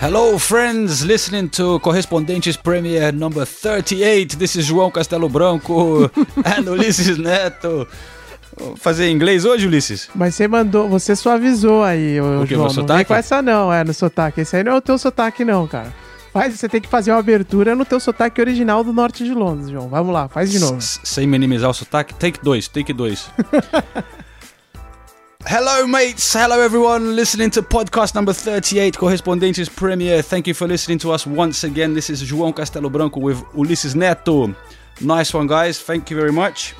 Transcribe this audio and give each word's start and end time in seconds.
Hello, 0.00 0.38
friends, 0.38 1.00
listening 1.02 1.48
to 1.48 1.80
Correspondentes 1.80 2.56
Premier 2.56 3.12
number 3.12 3.46
38. 3.46 4.36
This 4.36 4.56
is 4.56 4.66
João 4.66 4.90
Castelo 4.90 5.28
Branco 5.28 6.10
and 6.44 6.70
Ulisses 6.70 7.16
Neto. 7.18 7.88
Vou 8.58 8.76
fazer 8.76 9.06
em 9.08 9.14
inglês 9.14 9.44
hoje, 9.44 9.66
Ulisses? 9.66 10.08
Mas 10.14 10.34
você 10.34 10.46
mandou, 10.46 10.88
você 10.88 11.16
suavizou 11.16 11.82
aí, 11.82 12.20
O 12.20 12.44
quê, 12.46 12.54
João. 12.54 12.58
meu 12.58 12.58
não 12.64 12.70
sotaque? 12.70 12.96
vem 12.98 13.04
com 13.06 13.14
essa 13.14 13.40
não, 13.42 13.72
é, 13.72 13.84
no 13.84 13.94
sotaque. 13.94 14.40
Esse 14.42 14.56
aí 14.56 14.64
não 14.64 14.72
é 14.72 14.76
o 14.76 14.80
teu 14.80 14.98
sotaque 14.98 15.44
não, 15.44 15.66
cara. 15.66 15.92
Faz, 16.32 16.54
você 16.58 16.68
tem 16.68 16.80
que 16.82 16.88
fazer 16.88 17.12
uma 17.12 17.18
abertura 17.18 17.74
no 17.74 17.84
teu 17.86 17.98
sotaque 17.98 18.38
original 18.40 18.84
do 18.84 18.92
norte 18.92 19.24
de 19.24 19.32
Londres, 19.32 19.70
João. 19.70 19.88
Vamos 19.88 20.12
lá, 20.12 20.28
faz 20.28 20.50
de 20.50 20.58
novo. 20.58 20.76
S- 20.76 21.00
Sem 21.02 21.26
minimizar 21.26 21.70
o 21.70 21.74
sotaque. 21.74 22.14
Take 22.14 22.38
dois, 22.42 22.68
take 22.68 22.92
dois. 22.92 23.30
Hello, 25.48 25.86
mates. 25.86 26.32
Hello, 26.32 26.60
everyone. 26.60 27.14
Listening 27.14 27.50
to 27.50 27.62
podcast 27.62 28.14
number 28.16 28.32
38, 28.32 28.94
Correspondentes 28.96 29.68
Premier. 29.68 30.20
Thank 30.20 30.48
you 30.48 30.54
for 30.54 30.66
listening 30.66 30.98
to 30.98 31.12
us 31.12 31.24
once 31.24 31.62
again. 31.62 31.94
This 31.94 32.10
is 32.10 32.22
João 32.24 32.52
Castelo 32.52 32.90
Branco 32.90 33.20
with 33.20 33.38
Ulisses 33.54 33.94
Neto. 33.94 34.52
Nice 35.00 35.32
one, 35.32 35.46
guys. 35.46 35.80
Thank 35.80 36.10
you 36.10 36.16
very 36.16 36.32
much. 36.32 36.74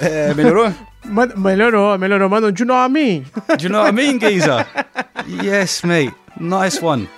É, 0.00 0.34
melhorou? 0.36 0.74
Man- 1.04 1.32
melhorou, 1.36 1.98
melhorou. 1.98 2.30
Um, 2.30 2.52
do 2.52 2.62
you 2.62 2.66
know 2.66 2.74
what 2.74 2.84
I 2.84 2.88
mean? 2.88 3.24
Do 3.56 3.62
you 3.62 3.68
know 3.70 3.80
what 3.80 3.88
I 3.88 3.92
mean, 3.92 4.18
geezer? 4.18 4.66
yes, 5.26 5.82
mate. 5.82 6.12
Nice 6.38 6.82
one. 6.82 7.08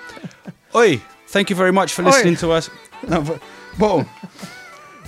Oi, 0.75 1.01
thank 1.27 1.51
you 1.51 1.57
very 1.57 1.73
much 1.73 1.93
for 1.93 2.05
listening 2.05 2.37
to 2.37 2.53
us. 2.53 2.71
Bom, 3.77 4.07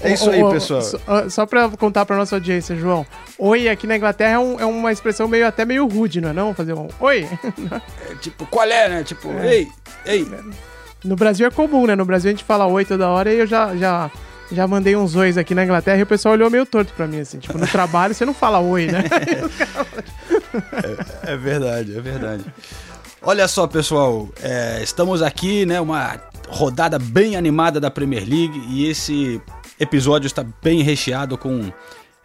é 0.02 0.12
isso 0.14 0.30
aí, 0.30 0.42
pessoal. 0.50 0.82
Só, 0.82 0.98
só 1.28 1.46
pra 1.46 1.68
contar 1.70 2.06
pra 2.06 2.16
nossa 2.16 2.36
audiência, 2.36 2.74
João. 2.76 3.06
Oi, 3.38 3.68
aqui 3.68 3.86
na 3.86 3.96
Inglaterra 3.96 4.32
é, 4.34 4.38
um- 4.38 4.60
é 4.60 4.64
uma 4.64 4.90
expressão 4.92 5.28
meio 5.28 5.46
até 5.46 5.64
meio 5.64 5.86
rude, 5.86 6.20
não 6.20 6.30
é 6.30 6.32
não? 6.32 6.54
Fazer 6.54 6.72
um 6.74 6.88
oi. 7.00 7.26
É, 8.10 8.14
tipo, 8.16 8.46
qual 8.46 8.66
é, 8.66 8.88
né? 8.88 9.02
Tipo, 9.04 9.28
ei, 9.42 9.68
ei. 10.06 10.26
No 11.04 11.16
Brasil 11.16 11.46
é 11.46 11.50
comum, 11.50 11.86
né? 11.86 11.94
No 11.94 12.04
Brasil 12.04 12.28
a 12.30 12.32
gente 12.32 12.44
fala 12.44 12.66
oi 12.66 12.84
toda 12.84 13.08
hora 13.08 13.32
e 13.32 13.38
eu 13.38 13.46
já, 13.46 13.74
já, 13.76 14.10
já 14.52 14.66
mandei 14.66 14.96
uns 14.96 15.14
ois 15.16 15.38
aqui 15.38 15.54
na 15.54 15.64
Inglaterra 15.64 15.98
e 15.98 16.02
o 16.02 16.06
pessoal 16.06 16.34
olhou 16.34 16.50
meio 16.50 16.66
torto 16.66 16.92
pra 16.94 17.06
mim, 17.06 17.20
assim. 17.20 17.38
Tipo, 17.38 17.56
no 17.58 17.66
trabalho 17.66 18.14
você 18.14 18.24
não 18.24 18.34
fala 18.34 18.58
oi, 18.60 18.86
né? 18.86 19.04
É 21.22 21.36
verdade, 21.36 21.96
é 21.96 22.00
verdade. 22.00 22.44
Olha 23.22 23.46
só, 23.46 23.66
pessoal, 23.66 24.28
é, 24.42 24.80
estamos 24.82 25.22
aqui, 25.22 25.66
né? 25.66 25.80
Uma 25.80 26.18
rodada 26.48 26.98
bem 26.98 27.36
animada 27.36 27.78
da 27.78 27.90
Premier 27.90 28.22
League 28.28 28.60
e 28.68 28.88
esse 28.88 29.40
episódio 29.80 30.26
está 30.26 30.44
bem 30.62 30.82
recheado 30.82 31.38
com 31.38 31.72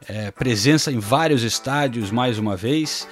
é, 0.10 0.30
presença 0.30 0.92
em 0.92 1.00
vários 1.00 1.42
estádios 1.42 2.12
mais 2.12 2.38
uma 2.38 2.56
vez. 2.58 3.08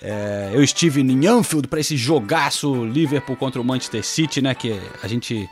É, 0.00 0.52
eu 0.54 0.62
estive 0.62 1.00
em 1.00 1.26
Anfield 1.26 1.66
para 1.66 1.80
esse 1.80 1.96
jogaço 1.96 2.84
Liverpool 2.84 3.34
contra 3.34 3.60
o 3.60 3.64
Manchester 3.64 4.04
City, 4.04 4.40
né? 4.40 4.54
Que 4.54 4.80
a 5.02 5.08
gente 5.08 5.48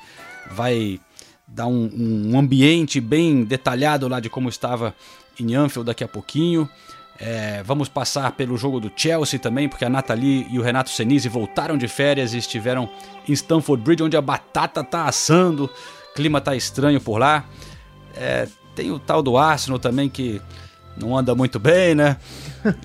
vai 0.52 1.00
dar 1.46 1.66
um, 1.66 1.90
um 2.32 2.38
ambiente 2.38 3.00
bem 3.00 3.42
detalhado 3.42 4.06
lá 4.06 4.20
de 4.20 4.30
como 4.30 4.48
estava 4.48 4.94
em 5.38 5.54
Anfield 5.56 5.86
daqui 5.86 6.04
a 6.04 6.08
pouquinho. 6.08 6.68
É, 7.18 7.62
vamos 7.64 7.88
passar 7.88 8.30
pelo 8.32 8.56
jogo 8.56 8.78
do 8.78 8.92
Chelsea 8.94 9.40
também, 9.40 9.68
porque 9.68 9.84
a 9.84 9.88
Nathalie 9.88 10.46
e 10.50 10.58
o 10.58 10.62
Renato 10.62 10.90
Senise 10.90 11.28
voltaram 11.28 11.76
de 11.76 11.88
férias 11.88 12.32
e 12.32 12.38
estiveram 12.38 12.88
em 13.28 13.32
Stamford 13.32 13.82
Bridge, 13.82 14.04
onde 14.04 14.16
a 14.16 14.22
batata 14.22 14.84
tá 14.84 15.06
assando, 15.06 15.68
clima 16.14 16.40
tá 16.40 16.54
estranho 16.54 17.00
por 17.00 17.18
lá. 17.18 17.44
É, 18.16 18.48
tem 18.74 18.90
o 18.90 18.98
tal 18.98 19.22
do 19.22 19.36
Arsenal 19.36 19.78
também 19.78 20.08
que 20.08 20.40
não 20.96 21.16
anda 21.16 21.34
muito 21.34 21.58
bem, 21.58 21.94
né? 21.94 22.16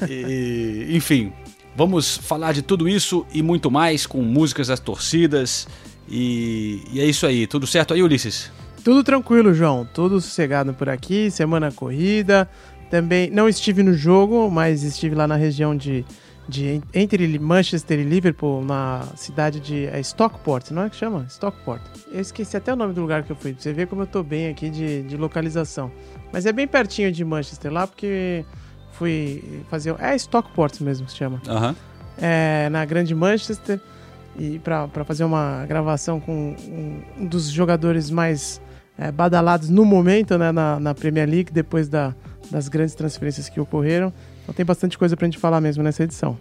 E, 0.10 0.88
enfim, 0.96 1.32
vamos 1.76 2.18
falar 2.18 2.54
de 2.54 2.62
tudo 2.62 2.88
isso 2.88 3.26
e 3.34 3.42
muito 3.42 3.72
mais 3.72 4.06
com 4.06 4.22
músicas 4.22 4.68
das 4.68 4.80
torcidas. 4.80 5.68
E, 6.10 6.82
e 6.92 7.00
é 7.00 7.06
isso 7.06 7.26
aí, 7.26 7.48
tudo 7.48 7.66
certo 7.66 7.94
aí, 7.94 8.04
Ulisses? 8.04 8.52
Tudo 8.84 9.04
tranquilo, 9.04 9.54
João. 9.54 9.88
Tudo 9.94 10.20
sossegado 10.20 10.74
por 10.74 10.90
aqui, 10.90 11.30
semana 11.30 11.72
corrida. 11.72 12.50
Também 12.90 13.30
não 13.30 13.48
estive 13.48 13.84
no 13.84 13.94
jogo, 13.94 14.50
mas 14.52 14.84
estive 14.84 15.16
lá 15.16 15.28
na 15.28 15.36
região 15.36 15.76
de, 15.76 16.04
de 16.52 16.82
entre 16.94 17.40
Manchester 17.40 18.00
e 18.00 18.04
Liverpool, 18.04 18.64
na 18.64 19.04
cidade 19.16 19.60
de 19.62 19.86
é 19.88 20.00
Stockport, 20.02 20.70
não 20.72 20.84
é 20.84 20.90
que 20.90 20.96
chama? 20.98 21.26
Stockport. 21.30 21.82
Eu 22.12 22.20
esqueci 22.20 22.58
até 22.58 22.74
o 22.74 22.76
nome 22.76 22.94
do 22.94 23.00
lugar 23.02 23.24
que 23.24 23.32
eu 23.32 23.36
fui. 23.36 23.54
pra 23.54 23.62
Você 23.62 23.72
vê 23.72 23.86
como 23.86 24.02
eu 24.02 24.08
tô 24.08 24.22
bem 24.22 24.50
aqui 24.50 24.70
de, 24.70 25.04
de 25.04 25.16
localização. 25.16 25.90
Mas 26.34 26.46
é 26.46 26.52
bem 26.52 26.68
pertinho 26.68 27.12
de 27.12 27.24
Manchester 27.24 27.72
lá, 27.72 27.88
porque 27.88 28.44
fui 28.92 29.64
fazer. 29.70 29.96
É 30.00 30.14
Stockport 30.16 30.82
mesmo 30.82 31.06
que 31.06 31.12
se 31.14 31.18
chama 31.18 31.42
Aham. 31.48 31.76
é, 32.22 32.68
na 32.70 32.84
Grande 32.86 33.16
Manchester 33.16 33.80
e 34.38 34.60
para 34.60 34.88
fazer 35.06 35.24
uma 35.24 35.66
gravação 35.66 36.20
com 36.20 36.56
um, 36.68 37.02
um 37.18 37.26
dos 37.26 37.50
jogadores 37.50 38.10
mais 38.10 38.62
é, 38.98 39.12
badalados 39.12 39.70
no 39.70 39.86
momento 39.86 40.38
né, 40.38 40.52
na, 40.52 40.80
na 40.80 40.94
Premier 40.94 41.28
League, 41.30 41.52
depois 41.52 41.88
da- 41.88 42.14
das 42.50 42.68
grandes 42.68 42.94
transferências 42.96 43.48
que 43.48 43.60
ocorreram. 43.60 44.12
Então 44.52 44.58
tem 44.58 44.66
bastante 44.66 44.98
coisa 44.98 45.16
pra 45.16 45.26
gente 45.26 45.38
falar 45.38 45.62
mesmo 45.62 45.82
nessa 45.82 46.04
edição. 46.04 46.38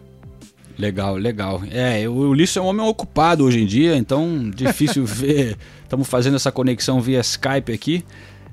Legal, 0.76 1.14
legal. 1.14 1.62
É, 1.70 2.08
o 2.08 2.30
Ulisses 2.30 2.56
é 2.56 2.60
um 2.60 2.66
homem 2.66 2.84
ocupado 2.84 3.44
hoje 3.44 3.60
em 3.60 3.66
dia, 3.66 3.94
então 3.96 4.50
difícil 4.50 5.04
ver. 5.06 5.56
Estamos 5.84 6.08
fazendo 6.08 6.34
essa 6.34 6.50
conexão 6.50 7.00
via 7.00 7.20
Skype 7.20 7.72
aqui. 7.72 8.04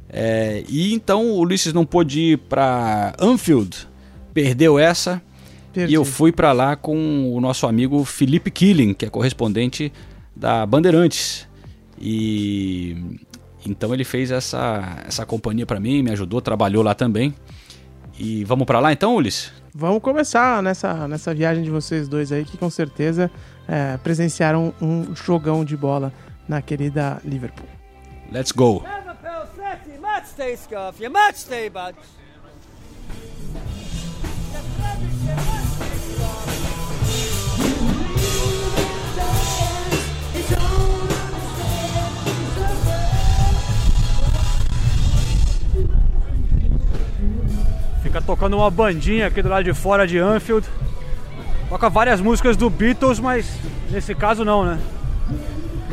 É, 0.09 0.63
e 0.69 0.93
então 0.93 1.25
o 1.25 1.39
Ulisses 1.39 1.73
não 1.73 1.85
pôde 1.87 2.19
ir 2.19 2.37
para 2.37 3.15
Anfield, 3.19 3.87
perdeu 4.31 4.77
essa. 4.77 5.19
Perdi. 5.73 5.91
E 5.91 5.95
eu 5.95 6.05
fui 6.05 6.31
para 6.31 6.51
lá 6.51 6.75
com 6.75 7.33
o 7.33 7.41
nosso 7.41 7.65
amigo 7.65 8.05
Felipe 8.05 8.51
Killing, 8.51 8.93
que 8.93 9.07
é 9.07 9.09
correspondente 9.09 9.91
da 10.35 10.67
Bandeirantes. 10.67 11.47
E 11.99 12.95
então 13.65 13.91
ele 13.91 14.03
fez 14.03 14.29
essa, 14.29 15.03
essa 15.07 15.25
companhia 15.25 15.65
para 15.65 15.79
mim, 15.79 16.03
me 16.03 16.11
ajudou, 16.11 16.41
trabalhou 16.41 16.83
lá 16.83 16.93
também. 16.93 17.33
E 18.17 18.43
vamos 18.43 18.65
para 18.65 18.79
lá 18.79 18.91
então, 18.91 19.15
Ulisses? 19.15 19.51
Vamos 19.73 20.01
começar 20.01 20.63
nessa, 20.63 21.07
nessa 21.07 21.33
viagem 21.33 21.63
de 21.63 21.69
vocês 21.69 22.07
dois 22.07 22.31
aí, 22.31 22.43
que 22.43 22.57
com 22.57 22.69
certeza 22.69 23.29
é, 23.67 23.97
presenciaram 23.97 24.73
um 24.81 25.15
jogão 25.15 25.63
de 25.63 25.77
bola 25.77 26.11
na 26.47 26.61
querida 26.61 27.21
Liverpool. 27.23 27.67
Let's 28.31 28.51
go! 28.51 28.83
Liverpool 28.83 29.47
City, 29.55 29.99
match 29.99 30.25
stay, 30.25 30.57
Scarf, 30.57 31.01
your 31.01 31.11
match 31.11 31.35
stay, 31.35 31.69
bud. 31.69 31.95
Fica 48.07 48.21
tocando 48.21 48.55
uma 48.55 48.71
bandinha 48.71 49.27
aqui 49.27 49.41
do 49.41 49.49
lado 49.49 49.65
de 49.65 49.73
fora 49.73 50.07
de 50.07 50.17
Anfield. 50.17 50.65
Toca 51.67 51.89
várias 51.89 52.21
músicas 52.21 52.55
do 52.55 52.69
Beatles, 52.69 53.19
mas 53.19 53.45
nesse 53.91 54.15
caso 54.15 54.45
não, 54.45 54.63
né? 54.63 54.79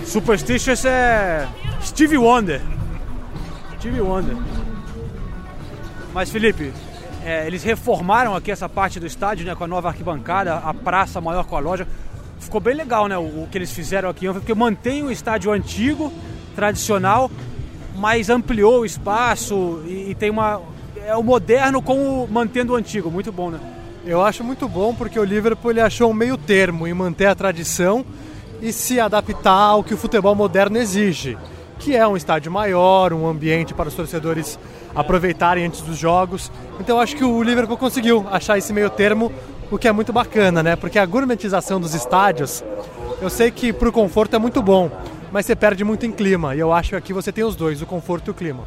Superstitious 0.05 0.85
é 0.85 1.49
Stevie 1.83 2.17
Wonder. 2.17 2.61
Stevie 3.81 4.01
Wonder. 4.01 4.37
Mas 6.13 6.31
Felipe, 6.31 6.73
é, 7.25 7.49
eles 7.49 7.65
reformaram 7.65 8.37
aqui 8.37 8.53
essa 8.53 8.69
parte 8.69 9.01
do 9.01 9.07
estádio, 9.09 9.45
né? 9.45 9.57
Com 9.57 9.65
a 9.65 9.67
nova 9.67 9.89
arquibancada, 9.89 10.55
a 10.55 10.73
praça 10.73 11.21
maior 11.21 11.45
com 11.45 11.57
a 11.57 11.61
loja. 11.61 11.85
Ficou 12.39 12.61
bem 12.61 12.77
legal, 12.77 13.09
né? 13.09 13.19
O, 13.19 13.43
o 13.43 13.49
que 13.51 13.59
eles 13.59 13.73
fizeram 13.73 14.09
aqui, 14.09 14.33
porque 14.33 14.55
mantém 14.55 15.03
o 15.03 15.11
estádio 15.11 15.51
antigo, 15.51 16.13
tradicional, 16.55 17.29
mas 17.97 18.31
ampliou 18.31 18.83
o 18.83 18.87
espaço 18.87 19.83
e, 19.85 20.11
e 20.11 20.15
tem 20.15 20.31
uma. 20.31 20.74
É 21.07 21.15
o 21.15 21.23
moderno 21.23 21.83
com 21.83 22.25
o 22.25 22.29
mantendo 22.29 22.73
o 22.73 22.77
antigo. 22.77 23.11
Muito 23.11 23.31
bom, 23.31 23.51
né? 23.51 23.61
Eu 24.07 24.25
acho 24.25 24.43
muito 24.43 24.67
bom 24.67 24.95
porque 24.95 25.21
o 25.21 25.25
Liverpool 25.25 25.71
ele 25.71 25.83
achou 25.83 26.11
um 26.11 26.15
meio 26.15 26.39
termo 26.39 26.87
em 26.87 26.95
manter 26.95 27.27
a 27.27 27.35
tradição 27.35 28.03
e 28.63 28.73
se 28.73 28.99
adaptar 28.99 29.51
ao 29.51 29.85
que 29.85 29.93
o 29.93 29.99
futebol 29.99 30.35
moderno 30.35 30.79
exige, 30.79 31.37
que 31.79 31.95
é 31.95 32.09
um 32.09 32.17
estádio 32.17 32.51
maior, 32.51 33.13
um 33.13 33.27
ambiente 33.27 33.75
para 33.75 33.89
os 33.89 33.95
torcedores 33.95 34.59
aproveitarem 34.95 35.67
antes 35.67 35.83
dos 35.83 35.99
jogos. 35.99 36.51
Então 36.81 36.97
eu 36.97 37.03
acho 37.03 37.17
que 37.17 37.25
o 37.25 37.43
Liverpool 37.43 37.77
conseguiu 37.77 38.27
achar 38.31 38.57
esse 38.57 38.73
meio 38.73 38.89
termo, 38.89 39.31
o 39.71 39.77
que 39.77 39.87
é 39.87 39.93
muito 39.93 40.11
bacana, 40.11 40.63
né? 40.63 40.75
Porque 40.75 40.99
a 40.99 41.05
gourmetização 41.05 41.79
dos 41.79 41.95
estádios 41.95 42.65
Eu 43.21 43.29
sei 43.29 43.51
que 43.51 43.75
pro 43.75 43.93
conforto 43.93 44.37
é 44.37 44.39
muito 44.39 44.63
bom, 44.63 44.91
mas 45.31 45.45
você 45.45 45.55
perde 45.55 45.85
muito 45.85 46.07
em 46.07 46.13
clima. 46.13 46.55
E 46.55 46.61
eu 46.61 46.73
acho 46.73 46.91
que 46.91 46.97
aqui 46.97 47.13
você 47.13 47.31
tem 47.31 47.45
os 47.45 47.55
dois, 47.55 47.83
o 47.83 47.87
conforto 47.87 48.29
e 48.29 48.31
o 48.31 48.35
clima. 48.35 48.65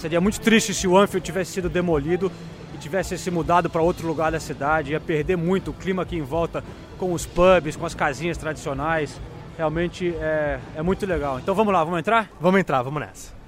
Seria 0.00 0.18
muito 0.18 0.40
triste 0.40 0.72
se 0.72 0.88
o 0.88 0.96
Anfield 0.96 1.22
tivesse 1.22 1.52
sido 1.52 1.68
demolido 1.68 2.32
e 2.74 2.78
tivesse 2.78 3.18
se 3.18 3.30
mudado 3.30 3.68
para 3.68 3.82
outro 3.82 4.06
lugar 4.06 4.32
da 4.32 4.40
cidade. 4.40 4.92
Ia 4.92 5.00
perder 5.00 5.36
muito 5.36 5.72
o 5.72 5.74
clima 5.74 6.04
aqui 6.04 6.16
em 6.16 6.22
volta 6.22 6.64
com 6.98 7.12
os 7.12 7.26
pubs, 7.26 7.76
com 7.76 7.84
as 7.84 7.94
casinhas 7.94 8.38
tradicionais. 8.38 9.20
Realmente 9.58 10.08
é, 10.18 10.58
é 10.74 10.80
muito 10.80 11.04
legal. 11.04 11.38
Então 11.38 11.54
vamos 11.54 11.74
lá, 11.74 11.84
vamos 11.84 11.98
entrar? 11.98 12.30
Vamos 12.40 12.58
entrar, 12.58 12.80
vamos 12.80 12.98
nessa. 12.98 13.39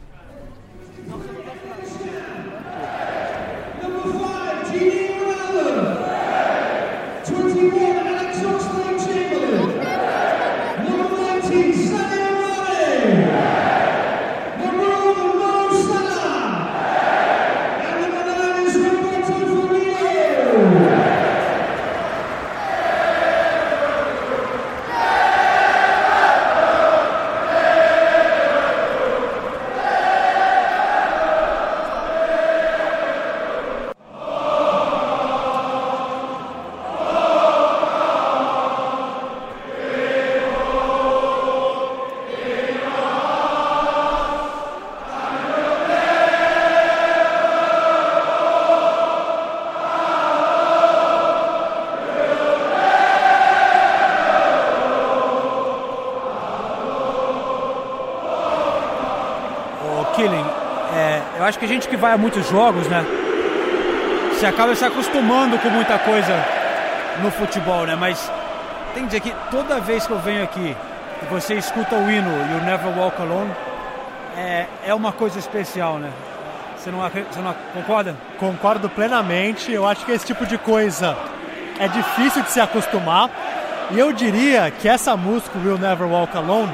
Gente 61.82 61.88
que 61.88 61.96
vai 61.96 62.12
a 62.12 62.18
muitos 62.18 62.48
jogos, 62.48 62.86
né? 62.86 63.04
Você 64.32 64.46
acaba 64.46 64.74
se 64.74 64.84
acostumando 64.84 65.58
com 65.58 65.68
muita 65.68 65.98
coisa 65.98 66.32
no 67.22 67.30
futebol, 67.30 67.84
né? 67.86 67.96
Mas 67.96 68.30
tem 68.94 69.02
que 69.02 69.08
dizer 69.08 69.20
que 69.20 69.34
toda 69.50 69.80
vez 69.80 70.06
que 70.06 70.12
eu 70.12 70.18
venho 70.20 70.44
aqui 70.44 70.76
e 71.22 71.26
você 71.26 71.54
escuta 71.54 71.96
o 71.96 72.10
hino 72.10 72.30
You 72.30 72.64
Never 72.64 72.98
Walk 72.98 73.20
Alone, 73.20 73.50
é, 74.36 74.66
é 74.86 74.94
uma 74.94 75.12
coisa 75.12 75.38
especial, 75.38 75.98
né? 75.98 76.10
Você 76.76 76.90
não, 76.90 77.00
você 77.00 77.40
não 77.40 77.54
concorda? 77.74 78.16
Concordo 78.38 78.88
plenamente. 78.88 79.72
Eu 79.72 79.86
acho 79.86 80.04
que 80.04 80.12
esse 80.12 80.26
tipo 80.26 80.46
de 80.46 80.58
coisa 80.58 81.16
é 81.78 81.88
difícil 81.88 82.42
de 82.42 82.50
se 82.50 82.60
acostumar. 82.60 83.28
E 83.90 83.98
eu 83.98 84.12
diria 84.12 84.70
que 84.70 84.88
essa 84.88 85.16
música, 85.16 85.58
Will 85.58 85.78
Never 85.78 86.06
Walk 86.06 86.36
Alone, 86.36 86.72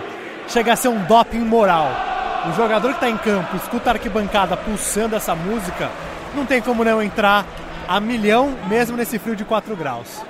chega 0.49 0.75
a 0.75 0.77
ser 0.77 0.89
um 0.89 1.03
doping 1.05 1.41
moral. 1.41 2.08
O 2.47 2.53
jogador 2.53 2.89
que 2.89 2.95
está 2.95 3.09
em 3.09 3.17
campo, 3.17 3.57
escuta 3.57 3.91
a 3.91 3.93
arquibancada 3.95 4.57
pulsando 4.57 5.17
essa 5.17 5.35
música, 5.35 5.91
não 6.35 6.47
tem 6.47 6.61
como 6.61 6.85
não 6.85 7.03
entrar 7.03 7.45
a 7.89 7.99
milhão, 7.99 8.55
mesmo 8.69 8.97
nesse 8.97 9.19
frio 9.19 9.35
de 9.35 9.45
4 9.45 9.75
graus. 9.75 10.23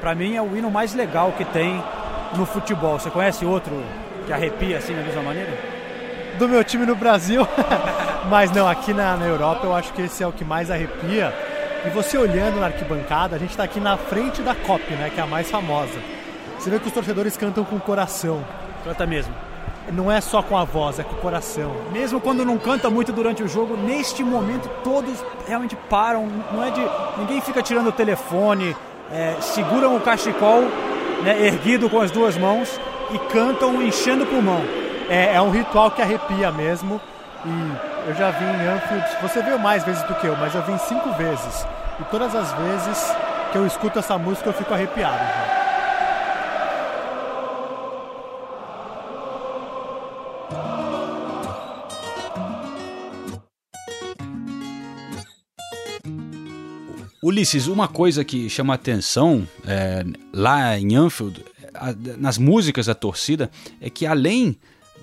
Pra 0.00 0.14
mim 0.14 0.34
é 0.34 0.42
o 0.42 0.56
hino 0.56 0.70
mais 0.70 0.94
legal 0.94 1.32
que 1.32 1.44
tem 1.44 1.82
no 2.34 2.46
futebol. 2.46 2.98
Você 2.98 3.10
conhece 3.10 3.44
outro 3.44 3.84
que 4.26 4.32
arrepia 4.32 4.78
assim 4.78 4.94
da 4.94 5.02
mesma 5.02 5.22
maneira? 5.22 5.76
do 6.36 6.48
meu 6.48 6.62
time 6.62 6.86
no 6.86 6.94
Brasil. 6.94 7.46
Mas 8.28 8.50
não, 8.50 8.68
aqui 8.68 8.92
na, 8.92 9.16
na 9.16 9.26
Europa 9.26 9.66
eu 9.66 9.74
acho 9.74 9.92
que 9.92 10.02
esse 10.02 10.22
é 10.22 10.26
o 10.26 10.32
que 10.32 10.44
mais 10.44 10.70
arrepia. 10.70 11.32
E 11.84 11.90
você 11.90 12.18
olhando 12.18 12.60
na 12.60 12.66
arquibancada, 12.66 13.36
a 13.36 13.38
gente 13.38 13.50
está 13.50 13.64
aqui 13.64 13.80
na 13.80 13.96
frente 13.96 14.42
da 14.42 14.54
COP, 14.54 14.92
né, 14.94 15.10
que 15.12 15.20
é 15.20 15.22
a 15.22 15.26
mais 15.26 15.50
famosa. 15.50 15.98
Você 16.58 16.70
vê 16.70 16.78
que 16.78 16.88
os 16.88 16.92
torcedores 16.92 17.36
cantam 17.36 17.64
com 17.64 17.76
o 17.76 17.80
coração. 17.80 18.44
Canta 18.84 19.06
mesmo. 19.06 19.32
Não 19.92 20.10
é 20.10 20.20
só 20.20 20.42
com 20.42 20.56
a 20.56 20.64
voz, 20.64 20.98
é 20.98 21.04
com 21.04 21.14
o 21.14 21.18
coração. 21.18 21.72
Mesmo 21.92 22.20
quando 22.20 22.44
não 22.44 22.58
canta 22.58 22.90
muito 22.90 23.12
durante 23.12 23.42
o 23.42 23.48
jogo, 23.48 23.76
neste 23.76 24.24
momento 24.24 24.68
todos 24.82 25.24
realmente 25.46 25.76
param. 25.88 26.28
Não 26.52 26.64
é 26.64 26.70
de. 26.70 26.80
Ninguém 27.18 27.40
fica 27.40 27.62
tirando 27.62 27.88
o 27.88 27.92
telefone, 27.92 28.76
é, 29.12 29.36
seguram 29.40 29.96
o 29.96 30.00
cachecol 30.00 30.62
né, 31.22 31.46
erguido 31.46 31.88
com 31.88 32.00
as 32.00 32.10
duas 32.10 32.36
mãos 32.36 32.80
e 33.12 33.18
cantam 33.30 33.80
enchendo 33.82 34.24
o 34.24 34.26
pulmão. 34.26 34.62
É, 35.08 35.34
é 35.34 35.42
um 35.42 35.50
ritual 35.50 35.90
que 35.90 36.02
arrepia 36.02 36.50
mesmo. 36.50 37.00
E 37.44 38.08
eu 38.08 38.14
já 38.14 38.30
vim 38.30 38.44
em 38.44 38.66
Anfield, 38.66 39.06
você 39.22 39.40
veio 39.42 39.58
mais 39.58 39.84
vezes 39.84 40.02
do 40.04 40.14
que 40.14 40.26
eu, 40.26 40.36
mas 40.36 40.54
eu 40.54 40.62
vim 40.62 40.76
cinco 40.78 41.10
vezes. 41.12 41.66
E 42.00 42.04
todas 42.04 42.34
as 42.34 42.52
vezes 42.52 43.16
que 43.52 43.58
eu 43.58 43.66
escuto 43.66 43.98
essa 43.98 44.18
música 44.18 44.48
eu 44.48 44.52
fico 44.52 44.74
arrepiado. 44.74 45.16
já. 45.16 45.55
Ulisses, 57.30 57.66
uma 57.66 57.88
coisa 57.88 58.24
que 58.24 58.48
chama 58.48 58.74
atenção 58.74 59.46
é, 59.66 60.04
lá 60.32 60.78
em 60.78 60.94
Anfield, 60.94 61.44
a- 61.74 61.92
nas 62.18 62.38
músicas 62.38 62.86
da 62.86 62.94
torcida, 62.94 63.50
é 63.80 63.90
que 63.90 64.06
além 64.06 64.56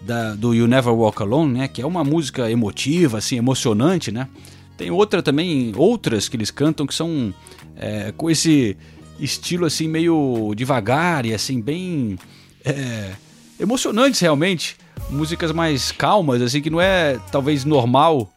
da- 0.03 0.33
do 0.33 0.53
You 0.53 0.65
Never 0.65 0.93
Walk 0.93 1.21
Alone, 1.21 1.59
né, 1.59 1.67
que 1.67 1.81
é 1.81 1.85
uma 1.85 2.01
música 2.03 2.49
emotiva, 2.49 3.17
assim, 3.17 3.35
emocionante, 3.37 4.09
né, 4.09 4.29
tem 4.77 4.89
outra 4.89 5.21
também, 5.21 5.73
outras 5.75 6.29
que 6.29 6.37
eles 6.37 6.49
cantam 6.49 6.87
que 6.87 6.95
são 6.95 7.33
é, 7.75 8.13
com 8.15 8.29
esse 8.29 8.77
estilo 9.19 9.65
assim 9.65 9.87
meio 9.87 10.53
devagar 10.55 11.25
e 11.25 11.33
assim 11.33 11.59
bem 11.59 12.17
é, 12.63 13.11
emocionantes 13.59 14.19
realmente, 14.21 14.77
músicas 15.09 15.51
mais 15.51 15.91
calmas, 15.91 16.41
assim 16.41 16.61
que 16.61 16.69
não 16.69 16.79
é 16.79 17.19
talvez 17.33 17.65
normal 17.65 18.31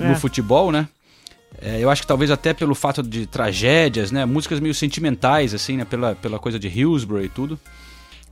É. 0.00 0.08
no 0.08 0.16
futebol, 0.16 0.72
né? 0.72 0.88
É, 1.60 1.82
eu 1.82 1.90
acho 1.90 2.02
que 2.02 2.08
talvez 2.08 2.30
até 2.30 2.54
pelo 2.54 2.74
fato 2.74 3.02
de 3.02 3.26
tragédias, 3.26 4.12
né? 4.12 4.24
Músicas 4.24 4.60
meio 4.60 4.74
sentimentais, 4.74 5.54
assim, 5.54 5.76
né? 5.76 5.84
Pela, 5.84 6.14
pela 6.14 6.38
coisa 6.38 6.58
de 6.58 6.68
Hillsborough 6.68 7.24
e 7.24 7.28
tudo. 7.28 7.58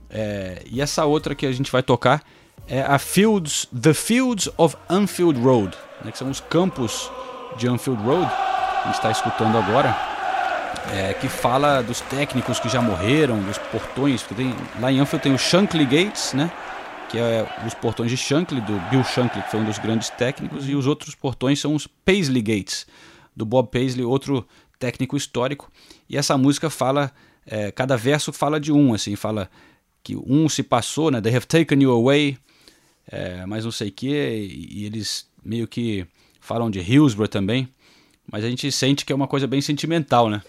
É, 0.09 0.61
e 0.65 0.81
essa 0.81 1.03
outra 1.05 1.35
que 1.35 1.45
a 1.45 1.51
gente 1.51 1.71
vai 1.71 1.83
tocar 1.83 2.23
é 2.67 2.81
a 2.81 2.97
Fields, 2.97 3.67
The 3.79 3.93
Fields 3.93 4.49
of 4.57 4.75
Anfield 4.89 5.39
Road, 5.41 5.77
né? 6.03 6.11
Que 6.11 6.17
são 6.17 6.29
os 6.29 6.39
campos 6.39 7.11
de 7.57 7.67
Anfield 7.67 8.01
Road. 8.03 8.25
A 8.25 8.83
gente 8.85 8.95
está 8.95 9.11
escutando 9.11 9.57
agora. 9.57 9.95
é, 10.93 11.13
que 11.13 11.27
fala 11.27 11.81
dos 11.81 11.99
técnicos 12.01 12.59
que 12.59 12.69
já 12.69 12.81
morreram, 12.81 13.41
dos 13.41 13.57
portões. 13.57 14.23
porque 14.23 14.41
Tem, 14.41 14.55
lá 14.79 14.91
em 14.91 14.99
Anfield 14.99 15.23
tem 15.23 15.33
o 15.33 15.37
Shankly 15.37 15.85
Gates, 15.85 16.33
né? 16.33 16.49
que 17.09 17.17
é 17.17 17.47
os 17.65 17.73
portões 17.73 18.11
de 18.11 18.17
Shankly, 18.17 18.61
do 18.61 18.79
Bill 18.89 19.03
Shankly, 19.03 19.41
que 19.41 19.51
foi 19.51 19.59
um 19.59 19.65
dos 19.65 19.79
grandes 19.79 20.09
técnicos, 20.09 20.67
e 20.67 20.75
os 20.75 20.87
outros 20.87 21.15
portões 21.15 21.59
são 21.59 21.73
os 21.73 21.87
Paisley 21.87 22.41
Gates, 22.41 22.85
do 23.37 23.45
Bob 23.45 23.69
Paisley, 23.69 24.03
outro 24.03 24.45
técnico 24.79 25.15
histórico. 25.15 25.71
E 26.09 26.17
essa 26.17 26.35
música 26.37 26.71
fala, 26.71 27.11
é, 27.45 27.71
cada 27.71 27.95
verso 27.95 28.33
fala 28.33 28.59
de 28.59 28.71
um, 28.71 28.95
assim, 28.95 29.15
fala 29.15 29.47
que 30.03 30.15
um 30.15 30.49
se 30.49 30.63
passou, 30.63 31.11
né? 31.11 31.21
They 31.21 31.35
have 31.35 31.45
taken 31.45 31.83
you 31.83 31.91
away, 31.91 32.37
é, 33.07 33.45
mas 33.45 33.63
não 33.63 33.71
sei 33.71 33.89
o 33.89 33.91
que, 33.91 34.07
e, 34.07 34.85
eles 34.85 35.29
meio 35.45 35.67
que 35.67 36.05
falam 36.41 36.71
de 36.71 36.79
Hillsborough 36.79 37.27
também, 37.27 37.69
mas 38.29 38.43
a 38.43 38.49
gente 38.49 38.71
sente 38.71 39.05
que 39.05 39.13
é 39.13 39.15
uma 39.15 39.27
coisa 39.27 39.45
bem 39.45 39.61
sentimental, 39.61 40.29
né? 40.29 40.41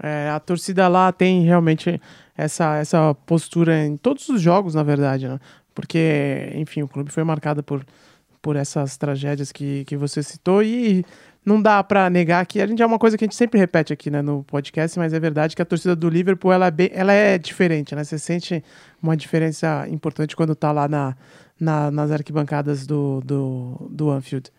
É, 0.00 0.30
a 0.30 0.38
torcida 0.38 0.86
lá 0.88 1.10
tem 1.10 1.42
realmente 1.42 2.00
essa, 2.36 2.76
essa 2.76 3.14
postura 3.26 3.84
em 3.84 3.96
todos 3.96 4.28
os 4.28 4.40
jogos, 4.40 4.74
na 4.74 4.82
verdade, 4.82 5.26
né? 5.26 5.40
Porque, 5.74 6.52
enfim, 6.54 6.82
o 6.82 6.88
clube 6.88 7.10
foi 7.10 7.24
marcado 7.24 7.62
por, 7.62 7.84
por 8.40 8.56
essas 8.56 8.96
tragédias 8.96 9.50
que, 9.52 9.84
que 9.86 9.96
você 9.96 10.22
citou 10.22 10.62
e 10.62 11.04
não 11.46 11.62
dá 11.62 11.82
pra 11.84 12.10
negar 12.10 12.44
que 12.44 12.60
a 12.60 12.66
gente 12.66 12.82
é 12.82 12.86
uma 12.86 12.98
coisa 12.98 13.16
que 13.16 13.24
a 13.24 13.26
gente 13.26 13.36
sempre 13.36 13.58
repete 13.58 13.92
aqui 13.92 14.10
né, 14.10 14.20
no 14.20 14.42
podcast, 14.44 14.98
mas 14.98 15.12
é 15.12 15.20
verdade 15.20 15.54
que 15.54 15.62
a 15.62 15.64
torcida 15.64 15.94
do 15.94 16.08
Liverpool 16.10 16.52
ela 16.52 16.66
é, 16.66 16.70
bem, 16.72 16.90
ela 16.92 17.12
é 17.12 17.38
diferente, 17.38 17.94
né? 17.94 18.02
Você 18.02 18.18
sente 18.18 18.62
uma 19.00 19.16
diferença 19.16 19.86
importante 19.88 20.34
quando 20.34 20.54
tá 20.56 20.72
lá 20.72 20.88
na, 20.88 21.16
na- 21.58 21.90
nas 21.90 22.10
arquibancadas 22.10 22.84
do, 22.86 23.22
do, 23.24 23.88
do 23.90 24.10
Anfield. 24.10 24.50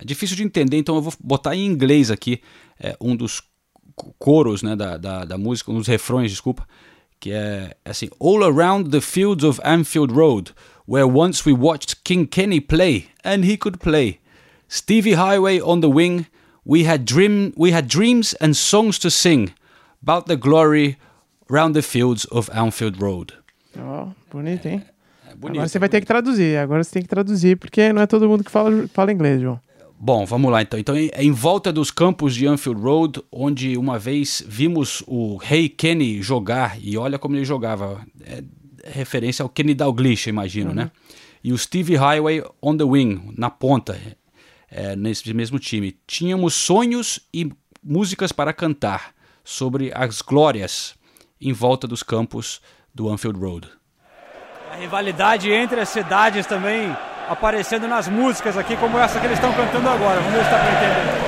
É 0.00 0.04
difícil 0.04 0.36
de 0.36 0.42
entender, 0.44 0.76
então 0.76 0.94
eu 0.96 1.02
vou 1.02 1.12
botar 1.18 1.56
em 1.56 1.64
inglês 1.66 2.10
aqui 2.10 2.40
é, 2.78 2.94
um 3.00 3.16
dos 3.16 3.40
co- 3.94 4.14
coros 4.18 4.62
né, 4.62 4.76
da, 4.76 4.96
da, 4.98 5.24
da 5.24 5.38
música, 5.38 5.70
um 5.70 5.78
dos 5.78 5.86
refrões, 5.86 6.30
desculpa, 6.30 6.66
que 7.18 7.30
é 7.32 7.74
assim: 7.84 8.08
All 8.20 8.42
around 8.44 8.90
the 8.90 9.00
fields 9.00 9.44
of 9.44 9.60
Anfield 9.64 10.12
Road, 10.12 10.52
where 10.86 11.06
once 11.08 11.48
we 11.48 11.56
watched 11.56 12.02
King 12.04 12.26
Kenny 12.26 12.60
play, 12.60 13.06
and 13.24 13.44
he 13.44 13.56
could 13.56 13.78
play. 13.78 14.18
Stevie 14.72 15.12
Highway 15.12 15.60
on 15.60 15.82
the 15.82 15.90
wing, 15.90 16.24
we 16.64 16.84
had 16.84 17.04
dream, 17.04 17.52
we 17.58 17.72
had 17.72 17.86
dreams 17.86 18.34
and 18.40 18.54
songs 18.54 18.98
to 19.00 19.10
sing 19.10 19.52
about 20.02 20.26
the 20.28 20.34
glory 20.34 20.96
round 21.50 21.74
the 21.74 21.82
fields 21.82 22.24
of 22.32 22.48
Anfield 22.54 22.98
Road. 22.98 23.34
Ó, 23.78 24.08
bonito, 24.30 24.66
hein? 24.66 24.82
É 25.28 25.34
bonito, 25.34 25.58
Agora 25.58 25.68
você 25.68 25.78
vai 25.78 25.90
ter 25.90 26.00
que 26.00 26.06
traduzir. 26.06 26.56
Agora 26.56 26.82
você 26.82 26.90
tem 26.90 27.02
que 27.02 27.08
traduzir, 27.08 27.58
porque 27.58 27.92
não 27.92 28.00
é 28.00 28.06
todo 28.06 28.26
mundo 28.26 28.42
que 28.42 28.50
fala, 28.50 28.88
fala 28.94 29.12
inglês, 29.12 29.42
João. 29.42 29.60
Bom, 30.00 30.24
vamos 30.24 30.50
lá 30.50 30.62
então. 30.62 30.80
Então, 30.80 30.96
em, 30.96 31.30
volta 31.30 31.70
dos 31.70 31.90
campos 31.90 32.34
de 32.34 32.46
Anfield 32.46 32.80
Road, 32.80 33.22
onde 33.30 33.76
uma 33.76 33.98
vez 33.98 34.42
vimos 34.48 35.04
o 35.06 35.36
Rei 35.36 35.68
Kenny 35.68 36.22
jogar, 36.22 36.78
e 36.82 36.96
olha 36.96 37.18
como 37.18 37.36
ele 37.36 37.44
jogava, 37.44 38.00
é, 38.24 38.42
é 38.84 38.90
referência 38.90 39.42
ao 39.42 39.50
Kenny 39.50 39.74
Dalglish, 39.74 40.30
imagino, 40.30 40.72
né? 40.72 40.90
E 41.44 41.52
o 41.52 41.58
Steve 41.58 41.94
Highway 41.94 42.42
on 42.62 42.78
the 42.78 42.84
wing, 42.84 43.34
na 43.36 43.50
ponta, 43.50 44.00
é, 44.72 44.96
nesse 44.96 45.32
mesmo 45.34 45.58
time. 45.58 45.96
Tínhamos 46.06 46.54
sonhos 46.54 47.20
e 47.32 47.52
músicas 47.84 48.32
para 48.32 48.52
cantar 48.52 49.12
sobre 49.44 49.92
as 49.94 50.22
glórias 50.22 50.94
em 51.40 51.52
volta 51.52 51.86
dos 51.86 52.02
campos 52.02 52.60
do 52.94 53.08
Anfield 53.10 53.38
Road. 53.38 53.68
A 54.72 54.76
rivalidade 54.76 55.50
entre 55.52 55.80
as 55.80 55.90
cidades 55.90 56.46
também 56.46 56.96
aparecendo 57.28 57.86
nas 57.86 58.08
músicas 58.08 58.56
aqui, 58.56 58.76
como 58.76 58.98
essa 58.98 59.20
que 59.20 59.26
eles 59.26 59.38
estão 59.38 59.52
cantando 59.52 59.88
agora. 59.88 60.20
Vamos 60.20 60.32
ver 60.32 60.44
se 60.44 60.50
dá 60.50 60.58
pra 60.58 60.68
entender. 60.68 61.22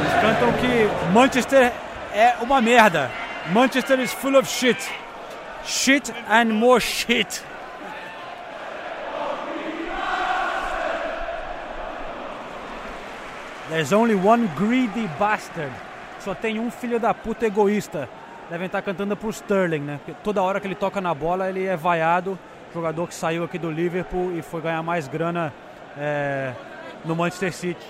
Eles 0.00 0.20
cantam 0.20 0.52
que 0.54 1.12
Manchester 1.12 1.72
é 2.12 2.36
uma 2.40 2.60
merda. 2.60 3.10
Manchester 3.52 4.00
is 4.00 4.12
full 4.12 4.36
of 4.36 4.48
shit. 4.48 4.78
Shit 5.64 6.12
and 6.28 6.46
more 6.46 6.80
shit. 6.80 7.42
There's 13.70 13.92
only 13.92 14.14
one 14.14 14.46
greedy 14.56 15.08
bastard. 15.18 15.72
Só 16.20 16.34
tem 16.34 16.60
um 16.60 16.70
filho 16.70 17.00
da 17.00 17.14
puta 17.14 17.46
egoísta. 17.46 18.08
Devem 18.50 18.66
estar 18.66 18.82
cantando 18.82 19.16
pro 19.16 19.30
Sterling, 19.30 19.80
né? 19.80 20.00
Porque 20.04 20.20
toda 20.22 20.42
hora 20.42 20.60
que 20.60 20.66
ele 20.66 20.74
toca 20.74 21.00
na 21.00 21.14
bola, 21.14 21.48
ele 21.48 21.64
é 21.64 21.76
vaiado. 21.76 22.38
Jogador 22.74 23.08
que 23.08 23.14
saiu 23.14 23.42
aqui 23.42 23.58
do 23.58 23.70
Liverpool 23.70 24.32
e 24.36 24.42
foi 24.42 24.60
ganhar 24.60 24.82
mais 24.82 25.08
grana 25.08 25.52
é, 25.96 26.52
no 27.06 27.16
Manchester 27.16 27.52
City. 27.54 27.86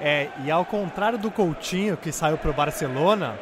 É, 0.00 0.28
e 0.44 0.50
ao 0.50 0.64
contrário 0.64 1.18
do 1.18 1.30
Coutinho, 1.30 1.96
que 1.96 2.12
saiu 2.12 2.38
pro 2.38 2.52
Barcelona, 2.52 3.34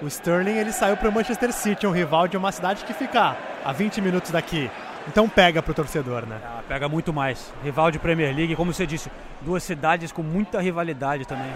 o 0.00 0.06
Sterling 0.06 0.56
ele 0.56 0.72
saiu 0.72 0.96
pro 0.96 1.10
Manchester 1.10 1.52
City, 1.52 1.84
um 1.86 1.90
rival 1.90 2.28
de 2.28 2.36
uma 2.36 2.52
cidade 2.52 2.84
que 2.84 2.92
fica 2.92 3.36
a 3.64 3.72
20 3.72 4.00
minutos 4.00 4.30
daqui. 4.30 4.70
Então 5.08 5.28
pega 5.28 5.62
pro 5.62 5.72
torcedor, 5.72 6.26
né? 6.26 6.38
Ah, 6.44 6.62
pega 6.68 6.88
muito 6.88 7.12
mais. 7.12 7.52
Rival 7.64 7.90
de 7.90 7.98
Premier 7.98 8.34
League, 8.36 8.54
como 8.54 8.72
você 8.72 8.86
disse, 8.86 9.10
duas 9.40 9.62
cidades 9.62 10.12
com 10.12 10.22
muita 10.22 10.60
rivalidade 10.60 11.26
também. 11.26 11.50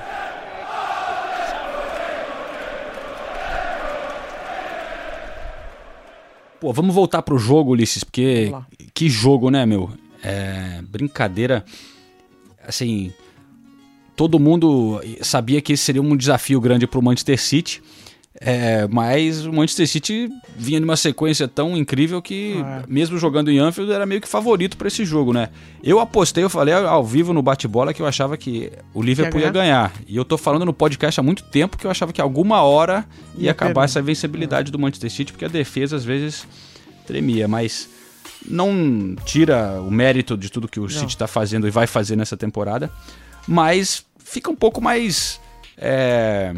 Pô, 6.58 6.72
vamos 6.72 6.94
voltar 6.94 7.22
pro 7.22 7.38
jogo, 7.38 7.72
Ulisses, 7.72 8.04
porque 8.04 8.52
que 8.94 9.08
jogo, 9.08 9.50
né, 9.50 9.66
meu? 9.66 9.90
É, 10.22 10.80
brincadeira. 10.88 11.64
Assim, 12.66 13.12
todo 14.16 14.38
mundo 14.38 15.00
sabia 15.20 15.60
que 15.60 15.72
esse 15.72 15.82
seria 15.82 16.00
um 16.00 16.16
desafio 16.16 16.60
grande 16.60 16.86
pro 16.86 17.02
Manchester 17.02 17.38
City. 17.38 17.82
É, 18.44 18.88
mas 18.90 19.46
o 19.46 19.52
Manchester 19.52 19.86
City 19.88 20.28
vinha 20.56 20.80
numa 20.80 20.96
sequência 20.96 21.46
tão 21.46 21.76
incrível 21.76 22.20
que, 22.20 22.56
É. 22.60 22.82
mesmo 22.88 23.16
jogando 23.18 23.50
em 23.50 23.58
Anfield, 23.58 23.92
era 23.92 24.04
meio 24.04 24.20
que 24.20 24.28
favorito 24.28 24.76
para 24.76 24.88
esse 24.88 25.04
jogo, 25.04 25.32
né? 25.32 25.48
Eu 25.82 26.00
apostei, 26.00 26.42
eu 26.42 26.50
falei 26.50 26.74
ao 26.74 27.04
vivo 27.04 27.32
no 27.32 27.40
bate-bola 27.42 27.94
que 27.94 28.02
eu 28.02 28.06
achava 28.06 28.36
que 28.36 28.70
o 28.92 29.00
Liverpool 29.02 29.40
ia 29.40 29.50
ganhar. 29.50 29.92
E 30.08 30.16
eu 30.16 30.24
tô 30.24 30.36
falando 30.36 30.64
no 30.64 30.72
podcast 30.72 31.18
há 31.20 31.22
muito 31.22 31.44
tempo 31.44 31.76
que 31.78 31.86
eu 31.86 31.90
achava 31.90 32.12
que 32.12 32.20
alguma 32.20 32.62
hora 32.62 33.04
ia, 33.36 33.44
Ia 33.44 33.50
acabar 33.52 33.72
perder. 33.74 33.84
essa 33.84 34.00
invencibilidade 34.00 34.72
do 34.72 34.78
Manchester 34.78 35.10
City, 35.10 35.32
porque 35.32 35.44
a 35.44 35.48
defesa 35.48 35.94
às 35.96 36.04
vezes 36.04 36.46
tremia, 37.06 37.46
mas 37.46 37.88
não 38.44 39.14
tira 39.24 39.80
o 39.80 39.90
mérito 39.90 40.36
de 40.36 40.50
tudo 40.50 40.66
que 40.66 40.80
o 40.80 40.88
City 40.88 41.06
está 41.12 41.26
fazendo 41.28 41.66
e 41.66 41.70
vai 41.70 41.86
fazer 41.86 42.16
nessa 42.16 42.36
temporada, 42.36 42.90
mas 43.46 44.04
fica 44.18 44.50
um 44.50 44.56
pouco 44.56 44.80
mais. 44.80 45.40
é, 45.78 46.52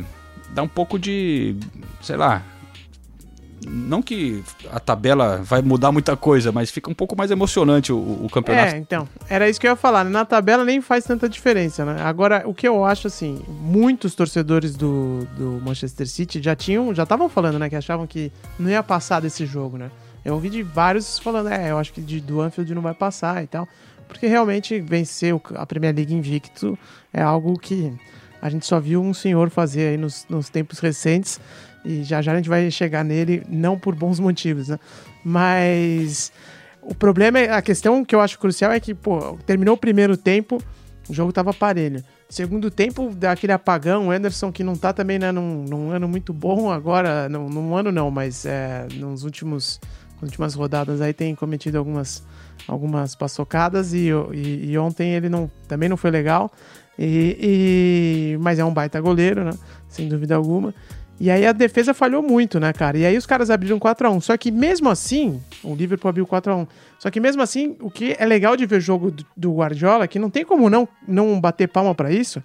dá 0.54 0.62
um 0.62 0.68
pouco 0.68 0.98
de. 0.98 1.56
sei 2.00 2.16
lá. 2.16 2.42
Não 3.66 4.02
que 4.02 4.44
a 4.70 4.78
tabela 4.78 5.40
vai 5.42 5.62
mudar 5.62 5.90
muita 5.90 6.14
coisa, 6.18 6.52
mas 6.52 6.70
fica 6.70 6.90
um 6.90 6.94
pouco 6.94 7.16
mais 7.16 7.30
emocionante 7.30 7.94
o, 7.94 7.96
o 7.96 8.28
campeonato. 8.30 8.74
É, 8.74 8.78
então, 8.78 9.08
era 9.26 9.48
isso 9.48 9.58
que 9.58 9.66
eu 9.66 9.70
ia 9.70 9.76
falar. 9.76 10.04
né? 10.04 10.10
Na 10.10 10.22
tabela 10.26 10.64
nem 10.66 10.82
faz 10.82 11.04
tanta 11.04 11.26
diferença, 11.30 11.82
né? 11.82 11.96
Agora, 12.02 12.42
o 12.44 12.52
que 12.52 12.68
eu 12.68 12.84
acho, 12.84 13.06
assim, 13.06 13.42
muitos 13.48 14.14
torcedores 14.14 14.76
do, 14.76 15.26
do 15.38 15.62
Manchester 15.64 16.06
City 16.06 16.42
já 16.42 16.54
tinham, 16.54 16.94
já 16.94 17.04
estavam 17.04 17.26
falando, 17.26 17.58
né? 17.58 17.70
Que 17.70 17.76
achavam 17.76 18.06
que 18.06 18.30
não 18.58 18.68
ia 18.68 18.82
passar 18.82 19.20
desse 19.20 19.46
jogo, 19.46 19.78
né? 19.78 19.90
Eu 20.22 20.34
ouvi 20.34 20.50
de 20.50 20.62
vários 20.62 21.18
falando, 21.18 21.48
é, 21.48 21.70
eu 21.70 21.78
acho 21.78 21.90
que 21.90 22.02
de, 22.02 22.20
do 22.20 22.42
Anfield 22.42 22.74
não 22.74 22.82
vai 22.82 22.94
passar 22.94 23.42
e 23.42 23.46
tal. 23.46 23.66
Porque 24.06 24.26
realmente 24.26 24.78
vencer 24.78 25.34
a 25.54 25.64
Premier 25.64 25.94
League 25.94 26.14
invicto 26.14 26.78
é 27.12 27.22
algo 27.22 27.58
que 27.58 27.90
a 28.44 28.50
gente 28.50 28.66
só 28.66 28.78
viu 28.78 29.02
um 29.02 29.14
senhor 29.14 29.48
fazer 29.48 29.88
aí 29.88 29.96
nos, 29.96 30.26
nos 30.28 30.50
tempos 30.50 30.78
recentes. 30.78 31.40
E 31.82 32.02
já 32.02 32.20
já 32.20 32.32
a 32.32 32.36
gente 32.36 32.48
vai 32.48 32.70
chegar 32.70 33.02
nele, 33.02 33.42
não 33.48 33.78
por 33.78 33.94
bons 33.94 34.20
motivos, 34.20 34.68
né? 34.68 34.78
Mas 35.24 36.30
o 36.82 36.94
problema, 36.94 37.38
é, 37.38 37.50
a 37.50 37.62
questão 37.62 38.04
que 38.04 38.14
eu 38.14 38.20
acho 38.20 38.38
crucial 38.38 38.70
é 38.70 38.78
que, 38.78 38.92
pô, 38.92 39.38
terminou 39.46 39.74
o 39.74 39.78
primeiro 39.78 40.14
tempo, 40.14 40.62
o 41.08 41.14
jogo 41.14 41.32
tava 41.32 41.54
parelho. 41.54 42.04
Segundo 42.28 42.70
tempo, 42.70 43.14
daquele 43.14 43.52
apagão, 43.52 44.08
o 44.08 44.10
Anderson 44.10 44.52
que 44.52 44.62
não 44.62 44.76
tá 44.76 44.92
também 44.92 45.18
né, 45.18 45.32
num, 45.32 45.64
num 45.64 45.90
ano 45.90 46.06
muito 46.06 46.34
bom 46.34 46.70
agora, 46.70 47.30
num, 47.30 47.48
num 47.48 47.74
ano 47.74 47.90
não, 47.90 48.10
mas 48.10 48.44
é, 48.44 48.86
nos 48.92 49.24
últimos 49.24 49.80
últimas 50.22 50.54
rodadas 50.54 51.00
aí 51.00 51.12
tem 51.12 51.34
cometido 51.34 51.76
algumas 51.76 52.22
algumas 52.66 53.14
paçocadas 53.14 53.92
e, 53.92 54.10
e, 54.32 54.70
e 54.70 54.78
ontem 54.78 55.14
ele 55.14 55.28
não, 55.28 55.50
também 55.66 55.88
não 55.88 55.96
foi 55.96 56.10
legal. 56.10 56.52
E, 56.98 58.34
e- 58.34 58.38
mas 58.40 58.58
é 58.58 58.64
um 58.64 58.72
baita 58.72 59.00
goleiro, 59.00 59.44
né? 59.44 59.52
Sem 59.88 60.08
dúvida 60.08 60.34
alguma. 60.34 60.74
E 61.18 61.30
aí 61.30 61.46
a 61.46 61.52
defesa 61.52 61.94
falhou 61.94 62.22
muito, 62.22 62.58
né, 62.58 62.72
cara? 62.72 62.98
E 62.98 63.06
aí 63.06 63.16
os 63.16 63.24
caras 63.26 63.48
abriram 63.48 63.78
4x1. 63.78 64.20
Só 64.20 64.36
que 64.36 64.50
mesmo 64.50 64.88
assim, 64.90 65.40
o 65.62 65.74
Liverpool 65.74 66.08
abriu 66.08 66.26
4x1. 66.26 66.66
Só 66.98 67.10
que 67.10 67.20
mesmo 67.20 67.40
assim, 67.40 67.76
o 67.80 67.90
que 67.90 68.16
é 68.18 68.24
legal 68.24 68.56
de 68.56 68.66
ver 68.66 68.76
o 68.76 68.80
jogo 68.80 69.14
do, 69.36 69.54
Guardiola, 69.54 70.08
que 70.08 70.18
não 70.18 70.28
tem 70.28 70.44
como 70.44 70.68
não, 70.68 70.88
não 71.06 71.40
bater 71.40 71.68
palma 71.68 71.94
pra 71.94 72.10
isso, 72.10 72.42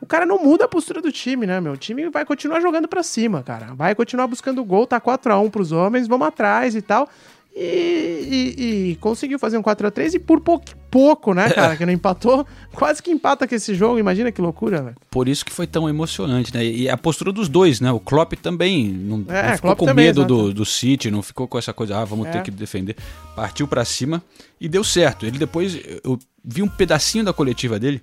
o 0.00 0.06
cara 0.06 0.24
não 0.26 0.38
muda 0.38 0.66
a 0.66 0.68
postura 0.68 1.00
do 1.00 1.10
time, 1.10 1.46
né, 1.46 1.60
meu? 1.60 1.72
O 1.72 1.76
time 1.76 2.08
vai 2.10 2.24
continuar 2.24 2.60
jogando 2.60 2.86
pra 2.86 3.02
cima, 3.02 3.42
cara. 3.42 3.74
Vai 3.74 3.94
continuar 3.94 4.26
buscando 4.28 4.62
gol, 4.62 4.86
tá 4.86 5.00
4x1 5.00 5.50
pros 5.50 5.72
homens, 5.72 6.06
vamos 6.06 6.28
atrás 6.28 6.74
e 6.76 6.82
tal. 6.82 7.08
E, 7.56 8.54
e- 8.58 8.90
e 8.90 8.96
conseguiu 8.96 9.38
fazer 9.38 9.56
um 9.56 9.62
4x3 9.62 10.14
e 10.14 10.18
por 10.18 10.40
pouco, 10.40 10.64
pouco, 10.90 11.32
né, 11.32 11.48
cara, 11.50 11.76
que 11.78 11.86
não 11.86 11.92
empatou. 11.92 12.44
Quase 12.72 13.00
que 13.00 13.10
empata 13.12 13.46
com 13.46 13.54
esse 13.54 13.74
jogo, 13.76 13.96
imagina 13.98 14.32
que 14.32 14.40
loucura, 14.40 14.82
velho. 14.82 14.96
Por 15.10 15.28
isso 15.28 15.44
que 15.44 15.52
foi 15.52 15.66
tão 15.66 15.88
emocionante, 15.88 16.52
né? 16.52 16.64
E 16.64 16.88
a 16.88 16.96
postura 16.96 17.30
dos 17.32 17.48
dois, 17.48 17.80
né? 17.80 17.92
O 17.92 18.00
Klopp 18.00 18.32
também 18.34 18.88
não, 18.88 19.24
É, 19.28 19.42
não 19.50 19.54
ficou 19.54 19.68
Klopp 19.68 19.78
com 19.78 19.86
também, 19.86 20.06
medo 20.06 20.24
do, 20.24 20.52
do 20.52 20.64
City, 20.64 21.10
não 21.12 21.22
ficou 21.22 21.46
com 21.46 21.56
essa 21.56 21.72
coisa, 21.72 21.98
ah, 21.98 22.04
vamos 22.04 22.26
É. 22.26 22.32
ter 22.32 22.42
que 22.42 22.50
defender. 22.50 22.96
Partiu 23.36 23.68
pra 23.68 23.84
cima 23.84 24.20
e 24.60 24.68
deu 24.68 24.82
certo. 24.82 25.24
Ele 25.24 25.38
depois, 25.38 25.78
eu 26.02 26.18
vi 26.44 26.60
um 26.60 26.68
pedacinho 26.68 27.24
da 27.24 27.32
coletiva 27.32 27.78
dele, 27.78 28.02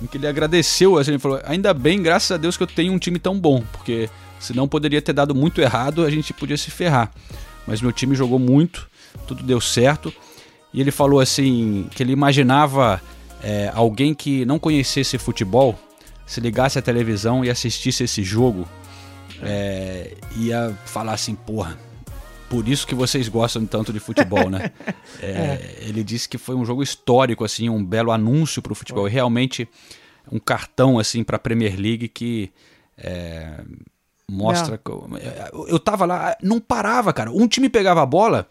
em 0.00 0.06
que 0.06 0.16
ele 0.18 0.26
agradeceu, 0.28 0.96
assim, 0.98 1.10
ele 1.12 1.18
falou, 1.18 1.40
ainda 1.44 1.74
bem, 1.74 2.00
graças 2.00 2.30
a 2.30 2.36
Deus 2.36 2.56
que 2.56 2.62
eu 2.62 2.66
tenho 2.68 2.92
um 2.92 2.98
time 2.98 3.18
tão 3.18 3.36
bom, 3.38 3.62
porque 3.72 4.08
senão 4.38 4.68
poderia 4.68 5.02
ter 5.02 5.12
dado 5.12 5.34
muito 5.34 5.60
errado, 5.60 6.04
a 6.04 6.10
gente 6.10 6.32
podia 6.32 6.56
se 6.56 6.70
ferrar. 6.70 7.10
Mas 7.66 7.80
meu 7.80 7.92
time 7.92 8.14
jogou 8.14 8.38
muito, 8.38 8.88
tudo 9.26 9.42
deu 9.42 9.60
certo. 9.60 10.12
E 10.72 10.80
ele 10.80 10.90
falou 10.90 11.20
assim, 11.20 11.88
que 11.94 12.02
ele 12.02 12.12
imaginava 12.12 13.00
é, 13.42 13.70
alguém 13.74 14.14
que 14.14 14.44
não 14.44 14.58
conhecesse 14.58 15.16
futebol, 15.18 15.78
se 16.26 16.40
ligasse 16.40 16.78
à 16.78 16.82
televisão 16.82 17.44
e 17.44 17.50
assistisse 17.50 18.04
esse 18.04 18.22
jogo, 18.22 18.66
é, 19.42 20.14
ia 20.36 20.76
falar 20.84 21.12
assim, 21.12 21.34
porra, 21.34 21.78
por 22.48 22.68
isso 22.68 22.86
que 22.86 22.94
vocês 22.94 23.28
gostam 23.28 23.66
tanto 23.66 23.92
de 23.92 24.00
futebol, 24.00 24.48
né? 24.50 24.70
É, 25.22 25.76
Ele 25.80 26.04
disse 26.04 26.28
que 26.28 26.36
foi 26.36 26.54
um 26.54 26.64
jogo 26.64 26.82
histórico, 26.82 27.44
assim, 27.44 27.68
um 27.68 27.82
belo 27.82 28.10
anúncio 28.10 28.60
para 28.60 28.72
o 28.72 28.74
futebol. 28.74 29.08
E 29.08 29.10
realmente 29.10 29.66
um 30.30 30.38
cartão, 30.38 30.98
assim, 30.98 31.24
para 31.24 31.36
a 31.36 31.38
Premier 31.38 31.78
League 31.78 32.08
que 32.08 32.50
é, 32.98 33.60
mostra... 34.30 34.78
co- 34.78 35.08
Eu 35.68 35.78
tava 35.78 36.04
lá, 36.06 36.36
não 36.42 36.60
parava, 36.60 37.12
cara. 37.12 37.30
Um 37.30 37.46
time 37.46 37.68
pegava 37.68 38.02
a 38.02 38.06
bola 38.06 38.46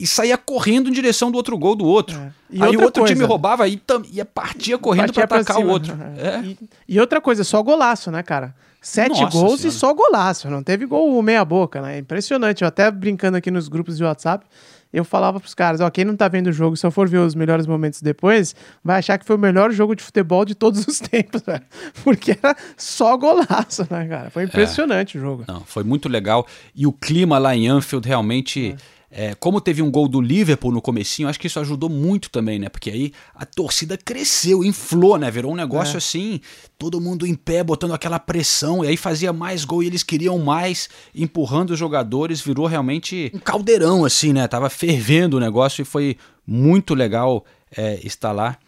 e 0.00 0.06
saía 0.06 0.38
correndo 0.38 0.88
em 0.88 0.92
direção 0.92 1.30
do 1.30 1.36
outro 1.36 1.58
gol 1.58 1.74
do 1.74 1.84
outro. 1.84 2.16
É. 2.16 2.32
E 2.50 2.62
Aí 2.62 2.76
o 2.76 2.82
outro 2.82 3.04
time 3.04 3.16
coisa- 3.16 3.26
roubava 3.28 3.66
e 3.68 3.80
ia 4.12 4.24
partia 4.24 4.78
correndo 4.78 5.12
pra 5.12 5.24
atacar 5.24 5.56
cima. 5.56 5.68
o 5.68 5.72
outro. 5.72 5.92
É. 6.18 6.40
E, 6.44 6.58
e 6.88 7.00
outra 7.00 7.20
coisa, 7.20 7.42
só 7.44 7.62
golaço, 7.62 8.10
né, 8.10 8.22
cara? 8.22 8.54
Sete 8.80 9.20
Nossa 9.20 9.36
gols 9.36 9.60
Senhora. 9.60 9.76
e 9.76 9.78
só 9.78 9.92
golaço. 9.92 10.48
Não 10.48 10.62
teve 10.62 10.86
gol 10.86 11.20
meia 11.20 11.44
boca, 11.44 11.82
né? 11.82 11.98
Impressionante. 11.98 12.62
Eu 12.62 12.68
até 12.68 12.88
brincando 12.90 13.36
aqui 13.36 13.50
nos 13.50 13.66
grupos 13.68 13.96
de 13.96 14.04
WhatsApp, 14.04 14.46
eu 14.92 15.04
falava 15.04 15.38
pros 15.38 15.54
caras, 15.54 15.80
ó, 15.80 15.90
quem 15.90 16.04
não 16.04 16.16
tá 16.16 16.28
vendo 16.28 16.48
o 16.48 16.52
jogo, 16.52 16.76
se 16.76 16.86
eu 16.86 16.90
for 16.90 17.08
ver 17.08 17.18
os 17.18 17.34
melhores 17.34 17.66
momentos 17.66 18.00
depois, 18.00 18.54
vai 18.82 18.98
achar 18.98 19.18
que 19.18 19.24
foi 19.24 19.36
o 19.36 19.38
melhor 19.38 19.70
jogo 19.70 19.94
de 19.94 20.02
futebol 20.02 20.44
de 20.44 20.54
todos 20.54 20.86
os 20.86 20.98
tempos, 21.00 21.42
velho. 21.42 21.62
Porque 22.02 22.32
era 22.42 22.56
só 22.76 23.16
golaço, 23.16 23.86
né, 23.90 24.06
cara? 24.08 24.30
Foi 24.30 24.44
impressionante 24.44 25.18
o 25.18 25.20
jogo. 25.20 25.44
Não, 25.46 25.60
foi 25.60 25.84
muito 25.84 26.08
legal. 26.08 26.46
E 26.74 26.86
o 26.86 26.92
clima 26.92 27.38
lá 27.38 27.54
em 27.54 27.68
Anfield 27.68 28.06
realmente. 28.08 28.76
é, 28.78 28.97
como 29.40 29.60
teve 29.60 29.80
um 29.80 29.90
gol 29.90 30.06
do 30.06 30.20
Liverpool 30.20 30.70
no 30.70 30.82
comecinho, 30.82 31.28
acho 31.28 31.40
que 31.40 31.46
isso 31.46 31.58
ajudou 31.58 31.88
muito 31.88 32.30
também, 32.30 32.58
né? 32.58 32.68
Porque 32.68 32.90
aí 32.90 33.12
a 33.34 33.46
torcida 33.46 33.96
cresceu, 33.96 34.62
inflou, 34.62 35.16
né? 35.16 35.30
Virou 35.30 35.52
um 35.52 35.56
negócio 35.56 35.96
assim, 35.96 36.40
todo 36.78 37.00
mundo 37.00 37.26
em 37.26 37.34
pé, 37.34 37.64
botando 37.64 37.94
aquela 37.94 38.18
pressão, 38.18 38.84
e 38.84 38.88
aí 38.88 38.96
fazia 38.96 39.32
mais 39.32 39.64
gol 39.64 39.82
e 39.82 39.86
eles 39.86 40.02
queriam 40.02 40.38
mais, 40.38 40.88
empurrando 41.14 41.70
os 41.70 41.78
jogadores, 41.78 42.40
virou 42.40 42.66
realmente 42.66 43.30
um 43.34 43.38
caldeirão, 43.38 44.04
assim, 44.04 44.32
né? 44.32 44.46
Tava 44.46 44.68
fervendo 44.68 45.38
o 45.38 45.40
negócio 45.40 45.82
e 45.82 45.84
foi 45.84 46.16
muito 46.46 46.94
legal 46.94 47.44
é, 47.76 47.98
estar 48.04 48.32
lá. 48.32 48.58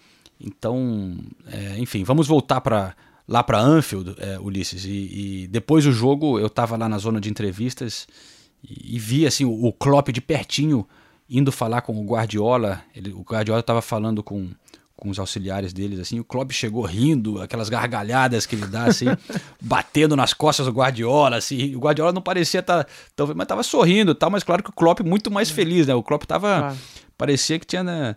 Então, 0.40 1.18
é, 1.47 1.78
enfim, 1.78 2.02
vamos 2.02 2.26
voltar 2.26 2.61
para 2.62 2.94
lá 3.28 3.44
para 3.44 3.61
Anfield, 3.61 4.16
é, 4.18 4.38
Ulisses. 4.40 4.85
E, 4.85 5.42
e 5.44 5.47
depois 5.47 5.85
do 5.85 5.92
jogo 5.92 6.38
eu 6.38 6.49
estava 6.49 6.76
lá 6.76 6.88
na 6.88 6.99
zona 6.99 7.20
de 7.20 7.30
entrevistas 7.30 8.09
e, 8.62 8.97
e 8.97 8.99
vi 8.99 9.26
assim 9.26 9.45
o, 9.45 9.52
o 9.67 9.73
Klopp 9.73 10.09
de 10.11 10.21
pertinho 10.21 10.87
indo 11.29 11.52
falar 11.52 11.83
com 11.83 11.93
o 12.00 12.05
Guardiola. 12.05 12.83
Ele, 12.95 13.12
o 13.12 13.21
Guardiola 13.23 13.61
estava 13.61 13.81
falando 13.81 14.23
com, 14.23 14.49
com 14.97 15.09
os 15.11 15.19
auxiliares 15.19 15.73
deles 15.73 15.99
assim. 16.00 16.19
O 16.19 16.25
Klopp 16.25 16.50
chegou 16.52 16.83
rindo, 16.85 17.40
aquelas 17.40 17.69
gargalhadas 17.69 18.47
que 18.47 18.57
ele 18.57 18.67
dá 18.67 18.85
assim, 18.85 19.07
batendo 19.61 20.17
nas 20.17 20.33
costas 20.35 20.67
do 20.67 20.73
Guardiola 20.73 21.37
assim. 21.37 21.75
O 21.76 21.81
Guardiola 21.81 22.12
não 22.12 22.21
parecia 22.23 22.61
estar, 22.61 22.85
tá, 23.14 23.26
mas 23.26 23.43
estava 23.43 23.62
sorrindo, 23.62 24.12
e 24.12 24.14
tal. 24.14 24.31
Mas 24.31 24.43
claro 24.43 24.62
que 24.62 24.71
o 24.71 24.75
Klopp 24.75 25.00
muito 25.00 25.31
mais 25.31 25.50
feliz, 25.50 25.87
né? 25.87 25.95
O 25.95 26.02
Klopp 26.02 26.25
tava 26.25 26.59
Claro. 26.59 26.76
parecia 27.17 27.59
que 27.59 27.67
tinha 27.67 27.85
né, 27.85 28.17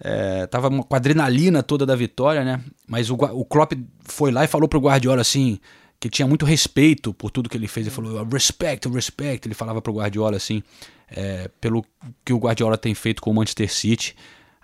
é, 0.00 0.46
tava 0.46 0.68
uma- 0.68 0.82
com 0.82 0.94
a 0.94 0.98
adrenalina 0.98 1.62
toda 1.62 1.84
da 1.86 1.94
vitória, 1.94 2.42
né? 2.44 2.60
Mas 2.88 3.10
o, 3.10 3.14
o 3.14 3.44
Klopp 3.44 3.72
foi 4.04 4.30
lá 4.32 4.42
e 4.44 4.48
falou 4.48 4.68
pro 4.68 4.80
Guardiola 4.80 5.20
assim 5.20 5.58
que 6.04 6.10
tinha 6.10 6.28
muito 6.28 6.44
respeito 6.44 7.14
por 7.14 7.30
tudo 7.30 7.48
que 7.48 7.56
ele 7.56 7.66
fez. 7.66 7.86
Ele 7.86 7.94
falou 7.94 8.24
respect, 8.24 8.86
respect. 8.88 9.48
Ele 9.48 9.54
falava 9.54 9.80
pro 9.80 9.92
Guardiola 9.94 10.36
assim 10.36 10.62
é, 11.10 11.48
pelo 11.60 11.82
que 12.24 12.32
o 12.32 12.38
Guardiola 12.38 12.76
tem 12.76 12.94
feito 12.94 13.22
com 13.22 13.30
o 13.30 13.34
Manchester 13.34 13.72
City. 13.72 14.14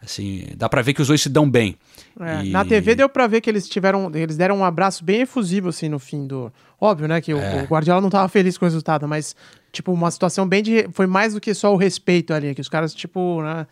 Assim, 0.03 0.47
dá 0.57 0.69
pra 0.69 0.83
ver 0.83 0.93
que 0.95 1.01
os 1.03 1.09
dois 1.09 1.21
se 1.23 1.29
dão 1.31 1.51
bem. 1.51 1.77
É, 2.21 2.45
E- 2.45 2.51
Na 2.51 2.65
TV 2.65 2.95
deu 2.95 3.09
pra 3.09 3.27
ver 3.27 3.41
que 3.41 3.49
eles 3.49 3.67
tiveram. 3.69 4.11
Eles 4.15 4.37
deram 4.37 4.57
um 4.59 4.65
abraço 4.65 5.03
bem 5.05 5.23
efusivo, 5.23 5.69
assim, 5.71 5.89
no 5.89 5.99
fim 5.99 6.27
do. 6.27 6.53
Óbvio, 6.81 7.09
né? 7.09 7.21
Que 7.23 7.33
o, 7.33 7.39
É. 7.39 7.63
o 7.63 7.67
Guardiola 7.67 8.01
não 8.03 8.11
tava 8.11 8.29
feliz 8.29 8.57
com 8.59 8.65
o 8.67 8.69
resultado, 8.69 9.07
mas, 9.09 9.35
tipo, 9.73 9.93
uma 9.93 10.11
situação 10.11 10.47
bem 10.47 10.63
de. 10.63 10.89
Foi 10.93 11.07
mais 11.07 11.33
do 11.35 11.41
que 11.41 11.53
só 11.55 11.73
o 11.73 11.77
respeito 11.77 12.33
ali, 12.35 12.55
que 12.55 12.61
os 12.61 12.69
caras, 12.69 12.95
tipo, 12.95 13.43
né? 13.43 13.67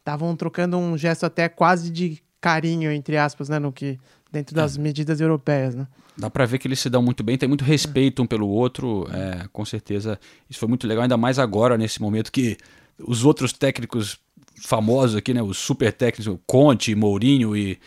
Estavam 0.00 0.34
trocando 0.36 0.76
um 0.76 0.96
gesto 0.98 1.24
até 1.24 1.48
quase 1.48 1.90
de 1.90 2.18
carinho, 2.40 2.90
entre 2.92 3.16
aspas, 3.16 3.48
né? 3.48 3.58
No 3.58 3.72
que. 3.72 3.98
Dentro 4.32 4.54
das 4.54 4.76
medidas 4.76 5.20
europeias, 5.20 5.74
né? 5.76 5.86
Dá 6.16 6.30
pra 6.30 6.46
ver 6.46 6.58
que 6.58 6.68
eles 6.68 6.78
se 6.78 6.88
dão 6.88 7.02
muito 7.02 7.24
bem, 7.24 7.36
tem 7.36 7.48
muito 7.48 7.64
respeito 7.64 8.22
um 8.22 8.26
pelo 8.26 8.48
outro, 8.48 9.08
é, 9.12 9.48
com 9.52 9.64
certeza. 9.64 10.18
Isso 10.48 10.60
foi 10.60 10.68
muito 10.68 10.86
legal, 10.86 11.02
ainda 11.02 11.16
mais 11.16 11.38
agora, 11.38 11.76
nesse 11.76 12.00
momento 12.00 12.30
que 12.30 12.56
os 12.98 13.24
outros 13.24 13.52
técnicos 13.52 14.18
famosos 14.62 15.16
aqui, 15.16 15.34
né, 15.34 15.42
os 15.42 15.58
super 15.58 15.92
técnicos, 15.92 16.38
Conte, 16.46 16.94
Mourinho 16.94 17.56
e 17.56 17.78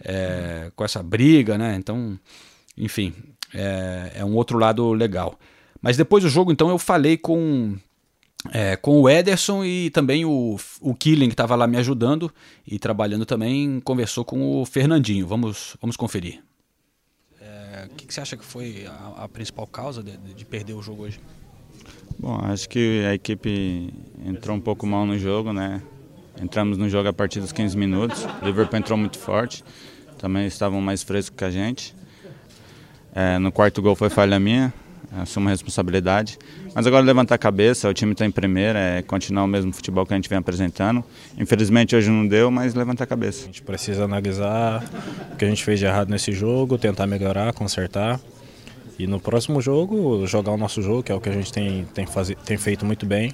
é, 0.00 0.70
com 0.76 0.84
essa 0.84 1.02
briga, 1.02 1.58
né? 1.58 1.74
Então, 1.76 2.18
enfim, 2.76 3.12
é, 3.52 4.12
é 4.16 4.24
um 4.24 4.34
outro 4.34 4.58
lado 4.58 4.92
legal. 4.92 5.38
Mas 5.82 5.96
depois 5.96 6.22
do 6.22 6.30
jogo, 6.30 6.52
então, 6.52 6.70
eu 6.70 6.78
falei 6.78 7.16
com 7.16 7.76
é, 8.52 8.76
com 8.76 9.00
o 9.00 9.08
Ederson 9.08 9.64
e 9.64 9.90
também 9.90 10.24
o, 10.24 10.56
o 10.80 10.94
Killing, 10.94 11.28
que 11.28 11.34
estava 11.34 11.56
lá 11.56 11.66
me 11.66 11.78
ajudando 11.78 12.30
e 12.66 12.78
trabalhando 12.78 13.24
também, 13.24 13.80
conversou 13.80 14.24
com 14.24 14.60
o 14.60 14.66
Fernandinho. 14.66 15.26
Vamos, 15.26 15.76
vamos 15.80 15.96
conferir. 15.96 16.42
Que 18.14 18.16
você 18.16 18.20
acha 18.20 18.36
que 18.36 18.44
foi 18.44 18.86
a, 18.86 19.24
a 19.24 19.28
principal 19.28 19.66
causa 19.66 20.00
de, 20.00 20.16
de 20.16 20.44
perder 20.44 20.72
o 20.72 20.80
jogo 20.80 21.02
hoje? 21.02 21.18
Bom, 22.16 22.38
acho 22.44 22.68
que 22.68 23.04
a 23.10 23.12
equipe 23.12 23.92
entrou 24.24 24.56
um 24.56 24.60
pouco 24.60 24.86
mal 24.86 25.04
no 25.04 25.18
jogo, 25.18 25.52
né? 25.52 25.82
Entramos 26.40 26.78
no 26.78 26.88
jogo 26.88 27.08
a 27.08 27.12
partir 27.12 27.40
dos 27.40 27.50
15 27.50 27.76
minutos. 27.76 28.24
O 28.40 28.44
Liverpool 28.44 28.78
entrou 28.78 28.96
muito 28.96 29.18
forte. 29.18 29.64
Também 30.16 30.46
estavam 30.46 30.80
mais 30.80 31.02
frescos 31.02 31.36
que 31.36 31.44
a 31.44 31.50
gente. 31.50 31.92
É, 33.12 33.36
no 33.40 33.50
quarto 33.50 33.82
gol 33.82 33.96
foi 33.96 34.08
falha 34.08 34.38
minha. 34.38 34.72
Assumo 35.20 35.48
a 35.48 35.50
responsabilidade. 35.50 36.38
Mas 36.74 36.86
agora 36.86 37.04
levantar 37.04 37.36
a 37.36 37.38
cabeça, 37.38 37.88
o 37.88 37.94
time 37.94 38.12
está 38.12 38.26
em 38.26 38.30
primeira, 38.30 38.78
é 38.78 39.02
continuar 39.02 39.44
o 39.44 39.46
mesmo 39.46 39.72
futebol 39.72 40.04
que 40.04 40.12
a 40.12 40.16
gente 40.16 40.28
vem 40.28 40.38
apresentando. 40.38 41.04
Infelizmente 41.38 41.94
hoje 41.94 42.10
não 42.10 42.26
deu, 42.26 42.50
mas 42.50 42.74
levantar 42.74 43.04
a 43.04 43.06
cabeça. 43.06 43.42
A 43.42 43.46
gente 43.46 43.62
precisa 43.62 44.04
analisar 44.04 44.84
o 45.32 45.36
que 45.36 45.44
a 45.44 45.48
gente 45.48 45.64
fez 45.64 45.78
de 45.78 45.86
errado 45.86 46.08
nesse 46.10 46.32
jogo, 46.32 46.76
tentar 46.76 47.06
melhorar, 47.06 47.52
consertar. 47.52 48.20
E 48.98 49.06
no 49.06 49.20
próximo 49.20 49.60
jogo, 49.60 50.26
jogar 50.26 50.52
o 50.52 50.56
nosso 50.56 50.80
jogo, 50.80 51.02
que 51.02 51.10
é 51.10 51.14
o 51.14 51.20
que 51.20 51.28
a 51.28 51.32
gente 51.32 51.52
tem, 51.52 51.84
tem, 51.92 52.06
tem 52.44 52.56
feito 52.56 52.86
muito 52.86 53.04
bem, 53.04 53.32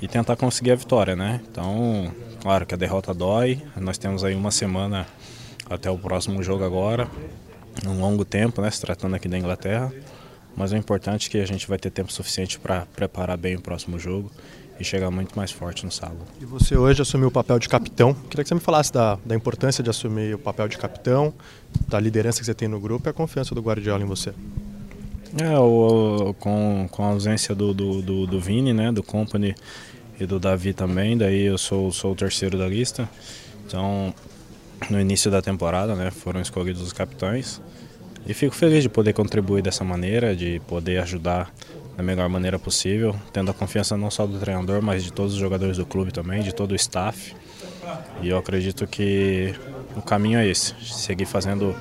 e 0.00 0.08
tentar 0.08 0.36
conseguir 0.36 0.72
a 0.72 0.74
vitória, 0.74 1.16
né? 1.16 1.40
Então, 1.50 2.12
claro 2.40 2.66
que 2.66 2.74
a 2.74 2.76
derrota 2.76 3.14
dói, 3.14 3.62
nós 3.76 3.96
temos 3.96 4.22
aí 4.24 4.34
uma 4.34 4.50
semana 4.50 5.06
até 5.70 5.90
o 5.90 5.96
próximo 5.96 6.42
jogo 6.42 6.64
agora, 6.64 7.08
um 7.86 7.98
longo 7.98 8.24
tempo, 8.24 8.60
né? 8.60 8.70
Se 8.70 8.80
tratando 8.80 9.14
aqui 9.14 9.28
da 9.28 9.38
Inglaterra. 9.38 9.90
Mas 10.56 10.72
o 10.72 10.76
importante 10.76 11.28
é 11.28 11.30
que 11.30 11.38
a 11.38 11.46
gente 11.46 11.66
vai 11.66 11.78
ter 11.78 11.90
tempo 11.90 12.12
suficiente 12.12 12.58
para 12.58 12.86
preparar 12.94 13.36
bem 13.36 13.56
o 13.56 13.60
próximo 13.60 13.98
jogo 13.98 14.30
e 14.78 14.84
chegar 14.84 15.10
muito 15.10 15.36
mais 15.36 15.50
forte 15.50 15.84
no 15.84 15.92
sábado. 15.92 16.20
E 16.40 16.44
você 16.44 16.76
hoje 16.76 17.02
assumiu 17.02 17.28
o 17.28 17.30
papel 17.30 17.58
de 17.58 17.68
capitão. 17.68 18.14
Queria 18.14 18.42
que 18.42 18.48
você 18.48 18.54
me 18.54 18.60
falasse 18.60 18.92
da, 18.92 19.18
da 19.24 19.34
importância 19.34 19.82
de 19.82 19.90
assumir 19.90 20.34
o 20.34 20.38
papel 20.38 20.68
de 20.68 20.76
capitão, 20.78 21.32
da 21.88 21.98
liderança 22.00 22.40
que 22.40 22.46
você 22.46 22.54
tem 22.54 22.68
no 22.68 22.80
grupo 22.80 23.08
e 23.08 23.10
a 23.10 23.12
confiança 23.12 23.54
do 23.54 23.60
Guardiola 23.60 24.02
em 24.02 24.06
você. 24.06 24.32
É, 25.40 25.58
o, 25.58 26.34
com, 26.38 26.88
com 26.90 27.02
a 27.02 27.08
ausência 27.08 27.54
do, 27.54 27.74
do, 27.74 28.02
do, 28.02 28.26
do 28.26 28.40
Vini, 28.40 28.72
né, 28.72 28.92
do 28.92 29.02
Company 29.02 29.54
e 30.18 30.26
do 30.26 30.38
Davi 30.38 30.72
também, 30.72 31.18
daí 31.18 31.46
eu 31.46 31.58
sou, 31.58 31.90
sou 31.90 32.12
o 32.12 32.14
terceiro 32.14 32.56
da 32.56 32.68
lista. 32.68 33.08
Então, 33.66 34.14
no 34.88 35.00
início 35.00 35.30
da 35.30 35.42
temporada, 35.42 35.94
né, 35.96 36.10
foram 36.10 36.40
escolhidos 36.40 36.82
os 36.82 36.92
capitães. 36.92 37.60
E 38.26 38.32
fico 38.32 38.54
feliz 38.54 38.82
de 38.82 38.88
poder 38.88 39.12
contribuir 39.12 39.62
dessa 39.62 39.84
maneira, 39.84 40.34
de 40.34 40.60
poder 40.66 40.98
ajudar 41.02 41.52
da 41.96 42.02
melhor 42.02 42.28
maneira 42.28 42.58
possível, 42.58 43.14
tendo 43.32 43.50
a 43.50 43.54
confiança 43.54 43.96
não 43.96 44.10
só 44.10 44.26
do 44.26 44.38
treinador, 44.38 44.82
mas 44.82 45.04
de 45.04 45.12
todos 45.12 45.34
os 45.34 45.38
jogadores 45.38 45.76
do 45.76 45.86
clube 45.86 46.10
também, 46.10 46.42
de 46.42 46.54
todo 46.54 46.72
o 46.72 46.74
staff. 46.74 47.34
E 48.22 48.28
eu 48.28 48.38
acredito 48.38 48.86
que 48.86 49.54
o 49.94 50.02
caminho 50.02 50.38
é 50.38 50.46
esse, 50.46 50.74
seguir 50.82 51.26
fazendo 51.26 51.74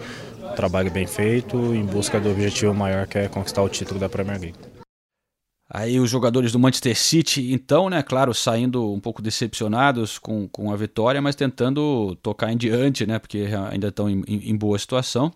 o 0.44 0.56
trabalho 0.56 0.92
bem 0.92 1.08
feito 1.08 1.58
em 1.74 1.84
busca 1.86 2.20
do 2.20 2.30
objetivo 2.30 2.74
maior 2.74 3.08
que 3.08 3.18
é 3.18 3.28
conquistar 3.28 3.64
o 3.64 3.70
título 3.70 4.00
da 4.00 4.10
Premier 4.10 4.40
League. 4.40 4.58
Aí 5.70 6.00
os 6.00 6.10
jogadores 6.10 6.52
do 6.52 6.60
Manchester 6.60 6.96
City, 6.96 7.52
então, 7.54 7.90
né, 7.90 8.04
claro, 8.04 8.32
saindo 8.34 8.92
um 8.94 9.00
pouco 9.00 9.22
decepcionados 9.22 10.20
com, 10.20 10.48
com 10.48 10.72
a 10.72 10.76
vitória, 10.76 11.20
mas 11.22 11.36
tentando 11.36 12.16
tocar 12.22 12.52
em 12.52 12.58
diante, 12.58 13.08
né, 13.08 13.18
porque 13.18 13.48
ainda 13.72 13.88
estão 13.88 14.08
em- 14.10 14.24
em 14.28 14.56
boa 14.56 14.78
situação. 14.78 15.32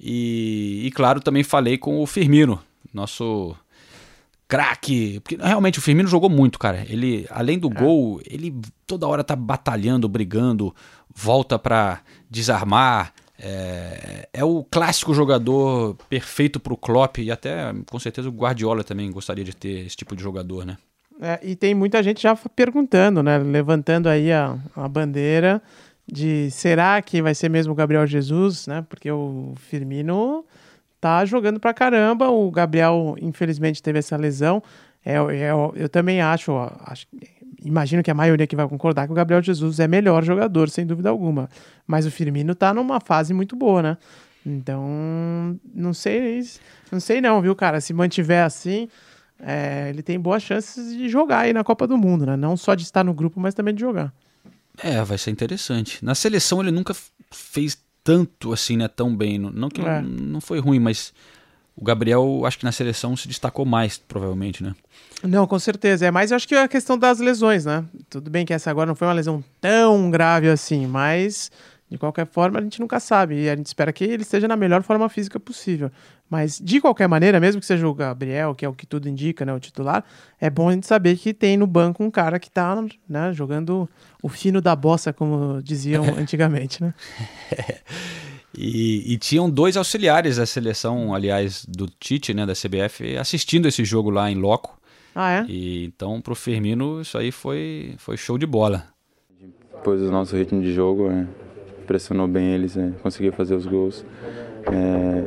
E, 0.00 0.82
e, 0.86 0.90
claro, 0.92 1.20
também 1.20 1.42
falei 1.42 1.76
com 1.76 2.00
o 2.00 2.06
Firmino, 2.06 2.60
nosso 2.92 3.56
craque. 4.46 5.20
Porque 5.20 5.36
realmente 5.36 5.78
o 5.78 5.82
Firmino 5.82 6.08
jogou 6.08 6.30
muito, 6.30 6.58
cara. 6.58 6.84
Ele, 6.88 7.26
além 7.30 7.58
do 7.58 7.68
gol, 7.68 8.20
ele 8.24 8.54
toda 8.86 9.06
hora 9.06 9.24
tá 9.24 9.34
batalhando, 9.34 10.08
brigando, 10.08 10.74
volta 11.14 11.58
pra 11.58 12.00
desarmar. 12.30 13.12
É, 13.40 14.28
é 14.32 14.44
o 14.44 14.64
clássico 14.68 15.14
jogador 15.14 15.96
perfeito 16.08 16.58
pro 16.58 16.76
Klopp 16.76 17.18
e 17.18 17.30
até 17.30 17.72
com 17.88 17.98
certeza 17.98 18.28
o 18.28 18.32
Guardiola 18.32 18.82
também 18.82 19.12
gostaria 19.12 19.44
de 19.44 19.54
ter 19.54 19.86
esse 19.86 19.96
tipo 19.96 20.16
de 20.16 20.22
jogador, 20.22 20.66
né? 20.66 20.76
É, 21.20 21.38
e 21.42 21.54
tem 21.54 21.74
muita 21.74 22.02
gente 22.02 22.22
já 22.22 22.34
perguntando, 22.34 23.22
né? 23.22 23.38
Levantando 23.38 24.08
aí 24.08 24.32
a, 24.32 24.56
a 24.74 24.88
bandeira 24.88 25.62
de 26.10 26.50
será 26.50 27.00
que 27.02 27.20
vai 27.20 27.34
ser 27.34 27.48
mesmo 27.48 27.72
o 27.72 27.76
Gabriel 27.76 28.06
Jesus, 28.06 28.66
né? 28.66 28.84
Porque 28.88 29.10
o 29.10 29.52
Firmino 29.56 30.44
tá 31.00 31.24
jogando 31.24 31.60
pra 31.60 31.74
caramba. 31.74 32.28
O 32.30 32.50
Gabriel, 32.50 33.14
infelizmente, 33.20 33.82
teve 33.82 33.98
essa 33.98 34.16
lesão. 34.16 34.62
É, 35.04 35.14
é, 35.16 35.50
eu 35.74 35.88
também 35.88 36.20
acho, 36.20 36.52
acho, 36.84 37.06
imagino 37.62 38.02
que 38.02 38.10
a 38.10 38.14
maioria 38.14 38.46
que 38.46 38.56
vai 38.56 38.66
concordar 38.68 39.06
que 39.06 39.12
o 39.12 39.16
Gabriel 39.16 39.42
Jesus 39.42 39.80
é 39.80 39.86
melhor 39.86 40.24
jogador, 40.24 40.68
sem 40.70 40.86
dúvida 40.86 41.10
alguma. 41.10 41.48
Mas 41.86 42.06
o 42.06 42.10
Firmino 42.10 42.54
tá 42.54 42.72
numa 42.72 43.00
fase 43.00 43.34
muito 43.34 43.54
boa, 43.54 43.82
né? 43.82 43.98
Então, 44.44 45.58
não 45.74 45.92
sei, 45.92 46.42
não 46.90 47.00
sei 47.00 47.20
não, 47.20 47.40
viu, 47.42 47.54
cara? 47.54 47.80
Se 47.80 47.92
mantiver 47.92 48.44
assim, 48.44 48.88
é, 49.38 49.90
ele 49.90 50.02
tem 50.02 50.18
boas 50.18 50.42
chances 50.42 50.96
de 50.96 51.08
jogar 51.08 51.40
aí 51.40 51.52
na 51.52 51.62
Copa 51.62 51.86
do 51.86 51.98
Mundo, 51.98 52.24
né? 52.24 52.36
Não 52.36 52.56
só 52.56 52.74
de 52.74 52.82
estar 52.82 53.04
no 53.04 53.12
grupo, 53.12 53.38
mas 53.38 53.52
também 53.52 53.74
de 53.74 53.80
jogar. 53.80 54.12
É, 54.82 55.02
vai 55.04 55.18
ser 55.18 55.30
interessante. 55.30 56.04
Na 56.04 56.14
seleção 56.14 56.60
ele 56.60 56.70
nunca 56.70 56.94
fez 57.30 57.76
tanto 58.04 58.52
assim, 58.52 58.76
né? 58.76 58.88
Tão 58.88 59.14
bem. 59.14 59.38
Não 59.38 59.68
que 59.68 59.80
É. 59.80 60.00
não, 60.00 60.08
não 60.08 60.40
foi 60.40 60.60
ruim, 60.60 60.78
mas 60.78 61.12
o 61.76 61.84
Gabriel, 61.84 62.42
acho 62.44 62.58
que 62.58 62.64
na 62.64 62.72
seleção 62.72 63.16
se 63.16 63.28
destacou 63.28 63.64
mais, 63.64 63.98
provavelmente, 63.98 64.62
né? 64.62 64.74
Não, 65.22 65.46
com 65.46 65.58
certeza. 65.58 66.06
É 66.06 66.10
mais, 66.10 66.30
eu 66.30 66.36
acho 66.36 66.46
que 66.48 66.54
é 66.54 66.62
a 66.62 66.68
questão 66.68 66.96
das 66.98 67.18
lesões, 67.18 67.64
né? 67.64 67.84
Tudo 68.08 68.30
bem 68.30 68.44
que 68.46 68.52
essa 68.52 68.70
agora 68.70 68.86
não 68.86 68.94
foi 68.94 69.06
uma 69.06 69.14
lesão 69.14 69.42
tão 69.60 70.10
grave 70.10 70.48
assim, 70.48 70.86
mas 70.86 71.50
de 71.90 71.96
qualquer 71.96 72.26
forma 72.26 72.58
a 72.58 72.62
gente 72.62 72.80
nunca 72.80 73.00
sabe. 73.00 73.42
E 73.42 73.48
a 73.48 73.56
gente 73.56 73.66
espera 73.66 73.92
que 73.92 74.04
ele 74.04 74.22
esteja 74.22 74.46
na 74.46 74.56
melhor 74.56 74.82
forma 74.82 75.08
física 75.08 75.40
possível. 75.40 75.90
Mas 76.28 76.60
de 76.62 76.80
qualquer 76.80 77.08
maneira, 77.08 77.40
mesmo 77.40 77.60
que 77.60 77.66
seja 77.66 77.88
o 77.88 77.94
Gabriel, 77.94 78.54
que 78.54 78.64
é 78.64 78.68
o 78.68 78.74
que 78.74 78.86
tudo 78.86 79.08
indica, 79.08 79.44
né? 79.44 79.52
O 79.54 79.60
titular, 79.60 80.04
é 80.40 80.50
bom 80.50 80.68
a 80.68 80.72
gente 80.72 80.86
saber 80.86 81.16
que 81.16 81.32
tem 81.32 81.56
no 81.56 81.66
banco 81.66 82.04
um 82.04 82.10
cara 82.10 82.38
que 82.38 82.50
tá 82.50 82.84
né, 83.08 83.32
jogando 83.32 83.88
o 84.22 84.28
fino 84.28 84.60
da 84.60 84.76
bossa, 84.76 85.12
como 85.12 85.62
diziam 85.62 86.04
antigamente, 86.18 86.82
né? 86.82 86.94
E, 88.60 89.12
e 89.12 89.18
tinham 89.18 89.48
dois 89.48 89.76
auxiliares 89.76 90.36
da 90.36 90.46
seleção, 90.46 91.14
aliás, 91.14 91.64
do 91.64 91.86
Tite, 91.86 92.34
né, 92.34 92.44
da 92.44 92.54
CBF, 92.54 93.16
assistindo 93.16 93.68
esse 93.68 93.84
jogo 93.84 94.10
lá 94.10 94.28
em 94.28 94.34
loco. 94.34 94.76
Ah, 95.14 95.30
é? 95.30 95.46
E 95.48 95.84
então 95.84 96.20
pro 96.20 96.34
Firmino 96.34 97.00
isso 97.00 97.18
aí 97.18 97.30
foi, 97.30 97.94
foi 97.98 98.16
show 98.16 98.38
de 98.38 98.46
bola. 98.46 98.88
Depois 99.72 100.00
do 100.00 100.10
nosso 100.10 100.36
ritmo 100.36 100.60
de 100.60 100.72
jogo, 100.72 101.08
é, 101.10 101.26
pressionou 101.88 102.28
bem 102.28 102.52
eles, 102.52 102.76
é, 102.76 102.90
conseguiu 103.02 103.32
fazer 103.32 103.54
os 103.54 103.66
gols. 103.66 104.04
é, 104.70 105.24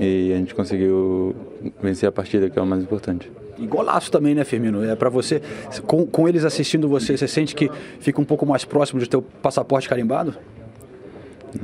e 0.00 0.32
a 0.32 0.36
gente 0.36 0.54
conseguiu 0.54 1.34
vencer 1.82 2.08
a 2.08 2.12
partida, 2.12 2.48
que 2.48 2.56
é 2.56 2.62
o 2.62 2.66
mais 2.66 2.82
importante. 2.82 3.32
E 3.58 3.66
golaço 3.66 4.12
também, 4.12 4.34
né, 4.34 4.44
Firmino? 4.44 4.84
É 4.84 4.94
para 4.94 5.10
você, 5.10 5.42
com, 5.84 6.06
com 6.06 6.28
eles 6.28 6.44
assistindo 6.44 6.88
você, 6.88 7.16
você 7.16 7.26
sente 7.26 7.56
que 7.56 7.68
fica 7.98 8.20
um 8.20 8.24
pouco 8.24 8.46
mais 8.46 8.64
próximo 8.64 9.00
de 9.00 9.08
ter 9.08 9.16
o 9.16 9.22
passaporte 9.22 9.88
carimbado? 9.88 10.36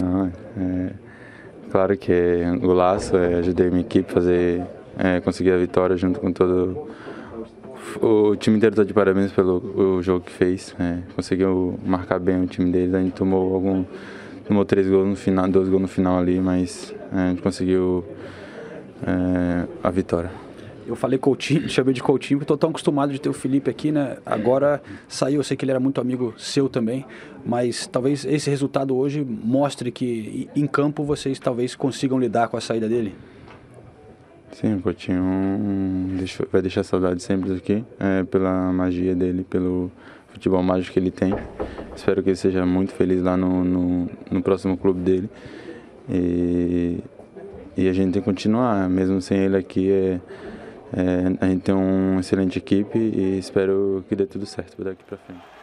Não, 0.03 0.27
é, 0.27 0.91
claro 1.71 1.97
que 1.97 2.13
é 2.13 2.51
um 2.51 2.59
golaço, 2.59 3.17
é, 3.17 3.35
ajudei 3.35 3.69
minha 3.69 3.83
equipe 3.83 4.11
a 4.11 4.15
fazer, 4.15 4.63
é, 4.99 5.21
conseguir 5.21 5.53
a 5.53 5.57
vitória 5.57 5.97
junto 5.97 6.19
com 6.19 6.33
todo 6.33 6.89
o 8.01 8.37
time 8.37 8.57
inteiro 8.57 8.73
está 8.73 8.85
de 8.85 8.93
parabéns 8.93 9.33
pelo 9.33 10.01
jogo 10.03 10.25
que 10.25 10.33
fez. 10.33 10.75
é, 10.79 10.99
conseguiu 11.15 11.79
marcar 11.85 12.19
bem 12.19 12.43
o 12.43 12.47
time 12.47 12.71
deles. 12.71 12.95
A 12.95 13.01
gente 13.01 13.13
tomou 13.13 13.55
algum 13.55 13.85
tomou 14.47 14.65
três 14.65 14.89
gols 14.89 15.09
no 15.09 15.17
final, 15.17 15.49
dois 15.49 15.69
gols 15.69 15.83
no 15.83 15.89
final 15.89 16.19
ali, 16.19 16.39
mas 16.39 16.95
é, 17.13 17.19
a 17.19 17.31
gente 17.31 17.43
conseguiu 17.43 18.05
é, 19.07 19.67
a 19.83 19.91
vitória. 19.91 20.31
Eu 20.87 20.95
falei 20.95 21.19
Coutinho, 21.19 21.69
chamei 21.71 21.95
de 21.95 22.03
Coutinho, 22.03 22.39
porque 22.39 22.45
estou 22.45 22.59
tão 22.59 22.71
acostumado 22.71 23.13
de 23.13 23.21
ter 23.21 23.29
o 23.29 23.33
Felipe 23.33 23.71
aqui, 23.71 23.91
né? 23.91 24.19
Agora 24.25 24.83
saiu, 25.09 25.41
eu 25.41 25.45
sei 25.45 25.57
que 25.57 25.65
ele 25.65 25.73
era 25.73 25.81
muito 25.81 26.01
amigo 26.01 26.35
seu 26.37 26.69
também, 26.69 27.07
mas 27.45 27.87
talvez 27.87 28.25
esse 28.25 28.51
resultado 28.51 28.95
hoje 28.95 29.25
mostre 29.25 29.91
que 29.91 30.49
em 30.55 30.67
campo 30.67 31.03
vocês 31.03 31.39
talvez 31.39 31.75
consigam 31.75 32.19
lidar 32.19 32.49
com 32.49 32.57
a 32.57 32.61
saída 32.61 32.89
dele. 32.89 33.15
Sim, 34.55 34.77
o 34.77 34.81
Coutinho 34.81 35.25
vai 36.53 36.63
deixar 36.63 36.85
saudade 36.85 37.21
sempre 37.21 37.55
aqui, 37.55 37.85
é, 37.99 38.23
pela 38.23 38.73
magia 38.73 39.13
dele, 39.13 39.43
pelo 39.43 39.91
futebol 40.29 40.63
mágico 40.63 40.93
que 40.93 41.01
ele 41.01 41.11
tem. 41.11 41.35
Espero 41.97 42.23
que 42.23 42.29
ele 42.29 42.37
seja 42.37 42.65
muito 42.65 42.93
feliz 42.93 43.21
lá 43.21 43.37
no, 43.37 43.65
no, 43.65 44.09
no 44.31 44.43
próximo 44.45 44.77
clube 44.77 45.01
dele. 45.01 45.29
E, 46.09 47.01
e 47.77 47.89
a 47.89 47.93
gente 47.93 48.13
tem 48.13 48.23
que 48.23 48.25
continuar, 48.25 48.89
mesmo 48.89 49.21
sem 49.21 49.39
ele 49.39 49.57
aqui. 49.57 49.91
É, 49.91 50.21
é, 50.93 51.37
a 51.41 51.49
gente 51.49 51.63
tem 51.63 51.75
uma 51.75 52.21
excelente 52.21 52.57
equipe 52.57 52.97
e 52.97 53.37
espero 53.37 54.05
que 54.09 54.15
dê 54.15 54.25
tudo 54.25 54.47
certo 54.47 54.85
daqui 54.85 55.03
para 55.03 55.19
frente. 55.19 55.54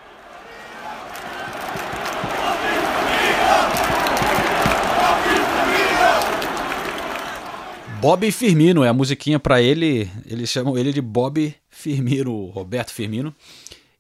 Bob 8.02 8.32
Firmino 8.32 8.84
é 8.84 8.90
a 8.90 8.94
musiquinha 8.94 9.40
pra 9.40 9.62
ele, 9.62 10.10
eles 10.26 10.50
chamam 10.50 10.76
ele 10.76 10.92
de 10.92 11.00
Bob 11.00 11.54
Firmino, 11.70 12.48
Roberto 12.48 12.92
Firmino. 12.92 13.34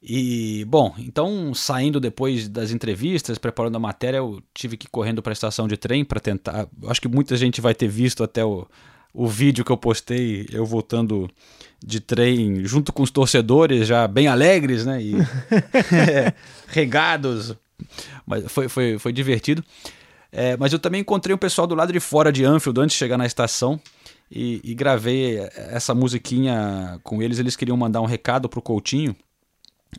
E, 0.01 0.65
bom, 0.67 0.95
então 0.97 1.53
saindo 1.53 1.99
depois 1.99 2.49
das 2.49 2.71
entrevistas, 2.71 3.37
preparando 3.37 3.75
a 3.75 3.79
matéria, 3.79 4.17
eu 4.17 4.41
tive 4.55 4.75
que 4.75 4.87
ir 4.87 4.89
correndo 4.89 5.21
para 5.21 5.31
a 5.31 5.33
estação 5.33 5.67
de 5.67 5.77
trem 5.77 6.03
para 6.03 6.19
tentar. 6.19 6.67
Acho 6.87 6.99
que 6.99 7.07
muita 7.07 7.37
gente 7.37 7.61
vai 7.61 7.75
ter 7.75 7.87
visto 7.87 8.23
até 8.23 8.43
o, 8.43 8.67
o 9.13 9.27
vídeo 9.27 9.63
que 9.63 9.71
eu 9.71 9.77
postei, 9.77 10.47
eu 10.51 10.65
voltando 10.65 11.29
de 11.79 11.99
trem 11.99 12.65
junto 12.65 12.91
com 12.91 13.03
os 13.03 13.11
torcedores, 13.11 13.87
já 13.87 14.07
bem 14.07 14.27
alegres, 14.27 14.83
né? 14.83 14.99
E 14.99 15.13
é, 15.15 16.33
regados. 16.69 17.55
Mas 18.25 18.51
foi, 18.51 18.67
foi, 18.67 18.97
foi 18.97 19.13
divertido. 19.13 19.63
É, 20.31 20.55
mas 20.55 20.71
eu 20.71 20.79
também 20.79 21.01
encontrei 21.01 21.35
um 21.35 21.37
pessoal 21.37 21.67
do 21.67 21.75
lado 21.75 21.91
de 21.91 21.99
fora 21.99 22.31
de 22.31 22.45
Anfield 22.45 22.79
antes 22.79 22.93
de 22.93 22.99
chegar 22.99 23.17
na 23.17 23.25
estação 23.25 23.79
e, 24.31 24.61
e 24.63 24.73
gravei 24.73 25.39
essa 25.55 25.93
musiquinha 25.93 26.99
com 27.03 27.21
eles. 27.21 27.37
Eles 27.37 27.55
queriam 27.55 27.75
mandar 27.75 27.99
um 28.01 28.05
recado 28.05 28.47
pro 28.47 28.61
Coutinho, 28.61 29.15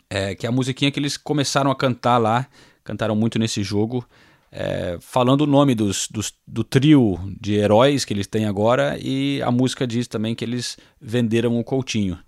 é, 0.08 0.34
que 0.34 0.46
é 0.46 0.48
a 0.48 0.52
musiquinha 0.52 0.90
que 0.90 0.98
eles 0.98 1.18
começaram 1.18 1.70
a 1.70 1.76
cantar 1.76 2.16
lá, 2.16 2.46
cantaram 2.82 3.14
muito 3.14 3.38
nesse 3.38 3.62
jogo, 3.62 4.08
é, 4.50 4.98
falando 5.00 5.42
o 5.42 5.46
nome 5.46 5.74
dos, 5.74 6.08
dos, 6.08 6.32
do 6.46 6.64
trio 6.64 7.18
de 7.40 7.54
heróis 7.54 8.04
que 8.04 8.12
eles 8.12 8.26
têm 8.26 8.46
agora 8.46 8.98
e 9.00 9.40
a 9.42 9.50
música 9.50 9.86
diz 9.86 10.06
também 10.06 10.34
que 10.34 10.44
eles 10.44 10.78
venderam 11.00 11.58
o 11.58 11.64
Coutinho. 11.64 12.18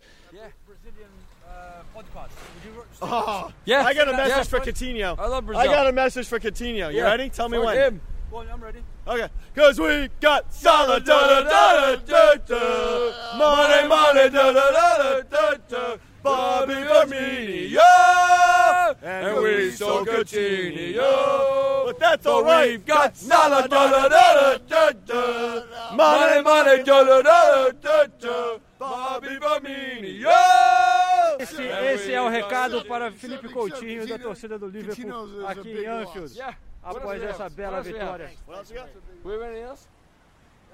Oh, 3.07 3.53
Yeah, 3.65 3.85
I 3.85 3.95
got 3.95 4.09
a 4.09 4.13
message 4.13 4.37
yeah, 4.37 4.43
for 4.45 4.61
Coutinho. 4.61 5.19
I 5.19 5.27
love 5.27 5.47
Brazil. 5.47 5.61
I 5.63 5.67
got 5.67 5.87
a 5.87 5.93
message 5.93 6.27
for 6.27 6.39
Coutinho. 6.41 6.91
You 6.91 6.99
Yeah, 6.99 7.05
ready? 7.05 7.29
Tell 7.31 7.49
me 7.49 7.59
for 7.59 7.65
when. 7.67 7.77
him. 7.77 8.01
Go 8.31 8.39
on, 8.39 8.49
I'm 8.53 8.61
ready. 8.63 8.81
Okay. 9.07 9.29
Cause 9.55 9.79
we 9.79 10.09
got 10.21 10.53
Salah, 10.53 10.99
da 11.01 11.21
da 11.29 11.41
da 11.43 11.97
da 11.97 11.97
da 11.97 12.35
da. 12.47 13.39
Money, 13.39 13.89
money, 13.89 14.29
da 14.31 14.53
da 14.53 14.71
da 14.71 14.97
da 14.99 15.21
da 15.21 15.55
da. 15.69 15.97
Bobby 16.23 16.73
Firmino, 16.73 17.79
and 19.03 19.43
we 19.43 19.71
so 19.73 20.05
Coutinho. 20.07 21.85
But 21.87 21.99
that's 21.99 22.25
So 22.25 22.37
alright. 22.39 22.71
we've 22.71 22.87
got 22.87 23.15
Salah, 23.15 23.69
da 23.69 23.91
da 23.91 24.09
da 24.09 24.57
da 24.57 24.91
da 24.91 24.91
da. 25.07 25.95
Money, 25.95 26.43
money, 26.43 26.83
da 26.83 27.05
da 27.05 27.23
da 27.23 27.71
da 27.83 28.07
da. 28.19 28.59
Bobby 28.79 29.29
Firmino. 29.37 30.94
Esse, 31.45 31.63
esse 31.63 32.13
é 32.13 32.23
o 32.23 32.29
recado 32.29 32.85
para 32.87 33.13
Felipe 33.13 33.49
Coutinho 33.49 34.07
da 34.07 34.19
torcida 34.19 34.59
do 34.59 34.67
Liverpool 34.67 35.47
aqui 35.47 35.85
em 35.85 35.87
Anfield. 35.87 36.43
Após 36.83 37.23
essa 37.23 37.49
bela 37.51 37.83
vitória. 37.83 38.31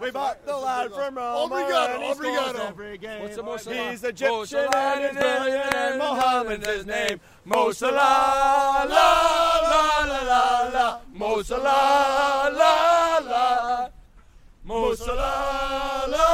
We 0.01 0.11
bought 0.11 0.47
the 0.47 0.57
lad 0.57 0.95
from 0.95 1.17
Rome. 1.17 1.53
Obrigado, 1.53 1.97
and 1.97 2.03
he 2.03 2.15
scores 2.15 2.39
obrigado. 2.39 2.69
every 2.71 2.97
game. 2.97 3.21
What's 3.21 3.65
the? 3.67 3.91
He's 3.91 4.03
Egyptian 4.03 4.67
and 4.75 5.01
he's 5.03 5.13
brilliant 5.13 5.99
Mohammed's 5.99 6.67
his 6.67 6.87
name. 6.87 7.21
Mo 7.45 7.71
Salah, 7.71 8.87
Salah, 8.89 8.89
la 8.89 10.07
la 10.09 10.23
la 10.23 10.23
la 10.23 10.69
la. 10.73 11.01
Mo 11.13 11.43
Salah, 11.43 12.51
la 12.51 13.19
la. 13.19 13.89
Mo 14.65 14.95
Salah, 14.95 16.07
la 16.09 16.29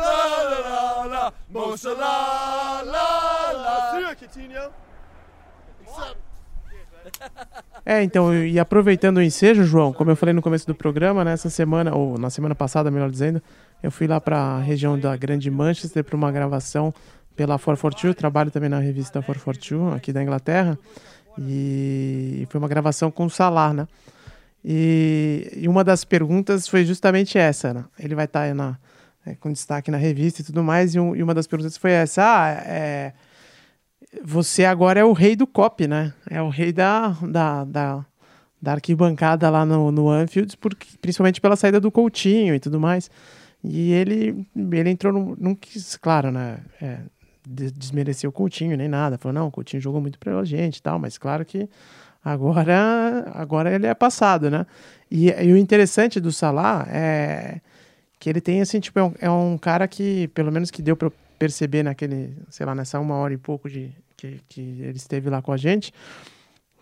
la 0.00 0.18
la 0.48 0.60
la 0.60 1.04
la. 1.04 1.32
Mo 1.50 1.76
Salah, 1.76 2.82
la 2.86 3.39
É, 7.84 8.02
então, 8.02 8.34
e 8.34 8.58
aproveitando 8.58 9.16
o 9.18 9.22
ensejo, 9.22 9.64
João, 9.64 9.92
como 9.92 10.10
eu 10.10 10.16
falei 10.16 10.34
no 10.34 10.42
começo 10.42 10.66
do 10.66 10.74
programa, 10.74 11.24
nessa 11.24 11.48
semana, 11.48 11.94
ou 11.94 12.18
na 12.18 12.28
semana 12.30 12.54
passada, 12.54 12.90
melhor 12.90 13.10
dizendo, 13.10 13.42
eu 13.82 13.90
fui 13.90 14.06
lá 14.06 14.20
para 14.20 14.36
a 14.36 14.60
região 14.60 14.98
da 14.98 15.16
Grande 15.16 15.50
Manchester 15.50 16.04
para 16.04 16.14
uma 16.16 16.30
gravação 16.30 16.92
pela 17.34 17.54
442, 17.58 18.14
trabalho 18.14 18.50
também 18.50 18.68
na 18.68 18.78
revista 18.78 19.22
442, 19.22 19.96
aqui 19.96 20.12
da 20.12 20.22
Inglaterra, 20.22 20.78
e 21.38 22.46
foi 22.50 22.58
uma 22.58 22.68
gravação 22.68 23.10
com 23.10 23.24
o 23.24 23.30
Salah, 23.30 23.72
né? 23.72 23.88
E, 24.62 25.50
e 25.56 25.68
uma 25.68 25.82
das 25.82 26.04
perguntas 26.04 26.68
foi 26.68 26.84
justamente 26.84 27.38
essa, 27.38 27.72
né? 27.72 27.84
Ele 27.98 28.14
vai 28.14 28.26
estar 28.26 28.54
na, 28.54 28.76
é, 29.24 29.34
com 29.36 29.50
destaque 29.50 29.90
na 29.90 29.96
revista 29.96 30.42
e 30.42 30.44
tudo 30.44 30.62
mais, 30.62 30.94
e, 30.94 31.00
um- 31.00 31.16
e 31.16 31.22
uma 31.22 31.32
das 31.32 31.46
perguntas 31.46 31.78
foi 31.78 31.92
essa, 31.92 32.22
ah, 32.22 32.48
é 32.66 33.12
você 34.24 34.64
agora 34.64 35.00
é 35.00 35.04
o 35.04 35.12
rei 35.12 35.36
do 35.36 35.46
cop, 35.46 35.86
né? 35.86 36.12
É 36.28 36.42
o 36.42 36.48
rei 36.48 36.72
da, 36.72 37.08
da, 37.22 37.64
da, 37.64 38.06
da 38.60 38.72
arquibancada 38.72 39.48
lá 39.50 39.64
no, 39.64 39.90
no 39.92 40.08
Anfield, 40.08 40.56
porque, 40.56 40.86
principalmente 41.00 41.40
pela 41.40 41.56
saída 41.56 41.80
do 41.80 41.90
Coutinho 41.90 42.54
e 42.54 42.60
tudo 42.60 42.80
mais. 42.80 43.10
E 43.62 43.92
ele, 43.92 44.46
ele 44.56 44.90
entrou, 44.90 45.12
num, 45.12 45.54
quis, 45.54 45.96
claro, 45.96 46.30
né? 46.32 46.58
É, 46.80 46.98
de- 47.46 47.70
desmereceu 47.70 48.30
o 48.30 48.32
Coutinho 48.32 48.76
nem 48.76 48.88
nada. 48.88 49.18
Falou, 49.18 49.34
não, 49.34 49.46
o 49.48 49.50
Coutinho 49.50 49.80
jogou 49.82 50.00
muito 50.00 50.18
pela 50.18 50.44
gente 50.44 50.78
e 50.78 50.82
tal, 50.82 50.98
mas 50.98 51.16
claro 51.18 51.44
que 51.44 51.68
agora, 52.24 53.30
agora 53.34 53.72
ele 53.74 53.86
é 53.86 53.94
passado, 53.94 54.50
né? 54.50 54.66
E, 55.10 55.28
e 55.30 55.52
o 55.52 55.56
interessante 55.56 56.20
do 56.20 56.32
Salah 56.32 56.86
é 56.88 57.60
que 58.18 58.28
ele 58.28 58.40
tem, 58.40 58.60
assim, 58.60 58.80
tipo, 58.80 58.98
é 58.98 59.02
um, 59.02 59.12
é 59.20 59.30
um 59.30 59.56
cara 59.56 59.88
que, 59.88 60.28
pelo 60.28 60.52
menos 60.52 60.70
que 60.70 60.82
deu 60.82 60.94
pra, 60.96 61.10
perceber 61.40 61.82
naquele, 61.82 62.36
sei 62.50 62.66
lá, 62.66 62.74
nessa 62.74 63.00
uma 63.00 63.14
hora 63.14 63.32
e 63.32 63.38
pouco 63.38 63.66
de 63.66 63.90
que, 64.14 64.38
que 64.46 64.60
ele 64.60 64.98
esteve 64.98 65.30
lá 65.30 65.40
com 65.40 65.50
a 65.50 65.56
gente, 65.56 65.90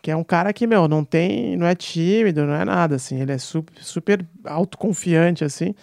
que 0.03 0.11
é 0.11 0.17
um 0.17 0.25
cara 0.25 0.53
que, 0.53 0.67
meu, 0.67 0.89
não 0.89 1.05
tem, 1.05 1.57
não 1.57 1.65
é 1.65 1.77
tímido, 1.77 2.45
não 2.45 2.55
é 2.55 2.65
nada, 2.65 2.97
assim, 2.97 3.21
ele 3.21 3.31
é 3.31 3.39
super, 3.39 3.73
super 3.81 4.27
autoconfiante, 4.45 5.45
assim, 5.45 5.77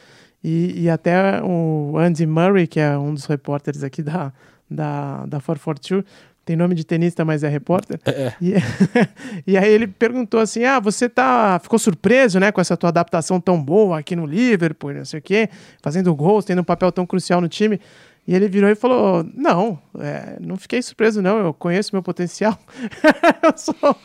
e, 0.44 0.84
e 0.84 0.90
até 0.90 1.42
o 1.42 1.98
Andy 1.98 2.26
Murray, 2.26 2.68
que 2.68 2.82
é 2.82 2.98
um 2.98 3.14
dos 3.14 3.26
repórteres 3.26 3.82
aqui 3.82 4.04
da, 4.04 4.34
da, 4.70 5.26
da 5.26 5.40
442, 5.40 6.04
tem 6.44 6.56
nome 6.56 6.76
de 6.76 6.86
tenista, 6.86 7.26
mas 7.26 7.44
é 7.44 7.50
repórter. 7.50 8.00
É. 8.06 8.34
E, 8.40 8.54
e 9.48 9.58
aí 9.58 9.68
ele 9.68 9.88
perguntou 9.88 10.40
assim: 10.40 10.64
Ah, 10.64 10.80
você 10.80 11.10
tá. 11.10 11.58
Ficou 11.58 11.80
surpreso, 11.80 12.40
né, 12.40 12.52
com 12.52 12.62
essa 12.62 12.78
tua 12.78 12.90
adaptação 12.90 13.42
tão 13.42 13.60
boa 13.60 13.98
aqui 13.98 14.16
no 14.16 14.28
Liverpool, 14.28 14.94
não 14.94 15.06
sei 15.06 15.20
o 15.20 15.24
quê, 15.24 15.50
fazendo 15.82 16.14
gols, 16.14 16.46
tendo 16.46 16.62
um 16.62 16.64
papel 16.64 16.92
tão 16.92 17.04
crucial 17.04 17.42
no 17.42 17.50
time. 17.50 17.82
E 18.28 18.34
ele 18.34 18.48
virou 18.48 18.70
e 18.70 18.76
falou: 18.76 19.24
Não, 19.36 19.80
é, 20.00 20.38
não 20.40 20.58
fiquei 20.58 20.82
surpreso, 20.82 21.22
não. 21.22 21.38
Eu 21.38 21.54
conheço 21.54 21.94
meu 21.94 22.02
potencial. 22.02 22.58
eu, 23.44 23.54
sou, 23.56 23.96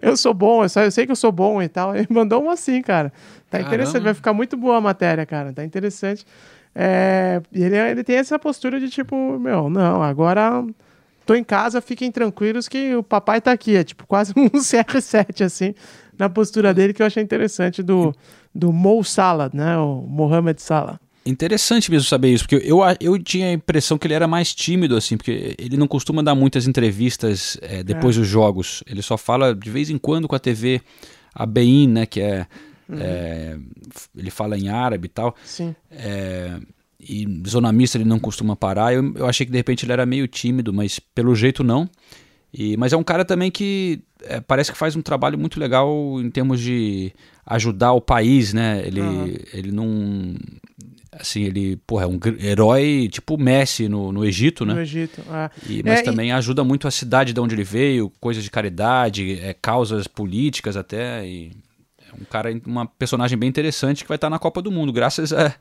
eu 0.00 0.16
sou 0.16 0.34
bom, 0.34 0.64
eu, 0.64 0.68
só, 0.68 0.82
eu 0.82 0.90
sei 0.90 1.06
que 1.06 1.12
eu 1.12 1.16
sou 1.16 1.30
bom 1.30 1.62
e 1.62 1.68
tal. 1.68 1.94
Ele 1.94 2.08
mandou 2.10 2.42
um 2.42 2.50
assim, 2.50 2.82
cara. 2.82 3.10
Tá 3.48 3.58
Caramba. 3.58 3.68
interessante, 3.68 4.02
vai 4.02 4.14
ficar 4.14 4.32
muito 4.32 4.56
boa 4.56 4.78
a 4.78 4.80
matéria, 4.80 5.24
cara. 5.24 5.52
Tá 5.52 5.64
interessante. 5.64 6.26
É, 6.74 7.40
e 7.52 7.62
ele, 7.62 7.76
ele 7.76 8.02
tem 8.02 8.16
essa 8.16 8.36
postura 8.38 8.80
de 8.80 8.88
tipo: 8.90 9.38
Meu, 9.38 9.70
não, 9.70 10.02
agora 10.02 10.64
tô 11.24 11.34
em 11.34 11.44
casa, 11.44 11.80
fiquem 11.80 12.10
tranquilos 12.10 12.68
que 12.68 12.96
o 12.96 13.02
papai 13.02 13.40
tá 13.40 13.52
aqui. 13.52 13.76
É 13.76 13.84
tipo 13.84 14.06
quase 14.08 14.32
um 14.36 14.48
CR7, 14.48 15.44
assim, 15.44 15.72
na 16.18 16.28
postura 16.28 16.74
dele, 16.74 16.92
que 16.92 17.00
eu 17.00 17.06
achei 17.06 17.22
interessante 17.22 17.80
do, 17.80 18.12
do 18.52 18.72
Mo 18.72 19.04
Salah, 19.04 19.50
né? 19.52 19.76
O 19.78 20.02
Mohamed 20.02 20.60
Salah. 20.60 20.98
Interessante 21.24 21.90
mesmo 21.90 22.08
saber 22.08 22.32
isso, 22.32 22.44
porque 22.48 22.66
eu, 22.66 22.80
eu 23.00 23.16
tinha 23.22 23.46
a 23.48 23.52
impressão 23.52 23.96
que 23.96 24.06
ele 24.06 24.14
era 24.14 24.26
mais 24.26 24.52
tímido, 24.54 24.96
assim, 24.96 25.16
porque 25.16 25.54
ele 25.56 25.76
não 25.76 25.86
costuma 25.86 26.22
dar 26.22 26.34
muitas 26.34 26.66
entrevistas 26.66 27.56
é, 27.62 27.82
depois 27.82 28.16
É. 28.16 28.20
dos 28.20 28.28
jogos. 28.28 28.82
Ele 28.86 29.02
só 29.02 29.16
fala 29.16 29.54
de 29.54 29.70
vez 29.70 29.88
em 29.88 29.98
quando 29.98 30.26
com 30.26 30.34
a 30.34 30.38
TV, 30.40 30.80
a 31.32 31.46
Bein, 31.46 31.86
né, 31.88 32.06
que 32.06 32.20
é, 32.20 32.46
é, 32.92 33.56
Ele 34.16 34.30
fala 34.30 34.58
em 34.58 34.68
árabe 34.68 35.06
e 35.06 35.08
tal. 35.08 35.36
Sim. 35.44 35.74
É, 35.90 36.58
e 36.98 37.26
zona 37.48 37.70
mista 37.72 37.96
ele 37.98 38.04
não 38.04 38.18
costuma 38.18 38.56
parar. 38.56 38.92
Eu, 38.92 39.14
eu 39.14 39.26
achei 39.26 39.46
que 39.46 39.52
de 39.52 39.58
repente 39.58 39.84
ele 39.84 39.92
era 39.92 40.04
meio 40.04 40.26
tímido, 40.26 40.72
mas 40.72 40.98
pelo 40.98 41.34
jeito 41.36 41.62
não. 41.62 41.88
E, 42.52 42.76
mas 42.76 42.92
é 42.92 42.96
um 42.96 43.02
cara 43.02 43.24
também 43.24 43.50
que 43.50 44.00
é, 44.24 44.40
parece 44.40 44.70
que 44.70 44.76
faz 44.76 44.94
um 44.94 45.00
trabalho 45.02 45.38
muito 45.38 45.58
legal 45.58 46.20
em 46.20 46.30
termos 46.30 46.60
de 46.60 47.10
ajudar 47.46 47.92
o 47.92 48.00
país, 48.00 48.52
né? 48.52 48.82
Ele, 48.86 49.00
Aham. 49.00 49.28
ele 49.54 49.72
não. 49.72 50.34
Assim, 51.22 51.44
ele, 51.44 51.76
porra, 51.86 52.02
é 52.02 52.06
um 52.08 52.18
herói 52.40 53.08
tipo 53.10 53.38
Messi 53.38 53.88
no, 53.88 54.10
no 54.12 54.24
Egito, 54.24 54.66
né? 54.66 54.74
No 54.74 54.80
Egito. 54.80 55.22
é. 55.32 55.50
E- 55.68 55.82
mas 55.84 56.00
É, 56.00 56.02
e- 56.02 56.04
também 56.04 56.32
ajuda 56.32 56.64
muito 56.64 56.88
a 56.88 56.90
cidade 56.90 57.32
de 57.32 57.40
onde 57.40 57.54
ele 57.54 57.62
veio, 57.64 58.10
coisas 58.20 58.42
de 58.42 58.50
caridade, 58.50 59.38
é, 59.40 59.54
causas 59.54 60.06
políticas 60.08 60.76
até. 60.76 61.24
E 61.24 61.52
é 62.00 62.12
um 62.20 62.24
cara, 62.24 62.50
uma 62.66 62.84
personagem 62.86 63.38
bem 63.38 63.48
interessante 63.48 64.02
que 64.02 64.08
vai 64.08 64.16
estar 64.16 64.28
na 64.28 64.38
Copa 64.38 64.60
do 64.60 64.70
Mundo, 64.72 64.92
graças 64.92 65.32
a, 65.32 65.54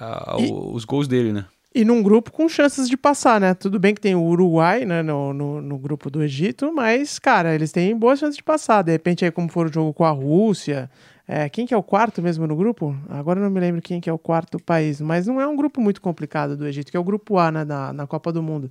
a- 0.00 0.32
ao- 0.32 0.40
E- 0.40 0.50
os 0.74 0.84
gols 0.84 1.06
dele, 1.08 1.32
né? 1.32 1.44
E 1.72 1.84
num 1.84 2.02
grupo 2.02 2.32
com 2.32 2.48
chances 2.48 2.88
de 2.88 2.96
passar, 2.96 3.40
né? 3.40 3.54
Tudo 3.54 3.78
bem 3.78 3.94
que 3.94 4.00
tem 4.00 4.16
o 4.16 4.22
Uruguai, 4.24 4.84
né, 4.84 5.04
no, 5.04 5.32
no, 5.32 5.62
no 5.62 5.78
grupo 5.78 6.10
do 6.10 6.20
Egito, 6.20 6.72
mas, 6.74 7.16
cara, 7.20 7.54
eles 7.54 7.70
têm 7.70 7.96
boas 7.96 8.18
chances 8.18 8.36
de 8.36 8.42
passar. 8.42 8.82
De 8.82 8.90
repente, 8.90 9.24
aí, 9.24 9.30
como 9.30 9.48
for 9.48 9.68
o 9.68 9.72
jogo 9.72 9.94
com 9.94 10.04
a 10.04 10.10
Rússia. 10.10 10.90
É, 11.26 11.48
quem 11.48 11.64
que 11.66 11.72
é 11.72 11.76
o 11.76 11.82
quarto 11.82 12.20
mesmo 12.20 12.46
no 12.46 12.56
grupo? 12.56 12.96
Agora 13.08 13.38
eu 13.38 13.44
não 13.44 13.50
me 13.50 13.60
lembro 13.60 13.80
quem 13.80 14.00
que 14.00 14.10
é 14.10 14.12
o 14.12 14.18
quarto 14.18 14.58
país, 14.58 15.00
mas 15.00 15.26
não 15.26 15.40
é 15.40 15.46
um 15.46 15.54
grupo 15.56 15.80
muito 15.80 16.00
complicado 16.00 16.56
do 16.56 16.66
Egito, 16.66 16.90
que 16.90 16.96
é 16.96 17.00
o 17.00 17.04
grupo 17.04 17.38
A, 17.38 17.50
né, 17.52 17.64
na, 17.64 17.92
na 17.92 18.06
Copa 18.06 18.32
do 18.32 18.42
Mundo. 18.42 18.70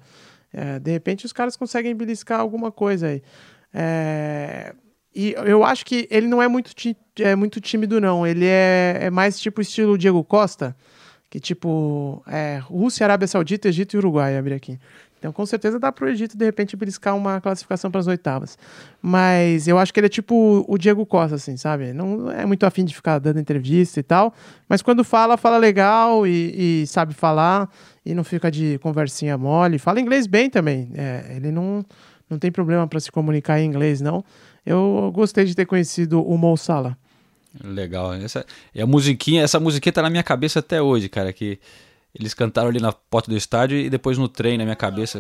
É, 0.51 0.79
de 0.79 0.91
repente, 0.91 1.25
os 1.25 1.31
caras 1.31 1.55
conseguem 1.55 1.95
beliscar 1.95 2.39
alguma 2.39 2.71
coisa 2.71 3.07
aí. 3.07 3.21
É, 3.73 4.73
e 5.15 5.33
eu 5.45 5.63
acho 5.63 5.85
que 5.85 6.07
ele 6.11 6.27
não 6.27 6.41
é 6.41 6.47
muito, 6.47 6.73
ti- 6.73 6.97
é 7.19 7.35
muito 7.35 7.61
tímido, 7.61 7.99
não. 8.01 8.25
Ele 8.25 8.45
é, 8.45 8.97
é 9.03 9.09
mais 9.09 9.39
tipo 9.39 9.61
estilo 9.61 9.97
Diego 9.97 10.23
Costa, 10.23 10.75
que 11.29 11.39
tipo 11.39 12.23
é 12.27 12.57
Rússia, 12.57 13.05
Arábia 13.05 13.27
Saudita, 13.27 13.67
Egito 13.67 13.93
e 13.95 13.97
Uruguai, 13.97 14.37
abrir 14.37 14.55
aqui. 14.55 14.79
Então, 15.19 15.33
com 15.33 15.45
certeza 15.45 15.77
dá 15.77 15.91
pro 15.91 16.09
Egito, 16.09 16.37
de 16.37 16.45
repente, 16.45 16.77
beliscar 16.77 17.15
uma 17.15 17.41
classificação 17.41 17.91
para 17.91 17.99
as 17.99 18.07
oitavas. 18.07 18.57
Mas 19.01 19.67
eu 19.67 19.77
acho 19.77 19.93
que 19.93 19.99
ele 19.99 20.07
é 20.07 20.09
tipo 20.09 20.65
o 20.65 20.77
Diego 20.77 21.05
Costa, 21.05 21.35
assim, 21.35 21.57
sabe? 21.57 21.91
Não 21.91 22.31
é 22.31 22.45
muito 22.45 22.65
afim 22.65 22.85
de 22.85 22.95
ficar 22.95 23.19
dando 23.19 23.37
entrevista 23.37 23.99
e 23.99 24.03
tal. 24.03 24.33
Mas 24.67 24.81
quando 24.81 25.03
fala, 25.03 25.35
fala 25.35 25.57
legal 25.57 26.25
e, 26.25 26.81
e 26.81 26.87
sabe 26.87 27.13
falar 27.13 27.69
e 28.05 28.15
não 28.15 28.23
fica 28.23 28.49
de 28.49 28.79
conversinha 28.79 29.37
mole. 29.37 29.77
Fala 29.77 29.99
inglês 29.99 30.25
bem 30.25 30.49
também. 30.49 30.89
É, 30.95 31.33
ele 31.35 31.51
não, 31.51 31.85
não 32.29 32.39
tem 32.39 32.49
problema 32.49 32.87
para 32.87 33.01
se 33.01 33.11
comunicar 33.11 33.59
em 33.59 33.65
inglês, 33.65 33.99
não. 33.99 34.23
Eu 34.65 35.11
gostei 35.13 35.43
de 35.43 35.53
ter 35.53 35.65
conhecido 35.65 36.25
o 36.25 36.37
Mo 36.37 36.55
Salah. 36.55 36.97
Legal. 37.61 38.13
Essa, 38.13 38.45
e 38.73 38.81
a 38.81 38.85
musiquinha, 38.85 39.43
essa 39.43 39.59
musiquinha 39.59 39.91
tá 39.91 40.01
na 40.01 40.09
minha 40.09 40.23
cabeça 40.23 40.59
até 40.59 40.81
hoje, 40.81 41.09
cara, 41.09 41.33
que 41.33 41.59
eles 42.19 42.33
cantaram 42.33 42.67
ali 42.67 42.81
na 42.81 42.91
porta 42.91 43.31
do 43.31 43.37
estádio 43.37 43.77
e 43.77 43.89
depois 43.89 44.17
no 44.17 44.27
trem 44.27 44.57
na 44.57 44.65
minha 44.65 44.75
cabeça. 44.75 45.19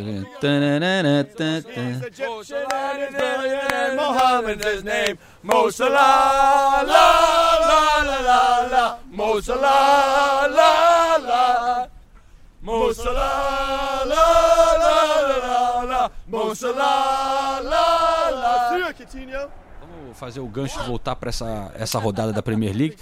Vamos 19.79 20.17
fazer 20.17 20.39
o 20.41 20.47
gancho 20.47 20.83
voltar 20.83 21.15
para 21.15 21.29
essa, 21.29 21.71
essa 21.75 21.97
rodada 21.99 22.33
da 22.33 22.41
Premier 22.41 22.75
League. 22.75 22.97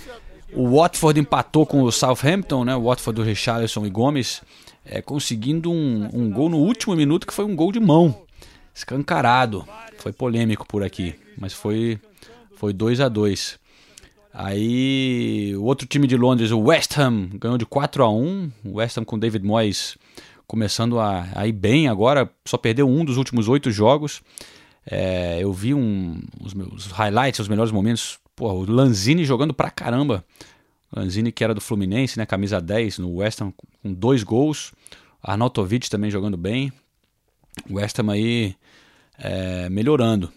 O 0.53 0.77
Watford 0.77 1.19
empatou 1.19 1.65
com 1.65 1.83
o 1.83 1.91
Southampton, 1.91 2.63
né? 2.63 2.75
O 2.75 2.83
Watford 2.83 3.15
do 3.15 3.23
Richarlison 3.25 3.85
e 3.85 3.89
Gomes, 3.89 4.41
é, 4.85 5.01
conseguindo 5.01 5.71
um, 5.71 6.09
um 6.13 6.31
gol 6.31 6.49
no 6.49 6.57
último 6.57 6.95
minuto 6.95 7.27
que 7.27 7.33
foi 7.33 7.45
um 7.45 7.55
gol 7.55 7.71
de 7.71 7.79
mão, 7.79 8.23
escancarado. 8.73 9.67
Foi 9.97 10.13
polêmico 10.13 10.65
por 10.65 10.83
aqui, 10.83 11.15
mas 11.37 11.53
foi 11.53 11.99
foi 12.55 12.73
2 12.73 13.01
a 13.01 13.09
2. 13.09 13.59
Aí 14.33 15.53
o 15.55 15.63
outro 15.63 15.87
time 15.87 16.07
de 16.07 16.15
Londres, 16.15 16.51
o 16.51 16.59
West 16.59 16.97
Ham, 16.97 17.29
ganhou 17.33 17.57
de 17.57 17.65
4 17.65 18.03
a 18.03 18.09
1. 18.09 18.51
O 18.65 18.77
West 18.77 18.97
Ham 18.97 19.03
com 19.03 19.17
David 19.17 19.45
Moyes 19.45 19.97
começando 20.47 20.99
a, 20.99 21.27
a 21.35 21.45
ir 21.45 21.51
bem 21.51 21.87
agora, 21.89 22.29
só 22.45 22.57
perdeu 22.57 22.87
um 22.87 23.03
dos 23.03 23.17
últimos 23.17 23.49
oito 23.49 23.69
jogos. 23.69 24.21
É, 24.89 25.39
eu 25.41 25.51
vi 25.51 25.73
um, 25.73 26.21
os 26.39 26.53
meus 26.53 26.87
highlights, 26.87 27.39
os 27.41 27.49
melhores 27.49 27.71
momentos. 27.71 28.17
Pô, 28.37 28.51
o 28.53 28.71
Lanzini 28.71 29.25
jogando 29.25 29.51
pra 29.51 29.71
caramba. 29.71 30.23
Lanzini, 30.95 31.31
que 31.31 31.43
era 31.43 31.55
do 31.55 31.59
Fluminense, 31.59 32.19
né? 32.19 32.25
Camisa 32.25 32.61
10 32.61 32.99
no 32.99 33.15
West 33.15 33.41
Ham, 33.41 33.51
com 33.51 33.91
dois 33.91 34.21
gols. 34.21 34.73
Arnautovic 35.23 35.89
também 35.89 36.11
jogando 36.11 36.37
bem. 36.37 36.71
O 37.67 37.77
West 37.77 37.97
Ham 37.97 38.11
aí 38.11 38.55
é, 39.17 39.67
melhorando. 39.69 40.31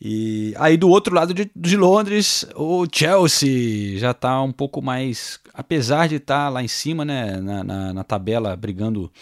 E 0.00 0.54
aí 0.56 0.78
do 0.78 0.88
outro 0.88 1.14
lado 1.14 1.34
de, 1.34 1.50
de 1.54 1.76
Londres, 1.76 2.46
o 2.56 2.86
Chelsea 2.90 3.98
já 3.98 4.14
tá 4.14 4.40
um 4.40 4.50
pouco 4.52 4.80
mais. 4.80 5.38
Apesar 5.52 6.08
de 6.08 6.14
estar 6.14 6.46
tá 6.46 6.48
lá 6.48 6.62
em 6.62 6.68
cima, 6.68 7.04
né? 7.04 7.36
Na, 7.42 7.62
na, 7.62 7.92
na 7.92 8.04
tabela, 8.04 8.56
brigando 8.56 9.12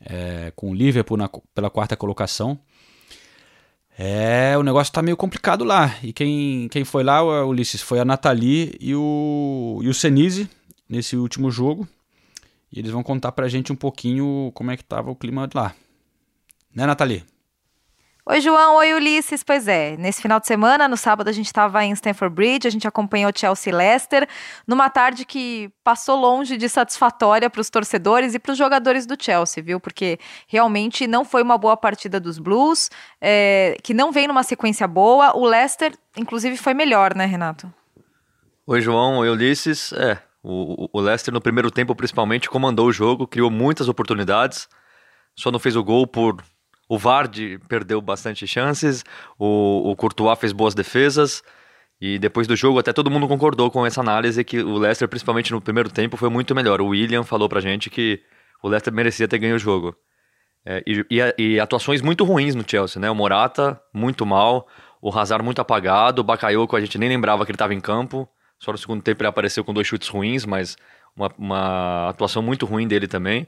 é, 0.00 0.50
com 0.56 0.70
o 0.70 0.74
Liverpool 0.74 1.18
na, 1.18 1.28
pela 1.54 1.68
quarta 1.68 1.94
colocação. 1.94 2.58
É, 4.02 4.56
o 4.56 4.62
negócio 4.62 4.90
tá 4.90 5.02
meio 5.02 5.14
complicado 5.14 5.62
lá. 5.62 5.94
E 6.02 6.10
quem, 6.10 6.68
quem 6.68 6.84
foi 6.84 7.04
lá, 7.04 7.22
Ulisses, 7.44 7.82
foi 7.82 8.00
a 8.00 8.04
Nathalie 8.04 8.74
e 8.80 8.94
o, 8.94 9.78
e 9.82 9.88
o 9.90 9.92
Senise 9.92 10.48
nesse 10.88 11.18
último 11.18 11.50
jogo. 11.50 11.86
E 12.72 12.78
eles 12.78 12.90
vão 12.90 13.02
contar 13.02 13.30
pra 13.32 13.46
gente 13.46 13.70
um 13.70 13.76
pouquinho 13.76 14.50
como 14.54 14.70
é 14.70 14.76
que 14.78 14.82
tava 14.82 15.10
o 15.10 15.14
clima 15.14 15.46
lá. 15.54 15.74
Né, 16.74 16.86
Nathalie? 16.86 17.24
Oi, 18.30 18.40
João. 18.40 18.76
Oi, 18.76 18.94
Ulisses. 18.94 19.42
Pois 19.42 19.66
é, 19.66 19.96
nesse 19.96 20.22
final 20.22 20.38
de 20.38 20.46
semana, 20.46 20.86
no 20.86 20.96
sábado, 20.96 21.26
a 21.26 21.32
gente 21.32 21.46
estava 21.46 21.84
em 21.84 21.90
Stamford 21.90 22.32
Bridge, 22.32 22.68
a 22.68 22.70
gente 22.70 22.86
acompanhou 22.86 23.32
Chelsea 23.34 23.74
Leicester, 23.74 24.24
numa 24.68 24.88
tarde 24.88 25.24
que 25.24 25.68
passou 25.82 26.14
longe 26.14 26.56
de 26.56 26.68
satisfatória 26.68 27.50
para 27.50 27.60
os 27.60 27.68
torcedores 27.68 28.32
e 28.32 28.38
para 28.38 28.52
os 28.52 28.56
jogadores 28.56 29.04
do 29.04 29.20
Chelsea, 29.20 29.60
viu? 29.60 29.80
Porque 29.80 30.16
realmente 30.46 31.08
não 31.08 31.24
foi 31.24 31.42
uma 31.42 31.58
boa 31.58 31.76
partida 31.76 32.20
dos 32.20 32.38
Blues, 32.38 32.88
é, 33.20 33.76
que 33.82 33.92
não 33.92 34.12
vem 34.12 34.28
numa 34.28 34.44
sequência 34.44 34.86
boa. 34.86 35.36
O 35.36 35.44
Leicester, 35.44 35.92
inclusive, 36.16 36.56
foi 36.56 36.72
melhor, 36.72 37.16
né, 37.16 37.26
Renato? 37.26 37.68
Oi, 38.64 38.80
João. 38.80 39.18
Oi, 39.18 39.28
Ulisses. 39.28 39.92
É, 39.94 40.16
o, 40.40 40.88
o 40.92 41.00
Leicester 41.00 41.34
no 41.34 41.40
primeiro 41.40 41.68
tempo, 41.68 41.96
principalmente, 41.96 42.48
comandou 42.48 42.86
o 42.86 42.92
jogo, 42.92 43.26
criou 43.26 43.50
muitas 43.50 43.88
oportunidades, 43.88 44.68
só 45.36 45.50
não 45.50 45.58
fez 45.58 45.74
o 45.74 45.82
gol 45.82 46.06
por 46.06 46.40
o 46.90 46.98
Vardy 46.98 47.56
perdeu 47.68 48.02
bastante 48.02 48.48
chances, 48.48 49.04
o, 49.38 49.92
o 49.92 49.94
Courtois 49.94 50.36
fez 50.36 50.52
boas 50.52 50.74
defesas, 50.74 51.40
e 52.00 52.18
depois 52.18 52.48
do 52.48 52.56
jogo 52.56 52.80
até 52.80 52.92
todo 52.92 53.08
mundo 53.08 53.28
concordou 53.28 53.70
com 53.70 53.86
essa 53.86 54.00
análise 54.00 54.42
que 54.42 54.60
o 54.60 54.76
Leicester, 54.76 55.06
principalmente 55.08 55.52
no 55.52 55.60
primeiro 55.60 55.88
tempo, 55.88 56.16
foi 56.16 56.28
muito 56.28 56.52
melhor. 56.52 56.80
O 56.80 56.88
William 56.88 57.22
falou 57.22 57.48
pra 57.48 57.60
gente 57.60 57.88
que 57.88 58.20
o 58.60 58.68
Leicester 58.68 58.92
merecia 58.92 59.28
ter 59.28 59.38
ganho 59.38 59.54
o 59.54 59.58
jogo. 59.58 59.94
É, 60.66 60.82
e, 60.84 61.06
e, 61.08 61.34
e, 61.38 61.60
atuações 61.60 62.02
muito 62.02 62.24
ruins 62.24 62.56
no 62.56 62.64
Chelsea, 62.68 63.00
né? 63.00 63.08
O 63.08 63.14
Morata, 63.14 63.80
muito 63.94 64.26
mal. 64.26 64.66
O 65.00 65.16
Hazard, 65.16 65.44
muito 65.44 65.60
apagado. 65.60 66.22
O 66.22 66.24
Bakayoko, 66.24 66.74
a 66.74 66.80
gente 66.80 66.98
nem 66.98 67.08
lembrava 67.08 67.44
que 67.46 67.52
ele 67.52 67.56
estava 67.56 67.72
em 67.72 67.80
campo. 67.80 68.28
Só 68.58 68.72
no 68.72 68.78
segundo 68.78 69.00
tempo 69.00 69.22
ele 69.22 69.28
apareceu 69.28 69.62
com 69.62 69.72
dois 69.72 69.86
chutes 69.86 70.08
ruins, 70.08 70.44
mas 70.44 70.76
uma, 71.14 71.30
uma 71.38 72.08
atuação 72.08 72.42
muito 72.42 72.66
ruim 72.66 72.88
dele 72.88 73.06
também. 73.06 73.46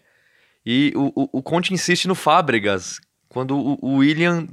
E 0.65 0.93
o, 0.95 1.13
o, 1.23 1.39
o 1.39 1.43
Conte 1.43 1.75
insiste 1.75 2.07
no 2.07 2.15
Fábregas, 2.15 3.01
quando 3.33 3.57
o, 3.57 3.97
William 3.97 4.47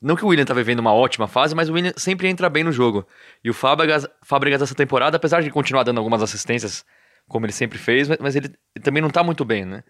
não 0.00 0.14
que 0.14 0.24
o 0.24 0.28
William 0.28 0.44
tá 0.44 0.54
vivendo 0.54 0.78
uma 0.78 0.94
ótima 0.94 1.26
fase, 1.26 1.52
mas 1.52 1.68
o 1.68 1.72
William 1.72 1.92
sempre 1.96 2.28
entra 2.28 2.48
bem 2.48 2.62
no 2.62 2.70
jogo. 2.70 3.04
E 3.42 3.50
o 3.50 3.54
Fábregas, 3.54 4.06
Fábregas 4.22 4.62
essa 4.62 4.74
temporada, 4.74 5.16
apesar 5.16 5.42
de 5.42 5.50
continuar 5.50 5.82
dando 5.82 5.98
algumas 5.98 6.22
assistências, 6.22 6.84
como 7.28 7.44
ele 7.44 7.52
sempre 7.52 7.76
fez, 7.76 8.08
mas 8.20 8.36
ele, 8.36 8.54
também 8.82 9.02
não 9.02 9.10
tá 9.10 9.24
muito 9.24 9.44
bem, 9.44 9.64
né? 9.64 9.82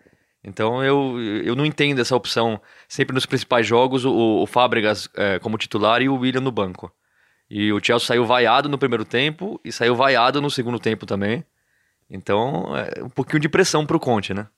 Então 0.42 0.82
eu, 0.82 1.20
eu 1.44 1.54
não 1.54 1.66
entendo 1.66 2.00
essa 2.00 2.16
opção 2.16 2.60
sempre 2.88 3.12
nos 3.14 3.26
principais 3.26 3.66
jogos, 3.66 4.06
o, 4.06 4.42
o 4.42 4.46
Fábregas 4.46 5.06
é, 5.14 5.38
como 5.38 5.58
titular 5.58 6.00
e 6.00 6.08
o 6.08 6.16
William 6.16 6.40
no 6.40 6.50
banco. 6.50 6.90
E 7.48 7.70
o 7.70 7.84
Chelsea 7.84 8.06
saiu 8.06 8.24
vaiado 8.24 8.70
no 8.70 8.78
primeiro 8.78 9.04
tempo 9.04 9.60
e 9.62 9.70
saiu 9.70 9.94
vaiado 9.94 10.40
no 10.40 10.50
segundo 10.50 10.80
tempo 10.80 11.04
também. 11.04 11.44
Então 12.08 12.74
é 12.74 13.04
um 13.04 13.10
pouquinho 13.10 13.38
de 13.38 13.50
pressão 13.50 13.84
pro 13.84 14.00
Conte, 14.00 14.32
né? 14.32 14.48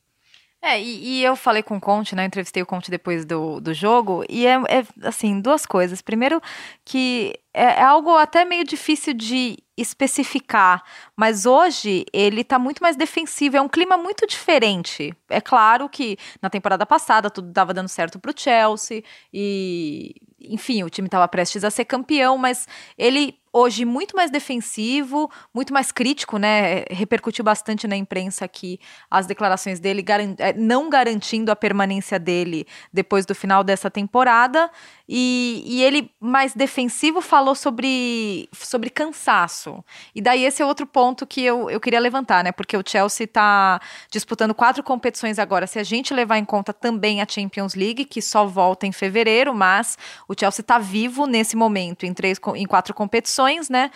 É, 0.64 0.81
e, 0.81 1.18
e, 1.18 1.25
eu 1.25 1.35
falei 1.35 1.61
com 1.61 1.77
o 1.77 1.81
Conte, 1.81 2.14
né? 2.14 2.22
Eu 2.22 2.27
entrevistei 2.29 2.62
o 2.62 2.66
Conte 2.66 2.88
depois 2.88 3.25
do, 3.25 3.61
do 3.61 3.75
jogo, 3.75 4.25
e 4.29 4.46
é, 4.46 4.55
é 4.68 4.87
assim, 5.03 5.40
duas 5.40 5.66
coisas. 5.66 6.01
Primeiro, 6.01 6.40
que 6.85 7.35
é, 7.53 7.64
é, 7.64 7.83
algo 7.83 8.16
até 8.16 8.44
meio 8.44 8.62
difícil 8.62 9.12
de 9.12 9.59
especificar, 9.77 10.85
mas 11.16 11.46
hoje 11.46 12.05
ele 12.12 12.44
tá 12.44 12.61
muito 12.61 12.81
mais 12.81 12.94
defensivo, 12.94 13.57
é 13.57 13.61
um 13.61 13.68
clima 13.68 13.96
muito 13.96 14.25
diferente. 14.25 15.12
É 15.29 15.40
claro 15.40 15.88
que 15.88 16.16
na 16.40 16.48
temporada 16.48 16.87
passada 16.87 17.29
tudo 17.29 17.48
estava 17.48 17.75
dando 17.75 17.88
certo 17.88 18.20
pro 18.20 18.33
Chelsea, 18.37 19.03
e 19.35 20.14
enfim, 20.40 20.85
o 20.85 20.90
time 20.90 21.09
estava 21.09 21.27
prestes 21.27 21.64
a 21.64 21.70
ser 21.70 21.87
campeão, 21.87 22.38
mas 22.38 22.68
ele 22.96 23.37
hoje 23.53 23.85
muito 23.85 24.17
mais 24.17 24.31
defensivo, 24.31 25.31
muito 25.53 25.73
mais 25.73 25.93
crítico, 25.93 26.38
né? 26.38 26.85
Repercutiu 26.91 27.45
bastante 27.45 27.87
na 27.87 27.97
imprensa 27.97 28.45
aqui 28.45 28.81
as 29.11 29.27
declarações 29.27 29.79
dele, 29.79 30.05
é, 30.38 30.53
não 30.55 30.88
garantindo 30.88 31.51
a 31.53 31.57
permanência 31.57 32.19
dele 32.19 32.67
depois 32.93 33.27
do 33.27 33.35
final 33.35 33.62
dessa 33.62 33.91
temporada. 33.91 34.71
E, 35.14 35.62
e 35.66 35.83
ele, 35.83 36.11
mais 36.18 36.55
defensivo, 36.55 37.20
falou 37.20 37.55
sobre, 37.55 38.48
sobre 38.51 38.88
cansaço. 38.88 39.85
E 40.14 40.22
daí 40.22 40.42
esse 40.42 40.62
é 40.62 40.64
outro 40.64 40.87
ponto 40.87 41.27
que 41.27 41.44
eu, 41.44 41.68
eu 41.68 41.79
queria 41.79 42.01
levantar, 42.01 42.42
né? 42.42 42.51
Porque 42.51 42.75
o 42.75 42.83
Chelsea 42.83 43.27
está 43.27 43.79
disputando 44.11 44.55
quatro 44.55 44.83
competições 44.83 45.38
agora. 45.38 45.66
Se 45.66 45.79
a 45.79 45.83
gente 45.83 46.14
levar 46.14 46.38
em 46.38 46.46
conta 46.46 46.72
também 46.72 47.20
a 47.20 47.27
Champions 47.29 47.75
League, 47.75 48.07
que 48.07 48.22
só 48.22 48.46
volta 48.46 48.87
em 48.87 48.92
fevereiro, 48.92 49.55
mas 49.55 49.98
o 50.27 50.33
Chelsea 50.33 50.62
está 50.62 50.79
vivo 50.79 51.27
nesse 51.27 51.57
momento 51.57 52.07
em, 52.07 52.14
três, 52.14 52.40
em 52.55 52.64
quatro 52.64 52.94
competições, 52.94 53.68
né? 53.68 53.90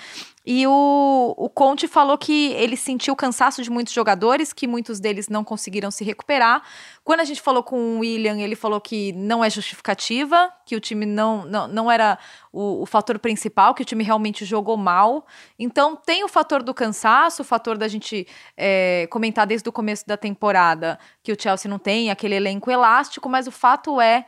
E 0.49 0.65
o, 0.65 1.35
o 1.37 1.51
Conte 1.51 1.89
falou 1.89 2.17
que 2.17 2.53
ele 2.53 2.77
sentiu 2.77 3.17
cansaço 3.17 3.65
de 3.65 3.69
muitos 3.69 3.93
jogadores, 3.93 4.53
que 4.53 4.69
muitos 4.69 5.01
deles 5.01 5.29
não 5.29 5.43
conseguiram 5.43 5.91
se 5.91 6.05
recuperar. 6.05 6.63
Quando 7.03 7.19
a 7.19 7.25
gente 7.25 7.41
falou 7.41 7.65
com 7.65 7.77
o 7.77 7.99
William, 7.99 8.39
ele 8.39 8.55
falou 8.55 8.81
que 8.81 9.13
não 9.15 9.45
é 9.45 9.51
justificativa, 9.51 10.49
que 10.65 10.77
o 10.77 10.81
time 10.81 11.05
não, 11.05 11.45
não, 11.47 11.67
não 11.67 11.91
era 11.91 12.17
o, 12.53 12.83
o 12.83 12.87
fator 12.87 13.19
principal, 13.19 13.75
que 13.75 13.83
o 13.83 13.85
time 13.85 14.05
realmente 14.05 14.45
jogou 14.45 14.77
mal. 14.77 15.27
Então 15.59 15.97
tem 15.97 16.23
o 16.23 16.29
fator 16.29 16.63
do 16.63 16.73
cansaço, 16.73 17.43
o 17.43 17.45
fator 17.45 17.77
da 17.77 17.89
gente 17.89 18.25
é, 18.57 19.09
comentar 19.11 19.49
desde 19.49 19.69
o 19.69 19.73
começo 19.73 20.07
da 20.07 20.17
temporada 20.17 20.97
que 21.25 21.33
o 21.33 21.37
Chelsea 21.37 21.69
não 21.69 21.81
tem 21.81 22.09
aquele 22.09 22.37
elenco 22.37 22.71
elástico, 22.71 23.29
mas 23.29 23.49
o 23.49 23.51
fato 23.51 24.01
é 24.01 24.25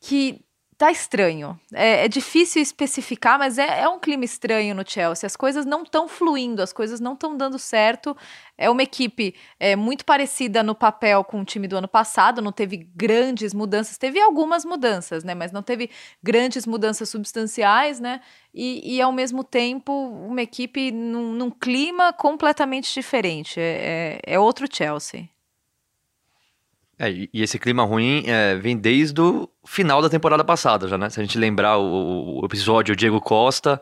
que 0.00 0.45
tá 0.76 0.90
estranho. 0.90 1.58
É, 1.72 2.04
é, 2.04 2.08
difícil 2.08 2.60
especificar, 2.60 3.38
mas 3.38 3.58
é, 3.58 3.80
é, 3.80 3.88
um 3.88 3.98
clima 3.98 4.24
estranho 4.24 4.74
no 4.74 4.88
Chelsea. 4.88 5.26
As 5.26 5.36
coisas 5.36 5.64
não 5.64 5.82
estão 5.82 6.06
fluindo, 6.06 6.62
as 6.62 6.72
coisas 6.72 7.00
não 7.00 7.14
estão 7.14 7.36
dando 7.36 7.58
certo. 7.58 8.16
É 8.58 8.68
uma 8.68 8.82
equipe 8.82 9.34
é, 9.58 9.74
muito 9.74 10.04
parecida 10.04 10.62
no 10.62 10.74
papel 10.74 11.24
com 11.24 11.40
o 11.40 11.44
time 11.44 11.66
do 11.66 11.76
ano 11.76 11.88
passado, 11.88 12.42
não 12.42 12.52
teve 12.52 12.88
grandes 12.94 13.54
mudanças, 13.54 13.96
teve 13.96 14.20
algumas 14.20 14.64
mudanças, 14.64 15.24
né? 15.24 15.34
Mas 15.34 15.52
não 15.52 15.62
teve 15.62 15.90
grandes 16.22 16.66
mudanças 16.66 17.08
substanciais, 17.08 17.98
né? 17.98 18.20
E, 18.52 18.96
e 18.96 19.02
ao 19.02 19.12
mesmo 19.12 19.42
tempo, 19.44 19.92
uma 19.92 20.42
equipe 20.42 20.90
num, 20.90 21.32
num 21.32 21.50
clima 21.50 22.12
completamente 22.12 22.92
diferente. 22.92 23.58
É, 23.60 24.20
é, 24.26 24.34
é 24.34 24.38
outro 24.38 24.66
Chelsea. 24.70 25.28
É, 26.98 27.10
e 27.10 27.42
esse 27.42 27.58
clima 27.58 27.84
ruim 27.84 28.24
é, 28.26 28.54
vem 28.56 28.76
desde 28.76 29.20
o 29.20 29.48
final 29.66 30.00
da 30.00 30.08
temporada 30.08 30.42
passada 30.42 30.88
já, 30.88 30.96
né? 30.96 31.10
Se 31.10 31.20
a 31.20 31.22
gente 31.22 31.38
lembrar 31.38 31.76
o, 31.76 32.40
o 32.40 32.46
episódio 32.46 32.96
Diego 32.96 33.20
Costa, 33.20 33.80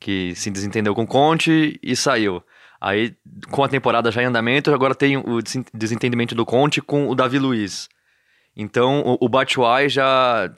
que 0.00 0.34
se 0.34 0.50
desentendeu 0.50 0.94
com 0.94 1.02
o 1.02 1.06
Conte 1.06 1.78
e 1.82 1.94
saiu. 1.94 2.42
Aí, 2.80 3.14
com 3.50 3.64
a 3.64 3.68
temporada 3.68 4.10
já 4.10 4.22
em 4.22 4.26
andamento, 4.26 4.72
agora 4.72 4.94
tem 4.94 5.16
o 5.16 5.40
desentendimento 5.72 6.34
do 6.34 6.44
Conte 6.44 6.80
com 6.80 7.08
o 7.08 7.14
Davi 7.14 7.38
Luiz. 7.38 7.88
Então, 8.56 9.02
o, 9.02 9.26
o 9.26 9.28
Batshuayi 9.28 9.88
já 9.88 10.50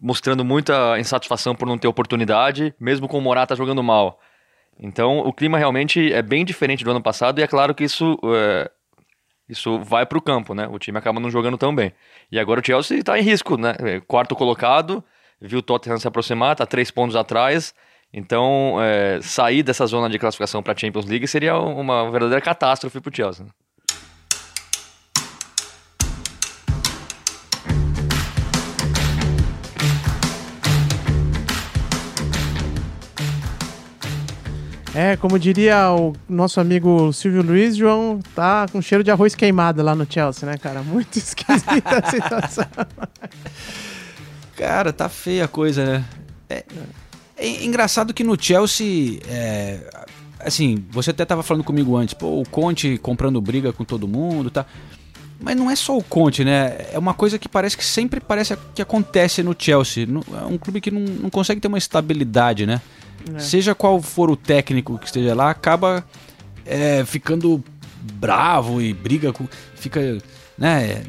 mostrando 0.00 0.44
muita 0.44 0.98
insatisfação 0.98 1.54
por 1.54 1.66
não 1.66 1.78
ter 1.78 1.88
oportunidade, 1.88 2.74
mesmo 2.78 3.08
com 3.08 3.18
o 3.18 3.22
Morata 3.22 3.56
jogando 3.56 3.82
mal. 3.82 4.20
Então, 4.78 5.20
o 5.20 5.32
clima 5.32 5.56
realmente 5.56 6.12
é 6.12 6.20
bem 6.20 6.44
diferente 6.44 6.84
do 6.84 6.90
ano 6.90 7.02
passado 7.02 7.38
e 7.38 7.42
é 7.42 7.46
claro 7.46 7.74
que 7.74 7.84
isso 7.84 8.18
é, 8.24 8.70
isso 9.48 9.78
vai 9.80 10.06
para 10.06 10.18
o 10.18 10.22
campo, 10.22 10.54
né? 10.54 10.66
O 10.68 10.78
time 10.78 10.98
acaba 10.98 11.20
não 11.20 11.30
jogando 11.30 11.58
tão 11.58 11.74
bem. 11.74 11.92
E 12.30 12.38
agora 12.38 12.60
o 12.60 12.64
Chelsea 12.64 12.98
está 12.98 13.18
em 13.18 13.22
risco, 13.22 13.56
né? 13.56 13.74
É, 13.80 14.00
quarto 14.00 14.34
colocado, 14.34 15.04
viu 15.40 15.58
o 15.58 15.62
Tottenham 15.62 15.98
se 15.98 16.08
aproximar, 16.08 16.52
está 16.52 16.66
três 16.66 16.90
pontos 16.90 17.16
atrás. 17.16 17.74
Então, 18.12 18.76
é, 18.80 19.20
sair 19.20 19.62
dessa 19.62 19.86
zona 19.86 20.08
de 20.08 20.18
classificação 20.18 20.62
para 20.62 20.72
a 20.72 20.76
Champions 20.76 21.06
League 21.06 21.26
seria 21.26 21.58
uma 21.58 22.10
verdadeira 22.10 22.40
catástrofe 22.40 23.00
para 23.00 23.10
o 23.10 23.14
Chelsea. 23.14 23.46
É, 34.94 35.16
como 35.16 35.40
diria 35.40 35.90
o 35.90 36.14
nosso 36.28 36.60
amigo 36.60 37.12
Silvio 37.12 37.42
Luiz, 37.42 37.76
João, 37.76 38.20
tá 38.32 38.66
com 38.70 38.80
cheiro 38.80 39.02
de 39.02 39.10
arroz 39.10 39.34
queimado 39.34 39.82
lá 39.82 39.92
no 39.92 40.06
Chelsea, 40.08 40.48
né, 40.48 40.56
cara? 40.56 40.82
Muito 40.82 41.18
esquisita 41.18 41.98
a 41.98 42.10
situação. 42.10 42.66
cara, 44.56 44.92
tá 44.92 45.08
feia 45.08 45.46
a 45.46 45.48
coisa, 45.48 45.84
né? 45.84 46.04
É, 46.48 46.64
é 47.36 47.64
engraçado 47.64 48.14
que 48.14 48.22
no 48.22 48.40
Chelsea, 48.40 49.18
é, 49.26 49.80
assim, 50.38 50.84
você 50.92 51.10
até 51.10 51.24
tava 51.24 51.42
falando 51.42 51.64
comigo 51.64 51.96
antes, 51.96 52.14
pô, 52.14 52.40
o 52.40 52.48
Conte 52.48 52.96
comprando 52.98 53.40
briga 53.40 53.72
com 53.72 53.84
todo 53.84 54.06
mundo, 54.06 54.48
tá? 54.48 54.64
Mas 55.40 55.56
não 55.56 55.68
é 55.68 55.74
só 55.74 55.98
o 55.98 56.04
Conte, 56.04 56.44
né? 56.44 56.86
É 56.92 56.98
uma 56.98 57.14
coisa 57.14 57.36
que 57.36 57.48
parece 57.48 57.76
que 57.76 57.84
sempre 57.84 58.20
parece 58.20 58.56
que 58.72 58.80
acontece 58.80 59.42
no 59.42 59.56
Chelsea. 59.58 60.06
É 60.40 60.44
um 60.44 60.56
clube 60.56 60.80
que 60.80 60.92
não, 60.92 61.00
não 61.00 61.30
consegue 61.30 61.60
ter 61.60 61.66
uma 61.66 61.78
estabilidade, 61.78 62.64
né? 62.64 62.80
É. 63.34 63.38
Seja 63.38 63.74
qual 63.74 64.00
for 64.00 64.30
o 64.30 64.36
técnico 64.36 64.98
que 64.98 65.06
esteja 65.06 65.34
lá, 65.34 65.50
acaba 65.50 66.04
é, 66.64 67.04
ficando 67.04 67.62
bravo 68.14 68.80
e 68.80 68.92
briga 68.92 69.32
com. 69.32 69.46
Fica. 69.74 70.18
Né? 70.58 71.02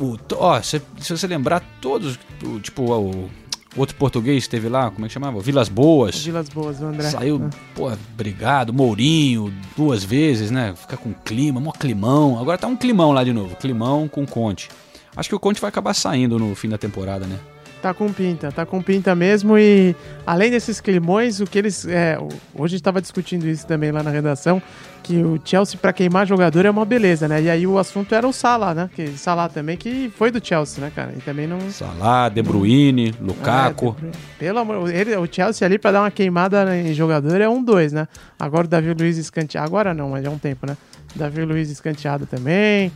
O, 0.00 0.18
ó, 0.36 0.60
se, 0.62 0.80
se 1.00 1.16
você 1.16 1.26
lembrar, 1.26 1.62
todos. 1.80 2.18
O, 2.44 2.58
tipo, 2.58 2.82
o 2.82 3.30
outro 3.76 3.96
português 3.96 4.44
esteve 4.44 4.68
lá, 4.68 4.90
como 4.90 5.04
é 5.04 5.08
que 5.08 5.14
chamava? 5.14 5.40
Vilas 5.40 5.68
Boas. 5.68 6.24
Vilas 6.24 6.48
Boas, 6.48 6.80
o 6.80 6.86
André. 6.86 7.10
Saiu, 7.10 7.40
ah. 7.44 7.56
pô, 7.74 7.90
brigado. 8.16 8.72
Mourinho, 8.72 9.52
duas 9.76 10.02
vezes, 10.02 10.50
né? 10.50 10.74
Fica 10.76 10.96
com 10.96 11.12
clima, 11.12 11.60
mó 11.60 11.72
climão. 11.72 12.38
Agora 12.38 12.58
tá 12.58 12.66
um 12.66 12.76
climão 12.76 13.12
lá 13.12 13.22
de 13.24 13.32
novo. 13.32 13.56
Climão 13.56 14.08
com 14.08 14.26
Conte. 14.26 14.68
Acho 15.14 15.28
que 15.28 15.34
o 15.34 15.40
Conte 15.40 15.60
vai 15.60 15.68
acabar 15.68 15.94
saindo 15.94 16.38
no 16.38 16.54
fim 16.54 16.68
da 16.68 16.78
temporada, 16.78 17.26
né? 17.26 17.38
Tá 17.82 17.92
com 17.92 18.12
pinta, 18.12 18.52
tá 18.52 18.64
com 18.64 18.80
pinta 18.80 19.12
mesmo. 19.12 19.58
E 19.58 19.96
além 20.24 20.52
desses 20.52 20.80
climões, 20.80 21.40
o 21.40 21.44
que 21.44 21.58
eles. 21.58 21.84
É, 21.84 22.16
hoje 22.54 22.76
estava 22.76 23.00
discutindo 23.00 23.44
isso 23.48 23.66
também 23.66 23.90
lá 23.90 24.04
na 24.04 24.10
redação, 24.10 24.62
que 25.02 25.16
o 25.16 25.40
Chelsea, 25.44 25.76
para 25.76 25.92
queimar 25.92 26.24
jogador, 26.24 26.64
é 26.64 26.70
uma 26.70 26.84
beleza, 26.84 27.26
né? 27.26 27.42
E 27.42 27.50
aí 27.50 27.66
o 27.66 27.76
assunto 27.78 28.14
era 28.14 28.24
o 28.24 28.32
Salah, 28.32 28.72
né? 28.72 28.88
Que 28.94 29.08
Salah 29.18 29.48
também, 29.48 29.76
que 29.76 30.12
foi 30.16 30.30
do 30.30 30.44
Chelsea, 30.44 30.80
né, 30.80 30.92
cara? 30.94 31.12
E 31.16 31.20
também 31.22 31.48
não. 31.48 31.58
Salah, 31.72 32.28
De 32.28 32.40
Bruyne, 32.40 33.12
não... 33.18 33.34
Lukaku. 33.34 33.96
É, 34.00 34.10
Pelo 34.38 34.60
amor. 34.60 34.88
Ele, 34.94 35.16
o 35.16 35.26
Chelsea 35.28 35.66
ali, 35.66 35.76
para 35.76 35.90
dar 35.90 36.02
uma 36.02 36.10
queimada 36.12 36.76
em 36.76 36.94
jogador, 36.94 37.40
é 37.40 37.48
um 37.48 37.64
dois, 37.64 37.92
né? 37.92 38.06
Agora 38.38 38.64
o 38.64 38.68
Davi 38.68 38.94
Luiz 38.94 39.18
escanteado. 39.18 39.66
Agora 39.66 39.92
não, 39.92 40.10
mas 40.10 40.22
já 40.22 40.30
é 40.30 40.32
um 40.32 40.38
tempo, 40.38 40.68
né? 40.68 40.76
Davi 41.16 41.44
Luiz 41.44 41.68
escanteado 41.68 42.26
também. 42.26 42.92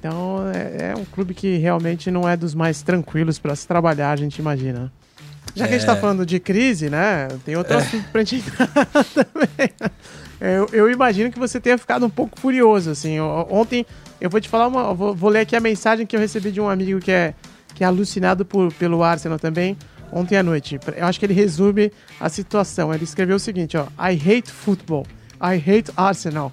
Então 0.00 0.50
é, 0.50 0.92
é, 0.92 0.94
um 0.96 1.04
clube 1.04 1.34
que 1.34 1.58
realmente 1.58 2.10
não 2.10 2.26
é 2.26 2.34
dos 2.34 2.54
mais 2.54 2.80
tranquilos 2.80 3.38
para 3.38 3.54
se 3.54 3.68
trabalhar, 3.68 4.10
a 4.10 4.16
gente 4.16 4.38
imagina. 4.38 4.90
Já 5.54 5.66
que 5.66 5.74
a 5.74 5.78
gente 5.78 5.86
tá 5.86 5.96
é. 5.96 6.00
falando 6.00 6.24
de 6.24 6.40
crise, 6.40 6.88
né? 6.88 7.28
Tem 7.44 7.54
outro 7.54 7.74
é. 7.74 7.76
assunto 7.76 8.08
pra 8.10 8.24
gente 8.24 8.36
entrar 8.48 8.66
também. 9.04 9.70
Eu, 10.40 10.66
eu, 10.72 10.90
imagino 10.90 11.30
que 11.30 11.38
você 11.38 11.60
tenha 11.60 11.76
ficado 11.76 12.06
um 12.06 12.10
pouco 12.10 12.40
furioso, 12.40 12.90
assim. 12.90 13.20
Ontem 13.20 13.84
Eu 14.20 14.30
vou 14.30 14.40
te 14.40 14.48
falar 14.48 14.68
uma. 14.68 14.94
Vou, 14.94 15.14
vou, 15.14 15.28
ler 15.28 15.40
aqui 15.40 15.54
a 15.54 15.60
mensagem 15.60 16.06
que 16.06 16.16
eu 16.16 16.20
recebi 16.20 16.50
de 16.50 16.60
um 16.60 16.68
amigo 16.68 16.98
que 16.98 17.12
é, 17.12 17.34
que 17.74 17.84
é 17.84 17.86
alucinado 17.86 18.44
por, 18.44 18.72
pelo 18.74 19.02
Arsenal 19.02 19.38
também, 19.38 19.76
ontem 20.10 20.36
à 20.38 20.42
noite. 20.42 20.80
Eu 20.96 21.06
acho 21.06 21.18
que 21.18 21.26
ele 21.26 21.34
resume 21.34 21.92
a 22.18 22.28
situação. 22.30 22.94
Ele 22.94 23.04
escreveu 23.04 23.36
o 23.36 23.40
seguinte: 23.40 23.76
ó, 23.76 23.84
I 23.98 24.14
hate 24.14 24.50
football. 24.50 25.06
I 25.42 25.56
hate 25.56 25.90
Arsenal. 25.94 26.50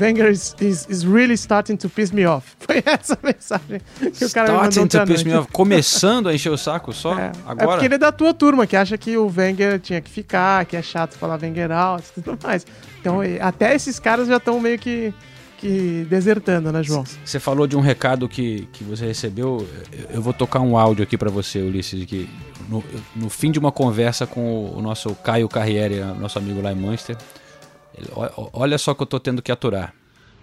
Wenger 0.00 0.30
is, 0.30 0.54
is, 0.60 0.86
is, 0.88 1.06
really 1.06 1.34
starting 1.34 1.76
to 1.76 1.88
piss 1.88 2.12
me 2.12 2.24
off. 2.26 2.54
Foi 2.60 2.82
essa 2.84 3.14
a 3.14 3.26
mensagem 3.26 3.80
que 4.12 4.24
o 4.24 4.30
cara 4.30 4.68
starting 4.68 4.80
me 4.80 4.88
to 4.88 5.06
piss 5.06 5.24
me 5.24 5.34
off. 5.34 5.50
Começando 5.52 6.28
a 6.28 6.34
encher 6.34 6.50
o 6.50 6.56
saco 6.56 6.92
só 6.92 7.16
é, 7.18 7.32
agora. 7.46 7.64
É 7.64 7.66
porque 7.66 7.84
ele 7.86 7.94
é 7.94 7.98
da 7.98 8.12
tua 8.12 8.32
turma, 8.32 8.66
que 8.66 8.76
acha 8.76 8.96
que 8.96 9.16
o 9.16 9.32
Wenger 9.34 9.80
tinha 9.80 10.00
que 10.00 10.10
ficar, 10.10 10.64
que 10.64 10.76
é 10.76 10.82
chato 10.82 11.16
falar 11.16 11.38
Wenger 11.40 11.72
out 11.72 12.04
e 12.16 12.20
tudo 12.20 12.38
mais. 12.42 12.66
Então, 13.00 13.20
até 13.40 13.74
esses 13.74 13.98
caras 13.98 14.28
já 14.28 14.36
estão 14.36 14.60
meio 14.60 14.78
que, 14.78 15.12
que 15.58 16.06
desertando, 16.08 16.70
né, 16.70 16.82
João? 16.82 17.04
Você 17.24 17.40
falou 17.40 17.66
de 17.66 17.76
um 17.76 17.80
recado 17.80 18.28
que, 18.28 18.68
que 18.72 18.84
você 18.84 19.06
recebeu. 19.06 19.66
Eu 20.10 20.20
vou 20.20 20.32
tocar 20.32 20.60
um 20.60 20.76
áudio 20.76 21.02
aqui 21.02 21.16
para 21.16 21.30
você, 21.30 21.60
Ulisses, 21.60 22.04
que 22.04 22.28
no, 22.68 22.84
no 23.16 23.30
fim 23.30 23.50
de 23.50 23.58
uma 23.58 23.72
conversa 23.72 24.26
com 24.26 24.70
o 24.70 24.80
nosso 24.82 25.14
Caio 25.16 25.48
Carriere, 25.48 26.00
nosso 26.18 26.38
amigo 26.38 26.60
lá 26.60 26.72
em 26.72 26.76
Manchester, 26.76 27.16
Olha 28.52 28.78
só 28.78 28.94
que 28.94 29.02
eu 29.02 29.06
tô 29.06 29.18
tendo 29.20 29.42
que 29.42 29.52
aturar. 29.52 29.94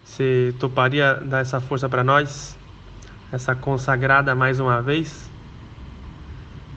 Você 0.03 0.53
toparia 0.59 1.15
dar 1.15 1.39
essa 1.39 1.59
força 1.59 1.89
para 1.89 2.03
nós? 2.03 2.57
Essa 3.31 3.53
consagrada 3.53 4.33
mais 4.33 4.59
uma 4.59 4.81
vez? 4.81 5.29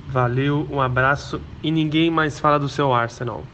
Valeu, 0.08 0.66
um 0.70 0.80
abraço 0.80 1.40
e 1.62 1.70
ninguém 1.70 2.10
mais 2.10 2.40
fala 2.40 2.58
do 2.58 2.68
seu 2.68 2.92
Arsenal. 2.92 3.44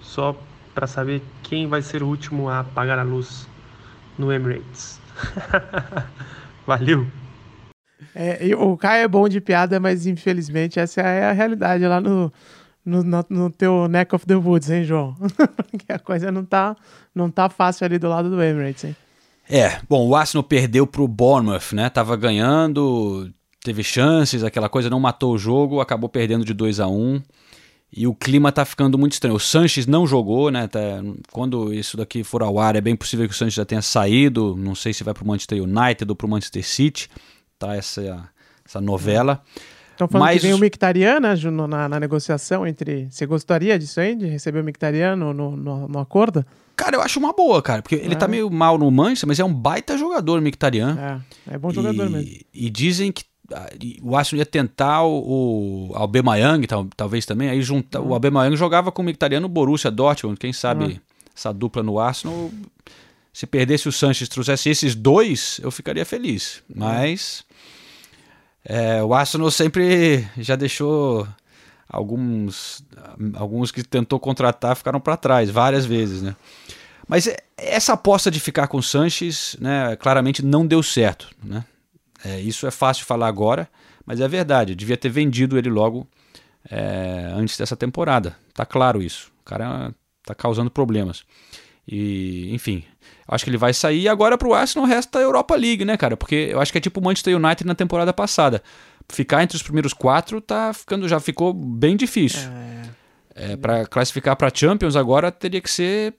Só 0.00 0.36
para 0.74 0.86
saber 0.86 1.22
quem 1.42 1.66
vai 1.66 1.82
ser 1.82 2.02
o 2.02 2.06
último 2.06 2.48
a 2.48 2.60
apagar 2.60 2.98
a 2.98 3.02
luz 3.02 3.48
no 4.16 4.32
Emirates. 4.32 5.00
Valeu. 6.64 7.06
É, 8.14 8.38
o 8.56 8.76
Caio 8.76 9.04
é 9.04 9.08
bom 9.08 9.28
de 9.28 9.40
piada, 9.40 9.80
mas 9.80 10.06
infelizmente 10.06 10.78
essa 10.78 11.00
é 11.00 11.30
a 11.30 11.32
realidade 11.32 11.84
lá 11.86 12.00
no, 12.00 12.32
no, 12.84 13.02
no, 13.02 13.24
no, 13.28 13.50
teu 13.50 13.88
neck 13.88 14.14
of 14.14 14.26
the 14.26 14.34
woods, 14.34 14.70
hein, 14.70 14.84
João? 14.84 15.14
Porque 15.70 15.92
a 15.92 15.98
coisa 15.98 16.32
não 16.32 16.44
tá, 16.44 16.76
não 17.14 17.30
tá 17.30 17.48
fácil 17.48 17.84
ali 17.84 17.98
do 17.98 18.08
lado 18.08 18.28
do 18.30 18.42
Emirates, 18.42 18.84
hein? 18.84 18.96
É, 19.48 19.80
bom, 19.88 20.06
o 20.06 20.14
Arsenal 20.14 20.42
perdeu 20.42 20.86
pro 20.86 21.06
Bournemouth, 21.06 21.72
né? 21.72 21.90
Tava 21.90 22.16
ganhando, 22.16 23.30
teve 23.62 23.82
chances, 23.82 24.44
aquela 24.44 24.68
coisa, 24.68 24.88
não 24.88 25.00
matou 25.00 25.34
o 25.34 25.38
jogo, 25.38 25.80
acabou 25.80 26.08
perdendo 26.08 26.44
de 26.44 26.54
2 26.54 26.80
a 26.80 26.86
1 26.86 26.92
um, 26.92 27.22
e 27.94 28.06
o 28.06 28.14
clima 28.14 28.50
tá 28.50 28.64
ficando 28.64 28.96
muito 28.96 29.12
estranho. 29.12 29.34
O 29.34 29.40
Sanches 29.40 29.86
não 29.86 30.06
jogou, 30.06 30.50
né? 30.50 30.66
Tá, 30.66 30.80
quando 31.30 31.74
isso 31.74 31.96
daqui 31.96 32.24
for 32.24 32.42
ao 32.42 32.58
ar, 32.58 32.74
é 32.74 32.80
bem 32.80 32.96
possível 32.96 33.28
que 33.28 33.34
o 33.34 33.36
Sanches 33.36 33.54
já 33.54 33.64
tenha 33.64 33.82
saído. 33.82 34.56
Não 34.56 34.74
sei 34.74 34.94
se 34.94 35.04
vai 35.04 35.12
pro 35.12 35.26
Manchester 35.26 35.62
United 35.62 36.06
ou 36.08 36.16
pro 36.16 36.28
Manchester 36.28 36.66
City. 36.66 37.10
Tá 37.58 37.76
essa, 37.76 38.26
essa 38.66 38.80
novela. 38.80 39.42
Estão 39.92 40.08
falando 40.08 40.26
Mas... 40.26 40.40
que 40.40 40.46
vem 40.46 40.54
o 40.54 40.58
Mictarian 40.58 41.20
né, 41.20 41.34
na, 41.68 41.88
na, 41.88 42.00
negociação 42.00 42.66
entre. 42.66 43.08
Você 43.10 43.26
gostaria 43.26 43.78
disso 43.78 44.00
aí, 44.00 44.14
de 44.14 44.26
receber 44.26 44.60
o 44.60 44.64
Mictarian 44.64 45.16
no, 45.16 45.32
no, 45.32 45.88
no, 45.88 45.98
acordo? 45.98 46.44
Cara, 46.74 46.96
eu 46.96 47.02
acho 47.02 47.18
uma 47.18 47.32
boa, 47.32 47.62
cara, 47.62 47.82
porque 47.82 47.96
ele 47.96 48.16
tá 48.16 48.26
meio 48.26 48.50
mal 48.50 48.78
no 48.78 48.90
Manchester, 48.90 49.28
mas 49.28 49.38
é 49.38 49.44
um 49.44 49.52
baita 49.52 49.96
jogador, 49.96 50.38
o 50.38 50.42
Mictarian. 50.42 51.22
É, 51.46 51.54
é 51.54 51.58
bom 51.58 51.70
jogador 51.70 52.06
e, 52.06 52.10
mesmo. 52.10 52.40
E 52.52 52.70
dizem 52.70 53.12
que 53.12 53.24
ah, 53.52 53.68
o 54.02 54.16
Arsenal 54.16 54.38
ia 54.38 54.46
tentar 54.46 55.02
o, 55.02 55.90
o 55.90 55.94
Aubameyang, 55.94 56.66
tal, 56.66 56.86
talvez 56.96 57.26
também, 57.26 57.50
aí 57.50 57.60
junta, 57.62 58.00
uhum. 58.00 58.08
o 58.08 58.14
Aubameyang 58.14 58.56
jogava 58.56 58.90
com 58.90 59.02
o 59.02 59.04
Mictarian 59.04 59.40
no 59.40 59.48
Borussia 59.48 59.90
Dortmund, 59.90 60.38
quem 60.38 60.52
sabe 60.52 60.84
uhum. 60.84 60.98
essa 61.36 61.52
dupla 61.52 61.82
no 61.82 61.98
Arsenal, 61.98 62.50
se 63.32 63.46
perdesse 63.46 63.88
o 63.88 63.92
Sanches 63.92 64.28
trouxesse 64.28 64.70
esses 64.70 64.94
dois, 64.94 65.60
eu 65.62 65.70
ficaria 65.70 66.04
feliz, 66.04 66.62
mas... 66.74 67.44
É, 68.64 69.02
o 69.02 69.12
Arsenal 69.12 69.50
sempre 69.50 70.26
já 70.38 70.54
deixou 70.56 71.26
alguns 71.88 72.84
alguns 73.34 73.70
que 73.70 73.82
tentou 73.82 74.18
contratar 74.18 74.74
ficaram 74.76 75.00
para 75.00 75.16
trás 75.16 75.50
várias 75.50 75.84
vezes, 75.84 76.22
né? 76.22 76.36
Mas 77.08 77.26
é, 77.26 77.36
essa 77.56 77.92
aposta 77.92 78.30
de 78.30 78.40
ficar 78.40 78.68
com 78.68 78.78
o 78.78 78.82
Sanches, 78.82 79.56
né, 79.60 79.96
claramente 79.96 80.44
não 80.44 80.66
deu 80.66 80.82
certo, 80.82 81.28
né? 81.42 81.64
É, 82.24 82.40
isso 82.40 82.66
é 82.66 82.70
fácil 82.70 83.04
falar 83.04 83.26
agora, 83.26 83.68
mas 84.06 84.20
é 84.20 84.28
verdade. 84.28 84.74
Devia 84.74 84.96
ter 84.96 85.08
vendido 85.08 85.58
ele 85.58 85.68
logo 85.68 86.06
é, 86.70 87.32
antes 87.34 87.56
dessa 87.56 87.76
temporada. 87.76 88.36
Tá 88.54 88.64
claro 88.64 89.02
isso. 89.02 89.32
O 89.40 89.44
cara 89.44 89.92
tá 90.24 90.34
causando 90.34 90.70
problemas. 90.70 91.24
E, 91.86 92.54
enfim, 92.54 92.84
acho 93.26 93.44
que 93.44 93.50
ele 93.50 93.56
vai 93.56 93.72
sair. 93.72 94.02
E 94.02 94.08
agora 94.08 94.36
pro 94.36 94.54
Arsenal 94.54 94.86
resta 94.86 95.18
a 95.18 95.22
Europa 95.22 95.54
League, 95.54 95.84
né, 95.84 95.96
cara? 95.96 96.16
Porque 96.16 96.48
eu 96.50 96.60
acho 96.60 96.72
que 96.72 96.78
é 96.78 96.80
tipo 96.80 97.00
o 97.00 97.02
Manchester 97.02 97.36
United 97.36 97.66
na 97.66 97.74
temporada 97.74 98.12
passada. 98.12 98.62
Ficar 99.08 99.42
entre 99.42 99.56
os 99.56 99.62
primeiros 99.62 99.92
quatro 99.92 100.40
tá 100.40 100.72
ficando, 100.72 101.08
já 101.08 101.20
ficou 101.20 101.52
bem 101.52 101.96
difícil. 101.96 102.48
É, 103.34 103.52
é 103.52 103.56
para 103.56 103.86
classificar 103.86 104.36
para 104.36 104.50
Champions 104.54 104.96
agora 104.96 105.30
teria 105.30 105.60
que 105.60 105.70
ser 105.70 106.14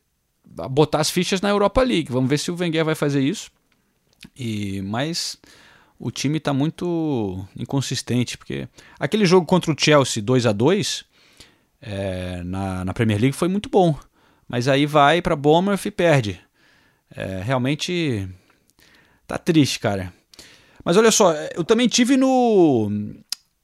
botar 0.46 1.00
as 1.00 1.10
fichas 1.10 1.42
na 1.42 1.50
Europa 1.50 1.82
League. 1.82 2.12
Vamos 2.12 2.30
ver 2.30 2.38
se 2.38 2.52
o 2.52 2.56
Wenger 2.56 2.86
vai 2.86 2.96
fazer 2.96 3.22
isso. 3.22 3.52
E 4.36 4.82
mas 4.82 5.38
o 6.00 6.12
time 6.12 6.38
está 6.38 6.54
muito 6.54 7.46
inconsistente, 7.58 8.38
porque 8.38 8.68
aquele 9.00 9.26
jogo 9.26 9.46
contra 9.46 9.72
o 9.72 9.76
Chelsea 9.78 10.22
2 10.22 10.46
a 10.46 10.52
2 10.52 11.06
é, 11.82 12.42
na, 12.44 12.86
na 12.86 12.94
Premier 12.94 13.20
League 13.20 13.36
foi 13.36 13.48
muito 13.48 13.70
bom. 13.70 13.98
Mas 14.48 14.68
aí 14.68 14.86
vai 14.86 15.22
para 15.22 15.36
Bournemouth 15.36 15.86
e 15.86 15.92
perde. 15.92 16.42
É, 17.16 17.42
realmente 17.44 18.28
tá 19.28 19.38
triste, 19.38 19.80
cara. 19.80 20.12
Mas 20.84 20.98
olha 20.98 21.12
só, 21.12 21.34
eu 21.56 21.64
também 21.64 21.88
tive 21.88 22.18
no 22.18 22.92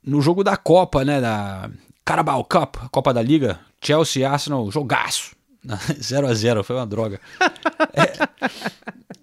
no 0.04 0.22
jogo 0.22 0.44
da 0.44 0.56
Copa, 0.56 1.04
né, 1.04 1.20
da 1.20 1.70
Carabao 2.06 2.44
Cup, 2.44 2.78
Copa 2.90 3.14
da 3.14 3.22
Liga, 3.22 3.60
Chelsea 3.82 4.28
Arsenal, 4.30 4.72
jogaço. 4.72 5.36
0 6.02 6.28
a 6.28 6.34
0 6.34 6.64
foi 6.64 6.76
uma 6.78 6.88
droga. 6.88 7.20
é, 7.94 8.30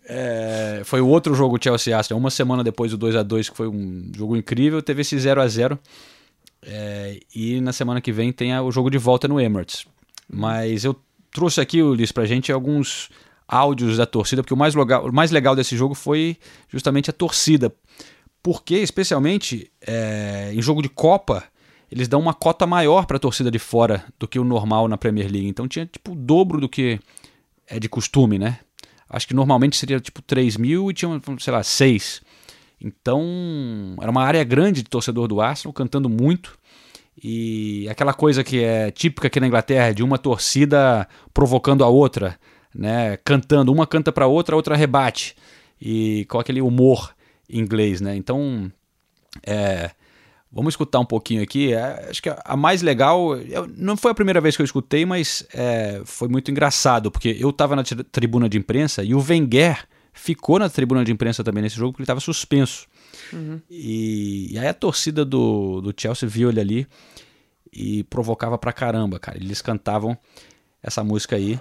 é, 0.08 0.82
foi 0.84 1.00
o 1.00 1.08
outro 1.08 1.34
jogo 1.34 1.58
Chelsea 1.62 1.96
Arsenal, 1.96 2.20
uma 2.20 2.30
semana 2.30 2.62
depois 2.62 2.90
do 2.90 2.98
2 2.98 3.16
a 3.16 3.22
2 3.22 3.48
que 3.48 3.56
foi 3.56 3.68
um 3.68 4.12
jogo 4.14 4.36
incrível, 4.36 4.82
teve 4.82 5.00
esse 5.00 5.18
0 5.18 5.40
a 5.40 5.48
0 5.48 5.78
é, 6.62 7.20
e 7.34 7.60
na 7.60 7.72
semana 7.72 8.00
que 8.00 8.12
vem 8.12 8.32
tem 8.32 8.56
o 8.58 8.70
jogo 8.70 8.90
de 8.90 8.98
volta 8.98 9.26
no 9.26 9.40
Emirates. 9.40 9.86
Mas 10.28 10.84
eu 10.84 10.94
trouxe 11.30 11.60
aqui, 11.60 11.82
Ulisses, 11.82 12.12
pra 12.12 12.26
gente 12.26 12.52
alguns 12.52 13.08
áudios 13.48 13.96
da 13.96 14.06
torcida, 14.06 14.42
porque 14.42 14.54
o 14.54 14.56
mais, 14.56 14.74
legal, 14.74 15.06
o 15.06 15.12
mais 15.12 15.30
legal 15.30 15.54
desse 15.54 15.76
jogo 15.76 15.94
foi 15.94 16.36
justamente 16.68 17.10
a 17.10 17.12
torcida. 17.12 17.72
Porque, 18.42 18.76
especialmente 18.76 19.70
é, 19.80 20.52
em 20.54 20.62
jogo 20.62 20.82
de 20.82 20.88
Copa, 20.88 21.44
eles 21.90 22.08
dão 22.08 22.20
uma 22.20 22.34
cota 22.34 22.66
maior 22.66 23.06
para 23.06 23.16
a 23.16 23.20
torcida 23.20 23.50
de 23.50 23.58
fora 23.58 24.04
do 24.18 24.26
que 24.26 24.38
o 24.38 24.44
normal 24.44 24.88
na 24.88 24.96
Premier 24.96 25.30
League. 25.30 25.48
Então 25.48 25.68
tinha 25.68 25.86
tipo 25.86 26.12
o 26.12 26.16
dobro 26.16 26.60
do 26.60 26.68
que 26.68 27.00
é 27.66 27.78
de 27.78 27.88
costume, 27.88 28.38
né? 28.38 28.58
Acho 29.08 29.28
que 29.28 29.34
normalmente 29.34 29.76
seria 29.76 30.00
tipo 30.00 30.20
3 30.20 30.56
mil 30.56 30.90
e 30.90 30.94
tinha, 30.94 31.20
sei 31.38 31.52
lá, 31.52 31.62
6. 31.62 32.22
Então 32.80 33.96
era 34.00 34.10
uma 34.10 34.22
área 34.22 34.42
grande 34.42 34.82
de 34.82 34.90
torcedor 34.90 35.28
do 35.28 35.40
Arsenal, 35.40 35.72
cantando 35.72 36.08
muito. 36.08 36.58
E 37.22 37.88
aquela 37.88 38.12
coisa 38.12 38.44
que 38.44 38.62
é 38.62 38.90
típica 38.90 39.28
aqui 39.28 39.40
na 39.40 39.46
Inglaterra, 39.46 39.92
de 39.92 40.02
uma 40.02 40.18
torcida 40.18 41.08
provocando 41.32 41.82
a 41.82 41.88
outra, 41.88 42.38
né? 42.76 43.16
Cantando, 43.18 43.72
uma 43.72 43.86
canta 43.86 44.12
para 44.12 44.26
outra, 44.26 44.54
a 44.54 44.56
outra 44.56 44.76
rebate. 44.76 45.34
E 45.80 46.26
com 46.28 46.38
aquele 46.38 46.60
humor 46.60 47.14
inglês, 47.48 48.00
né? 48.00 48.16
Então, 48.16 48.70
é, 49.44 49.90
vamos 50.50 50.72
escutar 50.72 51.00
um 51.00 51.04
pouquinho 51.04 51.42
aqui. 51.42 51.72
É, 51.72 52.06
acho 52.08 52.22
que 52.22 52.30
a 52.44 52.56
mais 52.56 52.82
legal, 52.82 53.36
eu, 53.36 53.66
não 53.76 53.96
foi 53.96 54.10
a 54.10 54.14
primeira 54.14 54.40
vez 54.40 54.56
que 54.56 54.62
eu 54.62 54.64
escutei, 54.64 55.04
mas 55.04 55.46
é, 55.52 56.02
foi 56.04 56.28
muito 56.28 56.50
engraçado, 56.50 57.10
porque 57.10 57.36
eu 57.38 57.50
estava 57.50 57.76
na 57.76 57.82
tribuna 57.84 58.48
de 58.48 58.58
imprensa 58.58 59.02
e 59.02 59.14
o 59.14 59.24
Wenger 59.26 59.86
ficou 60.12 60.58
na 60.58 60.68
tribuna 60.68 61.04
de 61.04 61.12
imprensa 61.12 61.44
também 61.44 61.62
nesse 61.62 61.76
jogo 61.76 61.92
porque 61.92 62.02
ele 62.02 62.04
estava 62.04 62.20
suspenso. 62.20 62.86
Uhum. 63.32 63.60
E, 63.70 64.52
e, 64.52 64.58
aí 64.58 64.66
a 64.66 64.74
torcida 64.74 65.24
do, 65.24 65.80
do 65.80 65.94
Chelsea 65.96 66.28
viu 66.28 66.48
ele 66.48 66.60
ali 66.60 66.86
e 67.72 68.04
provocava 68.04 68.56
pra 68.56 68.72
caramba, 68.72 69.18
cara. 69.18 69.36
Eles 69.36 69.60
cantavam 69.60 70.16
essa 70.82 71.04
música 71.04 71.36
aí. 71.36 71.60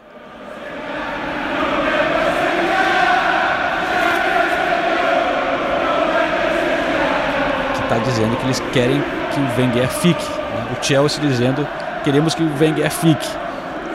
Que 7.95 8.01
tá 8.01 8.11
dizendo 8.11 8.35
que 8.35 8.45
eles 8.45 8.59
querem 8.73 9.01
que 9.33 9.39
o 9.39 9.57
Wenger 9.57 9.87
fique. 9.87 10.29
Né? 10.29 10.67
O 10.77 10.83
Chelsea 10.83 11.21
dizendo 11.21 11.67
queremos 12.03 12.35
que 12.35 12.43
o 12.43 12.51
Wenger 12.59 12.91
fique. 12.91 13.27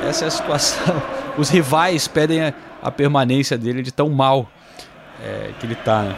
Essa 0.09 0.25
é 0.25 0.29
a 0.29 0.31
situação. 0.31 1.03
Os 1.37 1.51
rivais 1.51 2.09
pedem 2.09 2.55
a, 2.83 2.91
permanência 2.91 3.57
dele 3.59 3.83
de 3.83 3.93
tão 3.93 4.09
mal 4.09 4.49
é, 5.23 5.51
que 5.59 5.67
ele 5.67 5.75
tá, 5.75 6.03
né? 6.03 6.15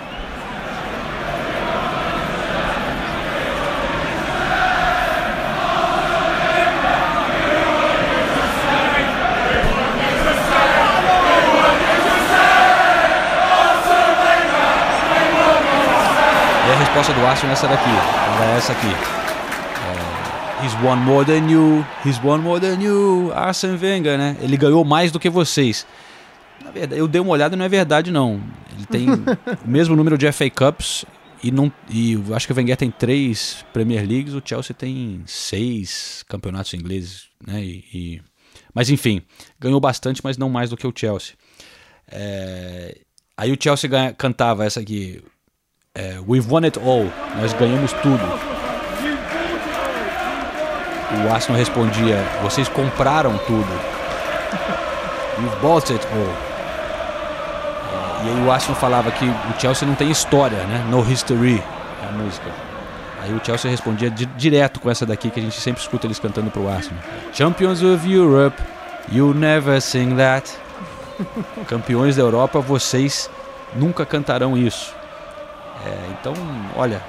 Arsenal 17.11 17.53
essa 17.53 17.67
daqui. 17.67 17.91
Era 18.41 18.53
essa 18.53 18.73
aqui. 18.73 18.87
É, 18.87 20.65
he's 20.65 20.75
won 20.83 20.97
more 20.97 21.25
than 21.25 21.51
you. 21.51 21.85
He's 22.05 22.23
won 22.23 22.39
more 22.39 22.61
than 22.61 22.81
you. 22.81 23.33
Arsene 23.35 23.77
Wenger, 23.77 24.17
né? 24.17 24.37
Ele 24.41 24.57
ganhou 24.57 24.85
mais 24.85 25.11
do 25.11 25.19
que 25.19 25.29
vocês. 25.29 25.85
Na 26.65 26.71
verdade, 26.71 27.01
eu 27.01 27.09
dei 27.09 27.21
uma 27.21 27.33
olhada 27.33 27.57
e 27.57 27.59
não 27.59 27.65
é 27.65 27.69
verdade, 27.69 28.13
não. 28.13 28.41
Ele 28.77 28.87
tem 28.87 29.09
o 29.67 29.69
mesmo 29.69 29.97
número 29.97 30.17
de 30.17 30.31
FA 30.31 30.49
Cups 30.49 31.05
e, 31.43 31.51
não, 31.51 31.73
e 31.91 32.17
acho 32.33 32.47
que 32.47 32.53
o 32.53 32.57
Wenger 32.57 32.77
tem 32.77 32.91
três 32.91 33.65
Premier 33.73 34.07
Leagues, 34.07 34.33
o 34.33 34.43
Chelsea 34.45 34.75
tem 34.75 35.25
seis 35.27 36.25
campeonatos 36.29 36.73
ingleses, 36.73 37.25
né? 37.45 37.61
E, 37.61 37.85
e... 37.93 38.23
Mas 38.73 38.91
enfim, 38.91 39.23
ganhou 39.59 39.81
bastante, 39.81 40.21
mas 40.23 40.39
não 40.39 40.49
mais 40.49 40.71
do 40.71 40.77
que 40.77 40.87
o 40.87 40.93
Chelsea. 40.95 41.35
É... 42.09 42.97
Aí 43.37 43.51
o 43.51 43.59
Chelsea 43.61 43.91
ganha, 43.91 44.13
cantava 44.13 44.65
essa 44.65 44.79
aqui. 44.79 45.21
É, 45.95 46.19
We've 46.27 46.51
won 46.51 46.65
it 46.65 46.79
all. 46.79 47.05
Nós 47.39 47.53
ganhamos 47.53 47.93
tudo. 47.93 48.23
O 51.23 51.31
Arsenal 51.31 51.59
respondia: 51.59 52.17
Vocês 52.43 52.67
compraram 52.67 53.37
tudo. 53.47 53.69
You've 55.39 55.57
bought 55.61 55.93
it 55.93 56.03
all. 56.07 56.35
E 58.25 58.31
aí 58.31 58.47
o 58.47 58.51
Arsenal 58.51 58.81
falava 58.81 59.11
que 59.11 59.27
o 59.27 59.61
Chelsea 59.61 59.87
não 59.87 59.95
tem 59.95 60.11
história, 60.11 60.65
né? 60.65 60.83
No 60.89 61.03
history, 61.03 61.63
é 62.03 62.09
a 62.09 62.13
música. 62.13 62.51
Aí 63.21 63.35
o 63.35 63.45
Chelsea 63.45 63.71
respondia 63.71 64.09
di 64.09 64.25
direto 64.25 64.81
com 64.81 64.91
essa 64.91 65.05
daqui 65.05 65.29
que 65.29 65.41
a 65.41 65.43
gente 65.43 65.61
sempre 65.61 65.83
escuta 65.83 66.07
eles 66.07 66.19
cantando 66.19 66.51
pro 66.51 66.71
Arsenal. 66.71 67.03
Champions 67.35 67.83
of 67.83 68.11
Europe, 68.11 68.57
you 69.11 69.35
never 69.35 69.79
sing 69.83 70.17
that. 70.17 70.51
Campeões 71.69 72.17
da 72.17 72.23
Europa, 72.23 72.61
vocês 72.61 73.29
nunca 73.77 74.07
cantarão 74.07 74.57
isso. 74.57 75.02
É, 75.85 76.13
então, 76.13 76.35
olha, 76.77 77.03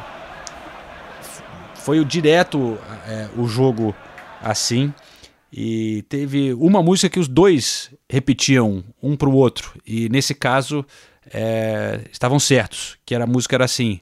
foi 1.76 1.99
o 1.99 2.05
direto 2.05 2.78
é, 3.07 3.28
o 3.38 3.47
jogo 3.47 3.95
assim. 4.41 4.93
E 5.51 6.03
teve 6.09 6.53
uma 6.53 6.82
música 6.82 7.09
que 7.09 7.19
os 7.19 7.28
dois 7.28 7.91
repetiam 8.09 8.84
um 9.01 9.15
para 9.15 9.30
o 9.30 9.34
outro. 9.34 9.80
E 9.86 10.09
nesse 10.09 10.34
caso 10.34 10.84
é, 11.32 12.01
estavam 12.11 12.39
certos. 12.39 12.97
Que 13.05 13.13
era 13.13 13.26
a 13.26 13.28
música 13.28 13.55
era 13.55 13.65
assim: 13.65 13.99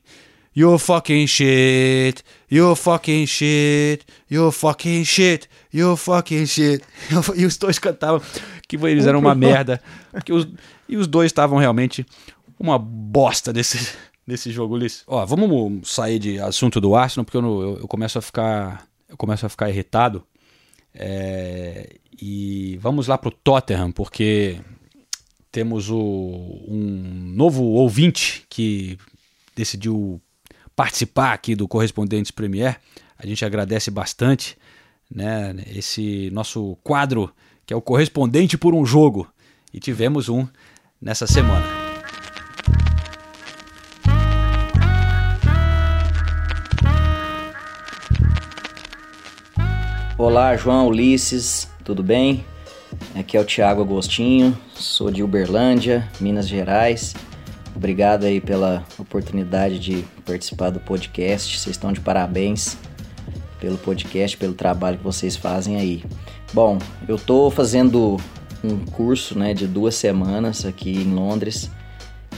You 0.55 0.77
fucking 0.77 1.27
shit, 1.27 2.23
you 2.49 2.75
fucking 2.75 3.25
shit, 3.25 4.05
you 4.29 4.51
fucking 4.51 5.03
shit, 5.03 5.47
you 5.73 5.95
fucking 5.97 6.45
shit. 6.45 6.83
E 7.35 7.45
os 7.45 7.57
dois 7.57 7.79
cantavam 7.79 8.21
que 8.67 8.75
eles 8.75 9.05
eram 9.05 9.19
uma 9.19 9.35
merda. 9.35 9.81
Os, 10.29 10.47
e 10.87 10.97
os 10.97 11.07
dois 11.07 11.27
estavam 11.27 11.57
realmente 11.57 12.05
uma 12.59 12.77
bosta 12.77 13.51
desse, 13.51 13.95
desse 14.31 14.51
jogo, 14.51 14.75
Ulisses. 14.75 15.03
Ó, 15.05 15.25
vamos 15.25 15.89
sair 15.89 16.17
de 16.17 16.39
assunto 16.39 16.79
do 16.79 16.95
Arsenal, 16.95 17.25
porque 17.25 17.37
eu, 17.37 17.43
eu, 17.43 17.77
eu 17.81 17.87
começo 17.87 18.17
a 18.17 18.21
ficar. 18.21 18.87
Eu 19.07 19.17
começo 19.17 19.45
a 19.45 19.49
ficar 19.49 19.69
irritado. 19.69 20.23
É, 20.93 21.97
e 22.19 22.77
vamos 22.81 23.07
lá 23.07 23.17
para 23.17 23.29
o 23.29 23.31
Tottenham, 23.31 23.91
porque 23.91 24.59
temos 25.51 25.89
o, 25.89 25.97
um 26.67 27.33
novo 27.35 27.63
ouvinte 27.63 28.45
que 28.49 28.97
decidiu 29.53 30.21
participar 30.75 31.33
aqui 31.33 31.55
do 31.55 31.67
Correspondentes 31.67 32.31
Premier. 32.31 32.79
A 33.17 33.25
gente 33.25 33.43
agradece 33.43 33.91
bastante 33.91 34.57
né, 35.09 35.55
esse 35.67 36.29
nosso 36.31 36.77
quadro 36.83 37.31
que 37.65 37.73
é 37.73 37.77
o 37.77 37.81
Correspondente 37.81 38.57
por 38.57 38.73
um 38.73 38.85
Jogo. 38.85 39.27
E 39.73 39.79
tivemos 39.79 40.29
um 40.29 40.47
nessa 41.01 41.27
semana. 41.27 41.80
Olá, 50.23 50.55
João 50.55 50.87
Ulisses, 50.87 51.67
tudo 51.83 52.03
bem? 52.03 52.45
Aqui 53.15 53.35
é 53.35 53.39
o 53.39 53.43
Thiago 53.43 53.81
Agostinho, 53.81 54.55
sou 54.71 55.09
de 55.09 55.23
Uberlândia, 55.23 56.07
Minas 56.19 56.47
Gerais. 56.47 57.15
Obrigado 57.75 58.25
aí 58.25 58.39
pela 58.39 58.85
oportunidade 58.99 59.79
de 59.79 60.05
participar 60.23 60.69
do 60.69 60.79
podcast. 60.79 61.57
Vocês 61.57 61.75
estão 61.75 61.91
de 61.91 62.01
parabéns 62.01 62.77
pelo 63.59 63.79
podcast, 63.79 64.37
pelo 64.37 64.53
trabalho 64.53 64.99
que 64.99 65.03
vocês 65.03 65.35
fazem 65.35 65.77
aí. 65.77 66.03
Bom, 66.53 66.77
eu 67.07 67.15
estou 67.15 67.49
fazendo 67.49 68.17
um 68.63 68.77
curso 68.77 69.35
né, 69.35 69.55
de 69.55 69.65
duas 69.65 69.95
semanas 69.95 70.67
aqui 70.67 70.91
em 70.91 71.15
Londres 71.15 71.67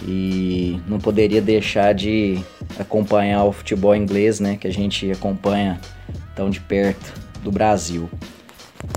e 0.08 0.80
não 0.88 1.00
poderia 1.00 1.42
deixar 1.42 1.94
de 1.94 2.40
acompanhar 2.80 3.44
o 3.44 3.52
futebol 3.52 3.94
inglês, 3.94 4.40
né, 4.40 4.56
que 4.56 4.68
a 4.68 4.72
gente 4.72 5.12
acompanha 5.12 5.82
tão 6.34 6.50
de 6.50 6.62
perto 6.62 7.23
do 7.44 7.52
Brasil. 7.52 8.10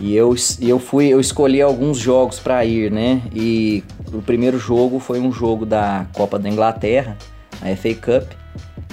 E 0.01 0.14
eu, 0.14 0.34
eu 0.61 0.78
fui, 0.78 1.07
eu 1.07 1.20
escolhi 1.20 1.62
alguns 1.62 1.99
jogos 1.99 2.38
para 2.38 2.64
ir, 2.64 2.90
né? 2.90 3.22
E 3.34 3.84
o 4.12 4.20
primeiro 4.20 4.59
jogo 4.59 4.99
foi 4.99 5.20
um 5.20 5.32
jogo 5.32 5.64
da 5.64 6.07
Copa 6.12 6.38
da 6.38 6.49
Inglaterra, 6.49 7.16
a 7.62 7.74
FA 7.76 7.94
Cup, 7.94 8.32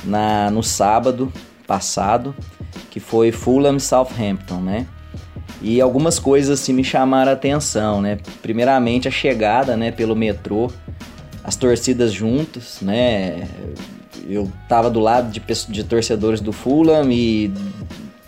na, 0.03 0.51
no 0.51 0.63
sábado 0.63 1.31
passado, 1.65 2.35
que 2.89 2.99
foi 2.99 3.31
Fulham 3.31 3.79
Southampton, 3.79 4.61
né? 4.61 4.85
E 5.61 5.81
algumas 5.81 6.19
coisas 6.19 6.59
assim 6.59 6.73
me 6.73 6.83
chamaram 6.83 7.31
a 7.31 7.33
atenção, 7.33 8.01
né? 8.01 8.19
Primeiramente 8.41 9.07
a 9.07 9.11
chegada, 9.11 9.75
né, 9.75 9.91
pelo 9.91 10.15
metrô, 10.15 10.69
as 11.43 11.55
torcidas 11.55 12.11
juntas, 12.11 12.79
né? 12.81 13.47
Eu 14.27 14.49
tava 14.69 14.89
do 14.89 14.99
lado 14.99 15.31
de, 15.31 15.41
de 15.69 15.83
torcedores 15.83 16.39
do 16.39 16.53
Fulham 16.53 17.11
e 17.11 17.51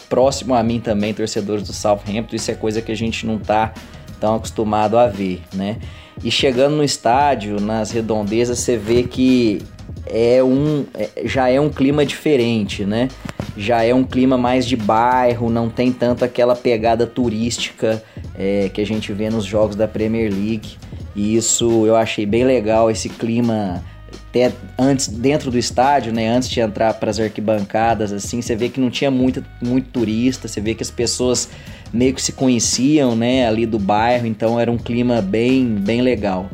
próximo 0.09 0.53
a 0.53 0.63
mim 0.63 0.79
também, 0.79 1.13
torcedores 1.13 1.63
do 1.63 1.73
Southampton, 1.73 2.35
isso 2.35 2.51
é 2.51 2.53
coisa 2.55 2.81
que 2.81 2.91
a 2.91 2.95
gente 2.95 3.25
não 3.25 3.37
está 3.37 3.73
tão 4.19 4.35
acostumado 4.35 4.97
a 4.97 5.07
ver, 5.07 5.41
né? 5.53 5.77
E 6.23 6.31
chegando 6.31 6.75
no 6.75 6.83
estádio, 6.83 7.59
nas 7.59 7.91
redondezas, 7.91 8.59
você 8.59 8.77
vê 8.77 9.03
que 9.03 9.61
é 10.07 10.43
um, 10.43 10.85
é, 10.93 11.09
já 11.25 11.49
é 11.49 11.59
um 11.59 11.69
clima 11.69 12.05
diferente, 12.05 12.85
né? 12.85 13.09
Já 13.57 13.83
é 13.83 13.93
um 13.93 14.03
clima 14.03 14.37
mais 14.37 14.65
de 14.65 14.75
bairro, 14.75 15.49
não 15.49 15.69
tem 15.69 15.91
tanto 15.91 16.23
aquela 16.23 16.55
pegada 16.55 17.05
turística 17.05 18.03
é, 18.37 18.69
que 18.73 18.81
a 18.81 18.85
gente 18.85 19.11
vê 19.13 19.29
nos 19.29 19.45
jogos 19.45 19.75
da 19.75 19.87
Premier 19.87 20.31
League. 20.31 20.77
E 21.15 21.35
isso 21.35 21.85
eu 21.85 21.95
achei 21.95 22.25
bem 22.25 22.43
legal, 22.43 22.91
esse 22.91 23.09
clima 23.09 23.83
até 24.35 24.51
antes 24.77 25.07
dentro 25.07 25.49
do 25.49 25.57
estádio, 25.57 26.11
né, 26.11 26.27
antes 26.27 26.49
de 26.49 26.59
entrar 26.59 26.93
para 26.95 27.09
as 27.09 27.17
arquibancadas, 27.17 28.11
assim, 28.11 28.41
você 28.41 28.53
vê 28.53 28.67
que 28.67 28.81
não 28.81 28.89
tinha 28.89 29.09
muito, 29.09 29.43
muito 29.61 29.87
turista, 29.89 30.49
você 30.49 30.59
vê 30.59 30.75
que 30.75 30.83
as 30.83 30.91
pessoas 30.91 31.49
meio 31.93 32.13
que 32.13 32.21
se 32.21 32.33
conheciam, 32.33 33.15
né, 33.15 33.47
ali 33.47 33.65
do 33.65 33.79
bairro, 33.79 34.27
então 34.27 34.59
era 34.59 34.69
um 34.69 34.77
clima 34.77 35.21
bem, 35.21 35.65
bem 35.65 36.01
legal. 36.01 36.49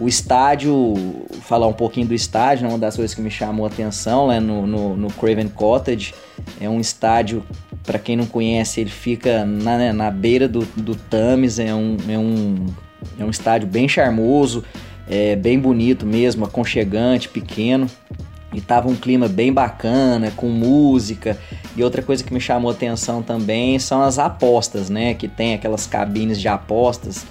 O 0.00 0.08
estádio, 0.08 0.94
falar 1.42 1.68
um 1.68 1.72
pouquinho 1.72 2.08
do 2.08 2.14
estádio, 2.14 2.64
né, 2.64 2.72
uma 2.72 2.78
das 2.78 2.96
coisas 2.96 3.14
que 3.14 3.22
me 3.22 3.30
chamou 3.30 3.64
a 3.66 3.68
atenção, 3.68 4.26
né, 4.26 4.40
no, 4.40 4.66
no, 4.66 4.96
no 4.96 5.08
Craven 5.12 5.48
Cottage, 5.48 6.12
é 6.60 6.68
um 6.68 6.80
estádio, 6.80 7.44
para 7.84 8.00
quem 8.00 8.16
não 8.16 8.26
conhece, 8.26 8.80
ele 8.80 8.90
fica 8.90 9.44
na, 9.44 9.78
né, 9.78 9.92
na 9.92 10.10
beira 10.10 10.48
do, 10.48 10.66
do 10.76 10.96
Thames, 10.96 11.60
é 11.60 11.72
um, 11.72 11.96
é, 12.08 12.18
um, 12.18 12.66
é 13.16 13.24
um 13.24 13.30
estádio 13.30 13.68
bem 13.68 13.88
charmoso, 13.88 14.64
é, 15.08 15.36
bem 15.36 15.58
bonito 15.58 16.04
mesmo, 16.04 16.44
aconchegante, 16.44 17.28
pequeno. 17.28 17.88
E 18.52 18.60
tava 18.60 18.88
um 18.88 18.94
clima 18.94 19.28
bem 19.28 19.52
bacana, 19.52 20.32
com 20.34 20.48
música. 20.48 21.38
E 21.76 21.82
outra 21.82 22.00
coisa 22.00 22.24
que 22.24 22.32
me 22.32 22.40
chamou 22.40 22.70
atenção 22.70 23.22
também 23.22 23.78
são 23.78 24.02
as 24.02 24.18
apostas, 24.18 24.88
né? 24.88 25.14
Que 25.14 25.28
tem 25.28 25.54
aquelas 25.54 25.86
cabines 25.86 26.40
de 26.40 26.48
apostas. 26.48 27.26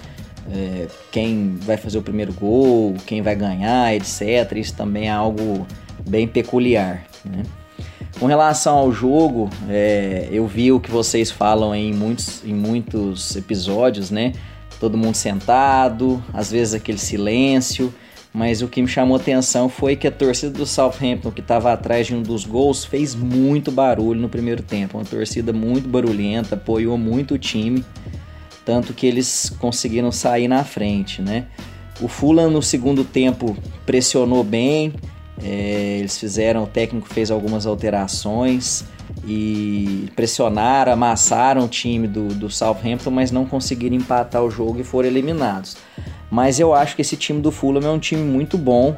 É, 0.52 0.86
quem 1.10 1.56
vai 1.62 1.76
fazer 1.76 1.98
o 1.98 2.02
primeiro 2.02 2.32
gol, 2.32 2.94
quem 3.06 3.22
vai 3.22 3.34
ganhar, 3.34 3.94
etc. 3.94 4.52
Isso 4.56 4.74
também 4.74 5.08
é 5.08 5.10
algo 5.10 5.66
bem 6.06 6.28
peculiar. 6.28 7.04
Né? 7.24 7.42
Com 8.20 8.26
relação 8.26 8.76
ao 8.76 8.92
jogo, 8.92 9.50
é, 9.68 10.28
eu 10.30 10.46
vi 10.46 10.70
o 10.70 10.78
que 10.78 10.90
vocês 10.90 11.30
falam 11.30 11.74
em 11.74 11.92
muitos, 11.92 12.44
em 12.44 12.54
muitos 12.54 13.34
episódios, 13.36 14.10
né? 14.10 14.32
Todo 14.78 14.96
mundo 14.96 15.14
sentado, 15.14 16.22
às 16.32 16.50
vezes 16.50 16.74
aquele 16.74 16.98
silêncio. 16.98 17.92
Mas 18.32 18.60
o 18.60 18.68
que 18.68 18.82
me 18.82 18.88
chamou 18.88 19.16
atenção 19.16 19.66
foi 19.66 19.96
que 19.96 20.06
a 20.06 20.10
torcida 20.10 20.52
do 20.52 20.66
Southampton, 20.66 21.30
que 21.30 21.40
estava 21.40 21.72
atrás 21.72 22.06
de 22.06 22.14
um 22.14 22.20
dos 22.20 22.44
gols, 22.44 22.84
fez 22.84 23.14
muito 23.14 23.72
barulho 23.72 24.20
no 24.20 24.28
primeiro 24.28 24.62
tempo. 24.62 24.98
Uma 24.98 25.06
torcida 25.06 25.54
muito 25.54 25.88
barulhenta, 25.88 26.54
apoiou 26.54 26.98
muito 26.98 27.34
o 27.34 27.38
time, 27.38 27.82
tanto 28.62 28.92
que 28.92 29.06
eles 29.06 29.50
conseguiram 29.58 30.12
sair 30.12 30.48
na 30.48 30.64
frente, 30.64 31.22
né? 31.22 31.46
O 31.98 32.08
Fulham 32.08 32.50
no 32.50 32.60
segundo 32.60 33.04
tempo 33.04 33.56
pressionou 33.86 34.44
bem, 34.44 34.92
é, 35.42 35.96
eles 35.98 36.18
fizeram, 36.18 36.64
o 36.64 36.66
técnico 36.66 37.08
fez 37.08 37.30
algumas 37.30 37.64
alterações 37.64 38.84
e 39.26 40.08
pressionaram, 40.14 40.92
amassaram 40.92 41.64
o 41.64 41.68
time 41.68 42.06
do, 42.06 42.28
do 42.28 42.50
Southampton, 42.50 43.10
mas 43.10 43.30
não 43.30 43.44
conseguiram 43.44 43.96
empatar 43.96 44.42
o 44.42 44.50
jogo 44.50 44.80
e 44.80 44.84
foram 44.84 45.08
eliminados. 45.08 45.76
Mas 46.30 46.58
eu 46.58 46.74
acho 46.74 46.96
que 46.96 47.02
esse 47.02 47.16
time 47.16 47.40
do 47.40 47.52
Fulham 47.52 47.86
é 47.86 47.90
um 47.90 47.98
time 47.98 48.22
muito 48.22 48.58
bom. 48.58 48.96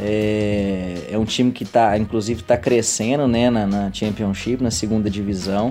É, 0.00 1.08
é 1.10 1.18
um 1.18 1.24
time 1.24 1.52
que 1.52 1.64
tá, 1.64 1.96
inclusive, 1.98 2.40
está 2.40 2.56
crescendo 2.56 3.28
né, 3.28 3.50
na, 3.50 3.66
na, 3.66 3.92
Championship, 3.92 4.62
na 4.62 4.70
segunda 4.70 5.10
divisão. 5.10 5.70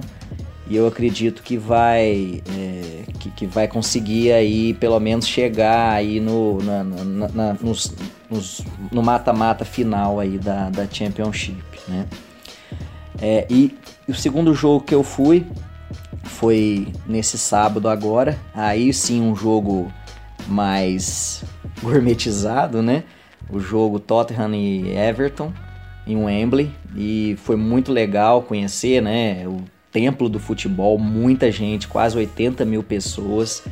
E 0.70 0.76
eu 0.76 0.88
acredito 0.88 1.44
que 1.44 1.58
vai, 1.58 2.42
é, 2.58 3.04
que, 3.20 3.30
que, 3.32 3.46
vai 3.46 3.68
conseguir 3.68 4.32
aí, 4.32 4.74
pelo 4.76 5.00
menos, 5.00 5.28
chegar 5.28 5.92
aí 5.92 6.20
no, 6.20 6.62
na, 6.64 6.84
na, 6.84 7.28
na, 7.28 7.54
nos, 7.56 7.94
nos, 8.30 8.62
no 8.92 9.04
mata-mata 9.04 9.66
final 9.66 10.20
aí 10.20 10.38
da, 10.38 10.70
da 10.70 10.88
Championship, 10.90 11.62
né? 11.88 12.06
É, 13.26 13.48
e 13.50 13.74
o 14.06 14.14
segundo 14.14 14.54
jogo 14.54 14.84
que 14.84 14.94
eu 14.94 15.02
fui 15.02 15.46
foi 16.26 16.90
nesse 17.08 17.38
sábado 17.38 17.88
agora. 17.88 18.38
Aí 18.54 18.94
sim 18.94 19.22
um 19.22 19.34
jogo 19.34 19.90
mais 20.46 21.42
gourmetizado, 21.82 22.82
né? 22.82 23.06
O 23.50 23.62
jogo 23.62 23.98
Tottenham 23.98 24.54
e 24.54 24.92
Everton 24.98 25.54
em 26.06 26.18
Wembley 26.18 26.70
e 26.98 27.38
foi 27.38 27.56
muito 27.56 27.94
legal 27.94 28.42
conhecer, 28.42 29.02
né? 29.02 29.48
O 29.48 29.62
templo 29.90 30.28
do 30.28 30.38
futebol, 30.38 31.00
muita 31.00 31.50
gente, 31.50 31.88
quase 31.88 32.18
80 32.18 32.66
mil 32.66 32.84
pessoas. 32.84 33.64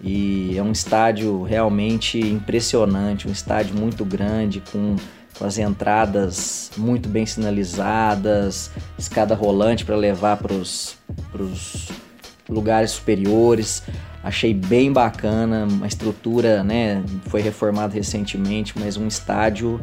E 0.00 0.56
é 0.56 0.62
um 0.62 0.70
estádio 0.70 1.42
realmente 1.42 2.20
impressionante, 2.20 3.26
um 3.26 3.32
estádio 3.32 3.76
muito 3.76 4.04
grande, 4.04 4.62
com, 4.70 4.94
com 5.38 5.44
as 5.44 5.58
entradas 5.58 6.70
muito 6.76 7.08
bem 7.08 7.26
sinalizadas, 7.26 8.70
escada 8.98 9.34
rolante 9.34 9.84
para 9.84 9.96
levar 9.96 10.36
para 10.36 10.52
os 10.52 10.96
lugares 12.48 12.92
superiores. 12.92 13.82
Achei 14.22 14.54
bem 14.54 14.90
bacana, 14.90 15.66
uma 15.70 15.86
estrutura, 15.86 16.64
né? 16.64 17.02
Foi 17.26 17.42
reformado 17.42 17.94
recentemente, 17.94 18.72
mas 18.78 18.96
um 18.96 19.06
estádio 19.06 19.78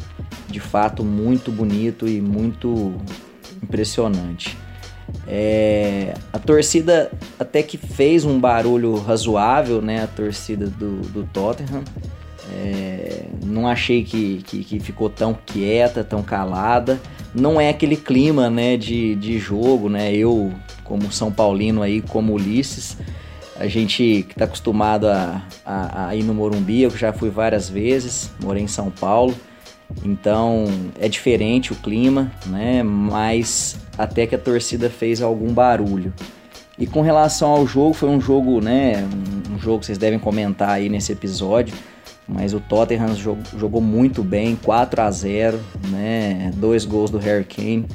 de 0.48 0.60
fato 0.60 1.04
muito 1.04 1.52
bonito 1.52 2.08
e 2.08 2.20
muito 2.20 2.96
impressionante. 3.62 4.58
É, 5.28 6.14
a 6.34 6.40
torcida 6.40 7.12
até 7.38 7.62
que 7.62 7.78
fez 7.78 8.26
um 8.26 8.40
barulho 8.40 8.96
razoável, 8.96 9.82
né? 9.82 10.04
A 10.04 10.08
torcida 10.08 10.68
do, 10.68 11.02
do 11.02 11.24
Tottenham. 11.32 11.84
É, 12.54 13.26
não 13.44 13.68
achei 13.68 14.04
que, 14.04 14.42
que, 14.46 14.64
que, 14.64 14.80
ficou 14.80 15.10
tão 15.10 15.34
quieta, 15.46 16.04
tão 16.04 16.22
calada. 16.22 17.00
Não 17.34 17.62
é 17.62 17.70
aquele 17.70 17.96
clima 17.96 18.50
né, 18.50 18.76
de, 18.76 19.16
de 19.16 19.40
jogo, 19.40 19.88
né? 19.90 20.14
Eu, 20.14 20.52
como 20.84 21.12
São 21.12 21.32
Paulino 21.32 21.82
aí, 21.82 22.02
como 22.02 22.34
Ulisses, 22.34 22.98
a 23.58 23.68
gente 23.68 24.26
que 24.28 24.34
está 24.34 24.46
acostumado 24.46 25.08
a, 25.08 25.42
a, 25.66 26.08
a, 26.08 26.16
ir 26.16 26.24
no 26.24 26.34
Morumbi, 26.34 26.82
eu 26.82 26.90
já 26.90 27.14
fui 27.14 27.30
várias 27.30 27.70
vezes, 27.70 28.32
morei 28.44 28.64
em 28.64 28.68
São 28.68 28.90
Paulo, 28.90 29.36
então 30.04 30.66
é 31.00 31.08
diferente 31.08 31.72
o 31.72 31.76
clima, 31.76 32.32
né? 32.48 32.82
Mas 32.84 33.78
até 33.98 34.26
que 34.26 34.36
a 34.36 34.40
torcida 34.40 34.90
fez 34.90 35.22
algum 35.22 35.54
barulho. 35.54 36.14
E 36.78 36.88
com 36.88 37.02
relação 37.02 37.52
ao 37.52 37.68
jogo, 37.68 37.94
foi 37.94 38.10
um 38.10 38.20
jogo, 38.20 38.60
né? 38.60 39.08
Um 39.54 39.60
jogo 39.60 39.80
que 39.80 39.86
vocês 39.86 39.98
devem 39.98 40.18
comentar 40.18 40.70
aí 40.70 40.90
nesse 40.90 41.12
episódio. 41.12 41.76
Mas 42.32 42.54
o 42.54 42.60
Tottenham 42.60 43.14
jogou, 43.16 43.82
muito 43.82 44.24
bem, 44.24 44.56
4 44.56 45.02
a 45.02 45.12
0 45.12 45.60
né? 45.90 46.52
Dois 46.56 46.86
gols 46.86 47.12
do 47.12 47.18
Harry 47.18 47.44
Kane 47.44 47.86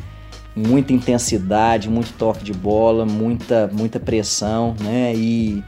muita 0.57 0.95
intensidade, 0.95 1.91
muito 1.91 2.15
toque 2.15 2.43
de 2.43 2.55
bola, 2.55 3.05
muita, 3.05 3.69
muita 3.71 4.01
pressão, 4.01 4.75
né? 4.81 5.15
E 5.15 5.63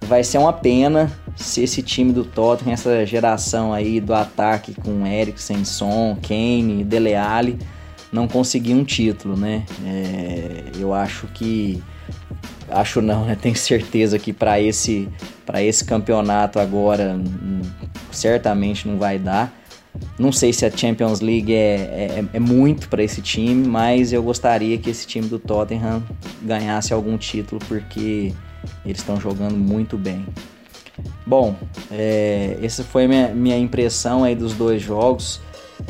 vai 0.00 0.24
ser 0.24 0.38
uma 0.38 0.52
pena 0.52 1.10
se 1.36 1.62
esse 1.62 1.80
time 1.80 2.12
do 2.12 2.24
Tottenham, 2.24 2.72
essa 2.74 3.06
geração 3.06 3.72
aí 3.72 4.00
do 4.00 4.12
ataque 4.12 4.74
com 4.74 5.06
Eriksen, 5.06 5.64
Son, 5.64 6.18
Kane, 6.20 6.82
Dele 6.82 7.14
Alli, 7.14 7.56
não 8.12 8.26
conseguir 8.26 8.74
um 8.74 8.84
título, 8.84 9.36
né? 9.36 9.64
É, 9.86 10.64
eu 10.78 10.92
acho 10.92 11.28
que 11.28 11.80
acho 12.68 13.00
não, 13.00 13.24
né? 13.24 13.36
Tenho 13.40 13.56
certeza 13.56 14.18
que 14.18 14.32
para 14.32 14.60
esse 14.60 15.08
para 15.46 15.62
esse 15.62 15.84
campeonato 15.84 16.58
agora 16.58 17.18
certamente 18.12 18.86
não 18.86 18.98
vai 18.98 19.18
dar. 19.18 19.52
Não 20.18 20.32
sei 20.32 20.52
se 20.52 20.64
a 20.64 20.70
Champions 20.70 21.20
League 21.20 21.54
é, 21.54 21.74
é, 21.74 22.24
é 22.32 22.40
muito 22.40 22.88
para 22.88 23.02
esse 23.02 23.20
time, 23.20 23.66
mas 23.66 24.12
eu 24.12 24.22
gostaria 24.22 24.78
que 24.78 24.88
esse 24.88 25.06
time 25.06 25.28
do 25.28 25.38
Tottenham 25.38 26.02
ganhasse 26.40 26.94
algum 26.94 27.18
título 27.18 27.60
porque 27.68 28.32
eles 28.84 28.98
estão 28.98 29.20
jogando 29.20 29.56
muito 29.56 29.98
bem. 29.98 30.24
Bom, 31.26 31.56
é, 31.90 32.58
essa 32.62 32.82
foi 32.82 33.06
minha, 33.06 33.28
minha 33.28 33.58
impressão 33.58 34.24
aí 34.24 34.34
dos 34.34 34.54
dois 34.54 34.80
jogos. 34.82 35.40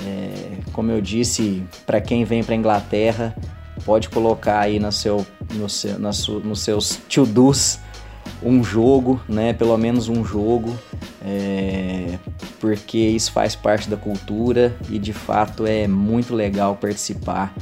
É, 0.06 0.58
como 0.72 0.90
eu 0.90 1.00
disse, 1.00 1.62
para 1.86 2.00
quem 2.00 2.24
vem 2.24 2.42
para 2.42 2.54
Inglaterra, 2.54 3.36
pode 3.84 4.08
colocar 4.08 4.60
aí 4.60 4.78
no 4.78 4.90
seu, 4.90 5.26
no 5.54 5.68
seu, 5.68 5.98
na 5.98 6.12
su, 6.12 6.40
nos 6.40 6.60
seus 6.60 6.96
to-dos 7.08 7.78
um 8.42 8.62
jogo, 8.62 9.20
né? 9.28 9.52
Pelo 9.52 9.76
menos 9.76 10.08
um 10.08 10.24
jogo, 10.24 10.76
é, 11.24 12.18
porque 12.60 12.98
isso 12.98 13.32
faz 13.32 13.54
parte 13.54 13.88
da 13.88 13.96
cultura 13.96 14.74
e 14.90 14.98
de 14.98 15.12
fato 15.12 15.66
é 15.66 15.86
muito 15.86 16.34
legal 16.34 16.76
participar 16.76 17.54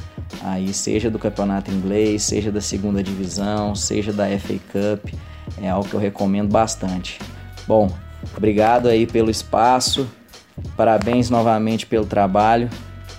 aí, 0.43 0.73
seja 0.73 1.09
do 1.09 1.19
campeonato 1.19 1.71
inglês, 1.71 2.23
seja 2.23 2.51
da 2.51 2.61
segunda 2.61 3.03
divisão, 3.03 3.75
seja 3.75 4.11
da 4.11 4.27
FA 4.39 4.55
Cup, 4.71 5.13
é 5.61 5.69
algo 5.69 5.87
que 5.87 5.93
eu 5.93 5.99
recomendo 5.99 6.49
bastante. 6.49 7.19
Bom, 7.67 7.91
obrigado 8.35 8.87
aí 8.87 9.05
pelo 9.05 9.29
espaço, 9.29 10.07
parabéns 10.75 11.29
novamente 11.29 11.85
pelo 11.85 12.05
trabalho, 12.05 12.69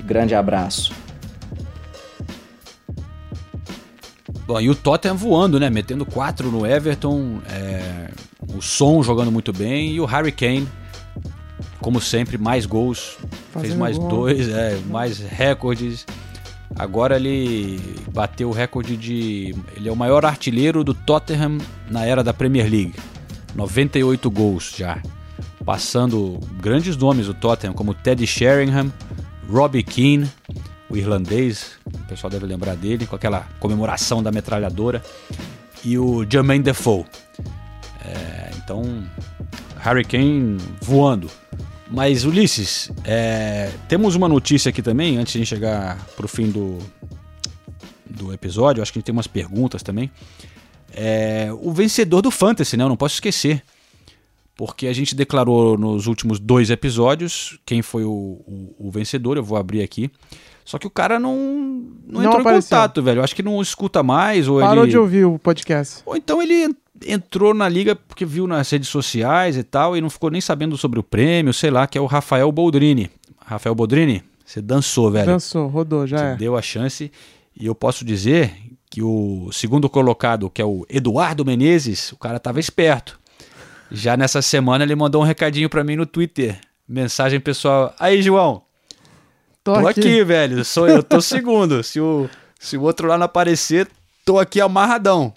grande 0.00 0.34
abraço. 0.34 1.01
Bom, 4.52 4.60
e 4.60 4.68
o 4.68 4.74
Tottenham 4.74 5.16
voando, 5.16 5.58
né? 5.58 5.70
Metendo 5.70 6.04
quatro 6.04 6.50
no 6.50 6.66
Everton, 6.66 7.40
é, 7.48 8.10
o 8.54 8.60
Son 8.60 9.02
jogando 9.02 9.32
muito 9.32 9.50
bem 9.50 9.92
e 9.92 9.98
o 9.98 10.04
Harry 10.04 10.30
Kane, 10.30 10.68
como 11.80 11.98
sempre, 12.02 12.36
mais 12.36 12.66
gols, 12.66 13.16
Fazendo 13.50 13.68
fez 13.68 13.74
mais 13.74 13.96
gol. 13.96 14.08
dois, 14.08 14.50
é, 14.50 14.78
mais 14.90 15.20
recordes. 15.20 16.04
Agora 16.78 17.16
ele 17.16 17.80
bateu 18.12 18.50
o 18.50 18.52
recorde 18.52 18.94
de. 18.94 19.54
Ele 19.74 19.88
é 19.88 19.92
o 19.92 19.96
maior 19.96 20.22
artilheiro 20.26 20.84
do 20.84 20.92
Tottenham 20.92 21.56
na 21.90 22.04
era 22.04 22.22
da 22.22 22.34
Premier 22.34 22.68
League. 22.70 22.94
98 23.54 24.30
gols 24.30 24.74
já. 24.76 25.00
Passando 25.64 26.38
grandes 26.60 26.94
nomes 26.94 27.26
do 27.26 27.32
Tottenham, 27.32 27.72
como 27.72 27.94
Teddy 27.94 28.26
Sheringham, 28.26 28.92
Robbie 29.50 29.82
Keane, 29.82 30.30
o 30.90 30.96
irlandês, 30.96 31.70
o 31.94 32.06
pessoal 32.06 32.30
deve 32.30 32.46
lembrar 32.46 32.76
dele, 32.76 33.06
com 33.06 33.16
aquela 33.16 33.48
comemoração 33.58 34.22
da 34.22 34.30
metralhadora, 34.30 35.02
e 35.84 35.98
o 35.98 36.24
Jermaine 36.28 36.64
Defoe. 36.64 37.04
É, 38.04 38.50
então, 38.56 39.04
Harry 39.78 40.04
Kane 40.04 40.58
voando. 40.80 41.30
Mas, 41.90 42.24
Ulisses, 42.24 42.90
é, 43.04 43.70
temos 43.88 44.14
uma 44.14 44.28
notícia 44.28 44.70
aqui 44.70 44.80
também, 44.80 45.18
antes 45.18 45.34
de 45.34 45.44
chegar 45.44 45.98
para 46.16 46.24
o 46.24 46.28
fim 46.28 46.50
do, 46.50 46.78
do 48.08 48.32
episódio, 48.32 48.82
acho 48.82 48.92
que 48.92 48.98
a 48.98 49.00
gente 49.00 49.06
tem 49.06 49.12
umas 49.12 49.26
perguntas 49.26 49.82
também. 49.82 50.10
É, 50.94 51.48
o 51.60 51.72
vencedor 51.72 52.22
do 52.22 52.30
Fantasy, 52.30 52.76
né? 52.76 52.84
Eu 52.84 52.88
não 52.88 52.96
posso 52.96 53.14
esquecer. 53.14 53.62
Porque 54.54 54.86
a 54.86 54.92
gente 54.92 55.14
declarou 55.14 55.78
nos 55.78 56.06
últimos 56.06 56.38
dois 56.38 56.70
episódios 56.70 57.58
quem 57.64 57.80
foi 57.80 58.04
o, 58.04 58.10
o, 58.10 58.74
o 58.78 58.90
vencedor. 58.90 59.36
Eu 59.36 59.42
vou 59.42 59.56
abrir 59.56 59.82
aqui. 59.82 60.10
Só 60.64 60.78
que 60.78 60.86
o 60.86 60.90
cara 60.90 61.18
não, 61.18 61.36
não, 61.36 62.20
não 62.20 62.24
entrou 62.24 62.40
apareceu. 62.40 62.76
em 62.76 62.80
contato, 62.80 63.02
velho. 63.02 63.18
Eu 63.20 63.24
acho 63.24 63.34
que 63.34 63.42
não 63.42 63.60
escuta 63.60 64.02
mais. 64.02 64.48
Ou 64.48 64.60
Parou 64.60 64.84
ele... 64.84 64.92
de 64.92 64.98
ouvir 64.98 65.24
o 65.24 65.38
podcast. 65.38 66.02
Ou 66.06 66.16
então 66.16 66.40
ele 66.40 66.74
entrou 67.06 67.52
na 67.52 67.68
liga 67.68 67.96
porque 67.96 68.24
viu 68.24 68.46
nas 68.46 68.70
redes 68.70 68.88
sociais 68.88 69.56
e 69.56 69.62
tal 69.62 69.96
e 69.96 70.00
não 70.00 70.08
ficou 70.08 70.30
nem 70.30 70.40
sabendo 70.40 70.76
sobre 70.76 71.00
o 71.00 71.02
prêmio, 71.02 71.52
sei 71.52 71.70
lá, 71.70 71.86
que 71.86 71.98
é 71.98 72.00
o 72.00 72.06
Rafael 72.06 72.50
Boldrini. 72.52 73.10
Rafael 73.44 73.74
Boldrini, 73.74 74.22
você 74.44 74.60
dançou, 74.60 75.10
velho. 75.10 75.26
Dançou, 75.26 75.66
rodou, 75.66 76.06
já 76.06 76.18
você 76.18 76.24
é. 76.24 76.36
deu 76.36 76.56
a 76.56 76.62
chance. 76.62 77.10
E 77.58 77.66
eu 77.66 77.74
posso 77.74 78.04
dizer 78.04 78.54
que 78.88 79.02
o 79.02 79.50
segundo 79.52 79.88
colocado, 79.88 80.48
que 80.48 80.62
é 80.62 80.64
o 80.64 80.86
Eduardo 80.88 81.44
Menezes, 81.44 82.12
o 82.12 82.16
cara 82.16 82.38
tava 82.38 82.60
esperto. 82.60 83.18
Já 83.90 84.16
nessa 84.16 84.40
semana 84.40 84.84
ele 84.84 84.94
mandou 84.94 85.22
um 85.22 85.24
recadinho 85.24 85.68
para 85.68 85.84
mim 85.84 85.96
no 85.96 86.06
Twitter. 86.06 86.58
Mensagem 86.88 87.40
pessoal. 87.40 87.94
Aí, 87.98 88.22
João, 88.22 88.61
Tô, 89.64 89.74
tô 89.74 89.86
aqui. 89.86 90.00
aqui. 90.00 90.24
velho. 90.24 90.64
Sou 90.64 90.88
eu, 90.88 91.02
tô 91.02 91.20
segundo. 91.20 91.82
se, 91.82 92.00
o, 92.00 92.28
se 92.58 92.76
o 92.76 92.82
outro 92.82 93.08
lá 93.08 93.16
não 93.16 93.26
aparecer, 93.26 93.88
tô 94.24 94.38
aqui 94.38 94.60
amarradão. 94.60 95.32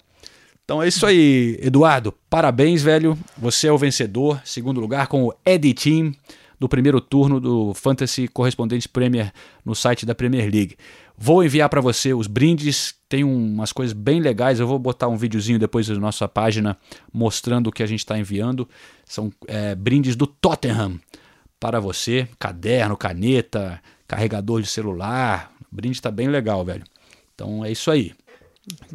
Então 0.64 0.82
é 0.82 0.88
isso 0.88 1.06
aí, 1.06 1.58
Eduardo. 1.62 2.12
Parabéns, 2.28 2.82
velho. 2.82 3.16
Você 3.38 3.68
é 3.68 3.72
o 3.72 3.78
vencedor. 3.78 4.40
Segundo 4.44 4.80
lugar 4.80 5.06
com 5.06 5.24
o 5.24 5.34
Eddie 5.44 5.74
Team 5.74 6.12
do 6.58 6.68
primeiro 6.68 7.00
turno 7.00 7.38
do 7.38 7.72
Fantasy 7.74 8.26
Correspondente 8.26 8.88
Premier 8.88 9.32
no 9.64 9.74
site 9.74 10.04
da 10.04 10.14
Premier 10.14 10.50
League. 10.50 10.76
Vou 11.16 11.44
enviar 11.44 11.68
para 11.68 11.80
você 11.80 12.12
os 12.12 12.26
brindes, 12.26 12.94
tem 13.08 13.24
umas 13.24 13.72
coisas 13.72 13.92
bem 13.92 14.20
legais. 14.20 14.58
Eu 14.58 14.66
vou 14.66 14.78
botar 14.78 15.08
um 15.08 15.16
videozinho 15.16 15.58
depois 15.58 15.88
na 15.88 15.98
nossa 15.98 16.26
página 16.26 16.76
mostrando 17.12 17.68
o 17.68 17.72
que 17.72 17.82
a 17.82 17.86
gente 17.86 18.00
está 18.00 18.18
enviando. 18.18 18.68
São 19.04 19.32
é, 19.46 19.74
brindes 19.74 20.16
do 20.16 20.26
Tottenham 20.26 20.98
para 21.60 21.78
você: 21.80 22.28
caderno, 22.38 22.96
caneta, 22.96 23.80
carregador 24.06 24.62
de 24.62 24.68
celular. 24.68 25.52
O 25.70 25.74
brinde 25.74 25.96
está 25.96 26.10
bem 26.10 26.28
legal, 26.28 26.64
velho. 26.64 26.84
Então 27.34 27.64
é 27.64 27.70
isso 27.70 27.90
aí. 27.90 28.12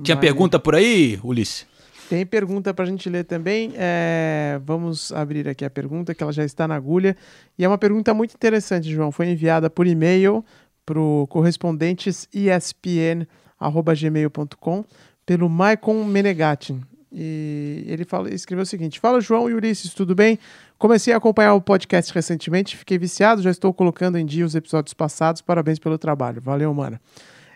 Tinha 0.04 0.16
Valeu. 0.16 0.30
pergunta 0.30 0.60
por 0.60 0.76
aí, 0.76 1.20
Ulisses? 1.24 1.66
Tem 2.10 2.26
pergunta 2.26 2.74
pra 2.74 2.84
gente 2.86 3.10
ler 3.10 3.24
também. 3.24 3.72
É, 3.76 4.60
vamos 4.66 5.14
abrir 5.14 5.48
aqui 5.48 5.64
a 5.64 5.70
pergunta, 5.70 6.14
que 6.14 6.22
ela 6.22 6.34
já 6.34 6.44
está 6.44 6.68
na 6.68 6.76
agulha. 6.76 7.16
E 7.58 7.64
é 7.64 7.68
uma 7.68 7.78
pergunta 7.78 8.14
muito 8.14 8.36
interessante, 8.36 8.92
João. 8.92 9.14
Foi 9.14 9.30
enviada 9.30 9.70
por 9.70 9.88
e-mail 9.88 10.44
pro 10.86 11.26
correspondentes 11.30 12.28
espn.gmail.com 12.34 13.26
pelo 15.26 15.50
Maicon 15.50 16.04
Menegatti. 16.04 16.76
E 17.14 17.84
ele 17.88 18.06
fala, 18.06 18.34
escreveu 18.34 18.64
o 18.64 18.66
seguinte: 18.66 19.00
Fala, 19.00 19.20
João 19.20 19.50
e 19.50 19.54
Ulisses, 19.54 19.94
tudo 19.94 20.16
bem? 20.16 20.40
Comecei 20.78 21.14
a 21.14 21.18
acompanhar 21.18 21.54
o 21.54 21.62
podcast 21.62 22.14
recentemente, 22.14 22.78
fiquei 22.78 22.98
viciado, 22.98 23.42
já 23.42 23.52
estou 23.52 23.74
colocando 23.74 24.18
em 24.18 24.26
dia 24.26 24.46
os 24.46 24.56
episódios 24.56 24.94
passados. 24.94 25.42
Parabéns 25.42 25.78
pelo 25.78 25.98
trabalho. 25.98 26.42
Valeu, 26.42 26.74
mano. 26.74 27.00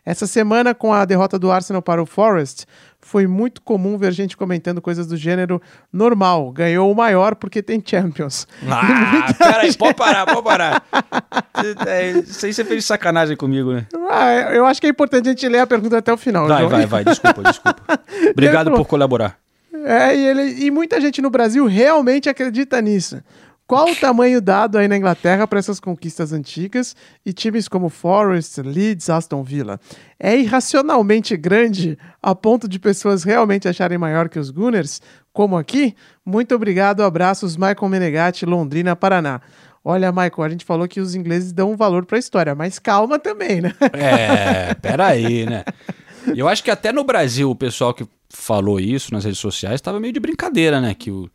Essa 0.05 0.27
semana, 0.27 0.75
com 0.75 0.93
a 0.93 1.03
derrota 1.03 1.39
do 1.39 1.51
Arsenal 1.51 1.81
para 1.81 1.99
o 2.01 2.05
Forest, 2.05 2.65
foi 3.01 3.25
muito 3.25 3.59
comum 3.59 3.97
ver 3.97 4.11
gente 4.11 4.37
comentando 4.37 4.79
coisas 4.79 5.07
do 5.07 5.17
gênero 5.17 5.59
normal. 5.91 6.51
Ganhou 6.51 6.91
o 6.91 6.95
maior 6.95 7.33
porque 7.33 7.63
tem 7.63 7.81
Champions. 7.83 8.47
Ah, 8.69 9.33
peraí, 9.39 9.75
pode 9.75 9.95
parar, 9.95 10.25
pode 10.27 10.43
parar. 10.43 10.83
É, 11.87 12.11
Isso 12.11 12.45
aí 12.45 12.53
você 12.53 12.65
fez 12.65 12.83
sacanagem 12.83 13.35
comigo, 13.37 13.71
né? 13.71 13.87
Ah, 14.09 14.53
eu 14.53 14.65
acho 14.65 14.79
que 14.81 14.87
é 14.87 14.89
importante 14.89 15.29
a 15.29 15.31
gente 15.31 15.47
ler 15.47 15.59
a 15.59 15.67
pergunta 15.67 15.97
até 15.97 16.11
o 16.11 16.17
final. 16.17 16.47
Vai, 16.47 16.59
João. 16.59 16.69
vai, 16.69 16.85
vai, 16.85 17.03
desculpa, 17.05 17.43
desculpa. 17.43 17.99
Obrigado 18.31 18.71
por 18.71 18.85
colaborar. 18.85 19.37
É, 19.85 20.15
e, 20.15 20.27
ele, 20.27 20.65
e 20.65 20.71
muita 20.71 20.99
gente 21.01 21.21
no 21.21 21.29
Brasil 21.29 21.65
realmente 21.65 22.29
acredita 22.29 22.81
nisso. 22.81 23.21
Qual 23.67 23.89
o 23.89 23.95
tamanho 23.95 24.39
dado 24.39 24.77
aí 24.77 24.87
na 24.87 24.95
Inglaterra 24.95 25.47
para 25.47 25.57
essas 25.57 25.79
conquistas 25.79 26.31
antigas 26.31 26.95
e 27.25 27.33
times 27.33 27.67
como 27.67 27.89
Forest, 27.89 28.61
Leeds, 28.61 29.09
Aston 29.09 29.41
Villa? 29.41 29.79
É 30.19 30.37
irracionalmente 30.37 31.35
grande 31.35 31.97
a 32.21 32.35
ponto 32.35 32.67
de 32.67 32.77
pessoas 32.77 33.23
realmente 33.23 33.67
acharem 33.67 33.97
maior 33.97 34.29
que 34.29 34.37
os 34.37 34.51
Gunners, 34.51 35.01
como 35.33 35.57
aqui? 35.57 35.95
Muito 36.23 36.53
obrigado, 36.53 37.01
abraços, 37.01 37.57
Michael 37.57 37.89
Menegatti, 37.89 38.45
Londrina, 38.45 38.95
Paraná. 38.95 39.41
Olha, 39.83 40.11
Michael, 40.11 40.43
a 40.43 40.49
gente 40.49 40.65
falou 40.65 40.87
que 40.87 40.99
os 40.99 41.15
ingleses 41.15 41.51
dão 41.51 41.71
um 41.71 41.75
valor 41.75 42.05
para 42.05 42.17
a 42.17 42.19
história, 42.19 42.53
mas 42.53 42.77
calma 42.77 43.17
também, 43.17 43.61
né? 43.61 43.73
É, 43.93 44.75
peraí, 44.75 45.45
né? 45.45 45.63
Eu 46.35 46.47
acho 46.47 46.63
que 46.63 46.71
até 46.71 46.91
no 46.91 47.03
Brasil 47.03 47.49
o 47.51 47.55
pessoal 47.55 47.93
que 47.93 48.07
falou 48.29 48.79
isso 48.79 49.13
nas 49.13 49.23
redes 49.23 49.39
sociais 49.39 49.75
estava 49.75 49.99
meio 49.99 50.13
de 50.13 50.19
brincadeira, 50.19 50.79
né? 50.81 50.93
Que 50.93 51.11
o, 51.11 51.29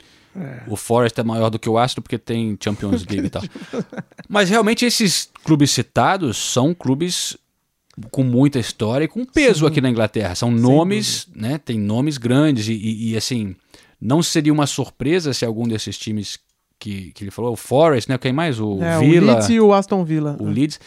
o 0.69 0.77
Forest 0.77 1.21
é 1.21 1.25
maior 1.25 1.51
do 1.51 1.59
que 1.59 1.69
o 1.69 1.79
Astro 1.79 2.03
porque 2.03 2.19
tem 2.19 2.57
Champions 2.63 3.05
League 3.07 3.27
e 3.27 3.31
tal. 3.31 3.43
Mas 4.29 4.49
realmente 4.51 4.85
esses 4.85 5.31
clubes 5.45 5.71
citados 5.71 6.37
são 6.37 6.73
clubes 6.75 7.37
com 8.11 8.23
muita 8.23 8.59
história 8.59 9.05
e 9.05 9.09
com 9.09 9.25
peso 9.25 9.61
Sim. 9.61 9.67
aqui 9.67 9.81
na 9.81 9.91
Inglaterra. 9.91 10.35
São 10.35 10.51
nomes, 10.51 11.27
né? 11.35 11.59
Tem 11.59 11.79
nomes 11.79 12.17
grandes 12.19 12.69
e, 12.69 12.73
e- 12.73 13.11
e, 13.13 13.17
assim, 13.17 13.55
não 14.01 14.23
seria 14.23 14.53
uma 14.53 14.67
surpresa 14.67 15.35
se 15.35 15.45
algum 15.45 15.67
desses 15.69 15.99
times 15.99 16.39
que, 16.79 17.13
que 17.13 17.25
ele 17.25 17.31
falou, 17.31 17.53
o 17.53 17.57
Forest, 17.57 18.09
né? 18.09 18.17
Quem 18.17 18.33
mais? 18.33 18.59
O 18.59 18.83
É, 18.83 18.99
Villa. 18.99 19.33
o 19.33 19.35
Leeds 19.37 19.51
e 19.51 19.61
o 19.61 19.73
Aston 19.75 20.03
Villa. 20.03 20.37
o 20.41 20.47
Leeds, 20.47 20.81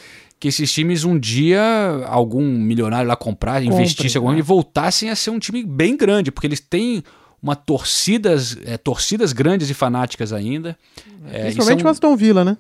que 0.44 0.50
esses 0.50 0.70
times 0.74 1.06
um 1.06 1.18
dia, 1.18 1.62
algum 2.06 2.44
milionário 2.46 3.08
lá 3.08 3.16
comprar, 3.16 3.62
Comprem, 3.62 3.70
investisse 3.80 4.18
alguma 4.18 4.34
né? 4.34 4.40
e 4.40 4.42
voltassem 4.42 5.10
a 5.10 5.16
ser 5.16 5.30
um 5.30 5.40
time 5.40 5.64
bem 5.64 5.96
grande, 5.96 6.34
porque 6.34 6.46
eles 6.46 6.60
têm 6.60 7.02
uma 7.42 7.56
torcidas, 7.56 8.58
é, 8.66 8.78
torcidas 8.78 9.32
grandes 9.32 9.70
e 9.70 9.74
fanáticas 9.74 10.34
ainda. 10.34 10.78
É, 11.32 11.40
e 11.40 11.42
Principalmente 11.44 11.80
são- 11.80 11.88
o 11.88 11.92
Aston 11.92 12.18
Villa, 12.18 12.44
né? 12.44 12.58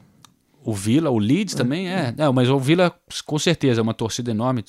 o 0.64 0.74
Villa, 0.74 1.10
o 1.10 1.20
Leeds 1.20 1.56
também 1.56 1.90
é. 1.90 2.14
Não, 2.18 2.32
mas 2.32 2.50
o 2.50 2.58
Villa, 2.58 2.90
com 3.26 3.38
certeza, 3.38 3.82
é 3.82 3.84
uma 3.84 3.94
torcida 3.94 4.32
enorme. 4.32 4.64